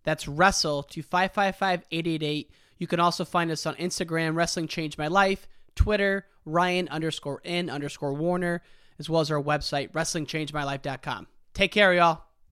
That's 0.08 0.26
wrestle 0.26 0.84
to 0.84 1.04
555 1.04 1.84
888. 1.92 2.50
You 2.78 2.88
can 2.88 3.02
also 3.02 3.26
find 3.26 3.52
us 3.52 3.66
on 3.66 3.76
Instagram, 3.76 4.36
Wrestling 4.36 4.70
Changed 4.70 4.98
My 4.98 5.10
Life, 5.10 5.50
Twitter, 5.76 6.26
Ryan 6.46 6.88
underscore 6.88 7.42
in 7.44 7.70
underscore 7.70 8.14
Warner, 8.14 8.64
as 9.00 9.10
well 9.10 9.20
as 9.20 9.30
our 9.30 9.44
website, 9.44 9.92
WrestlingChangeMyLife.com. 9.92 11.28
Take 11.54 11.74
care, 11.74 11.94
y'all. 11.94 12.27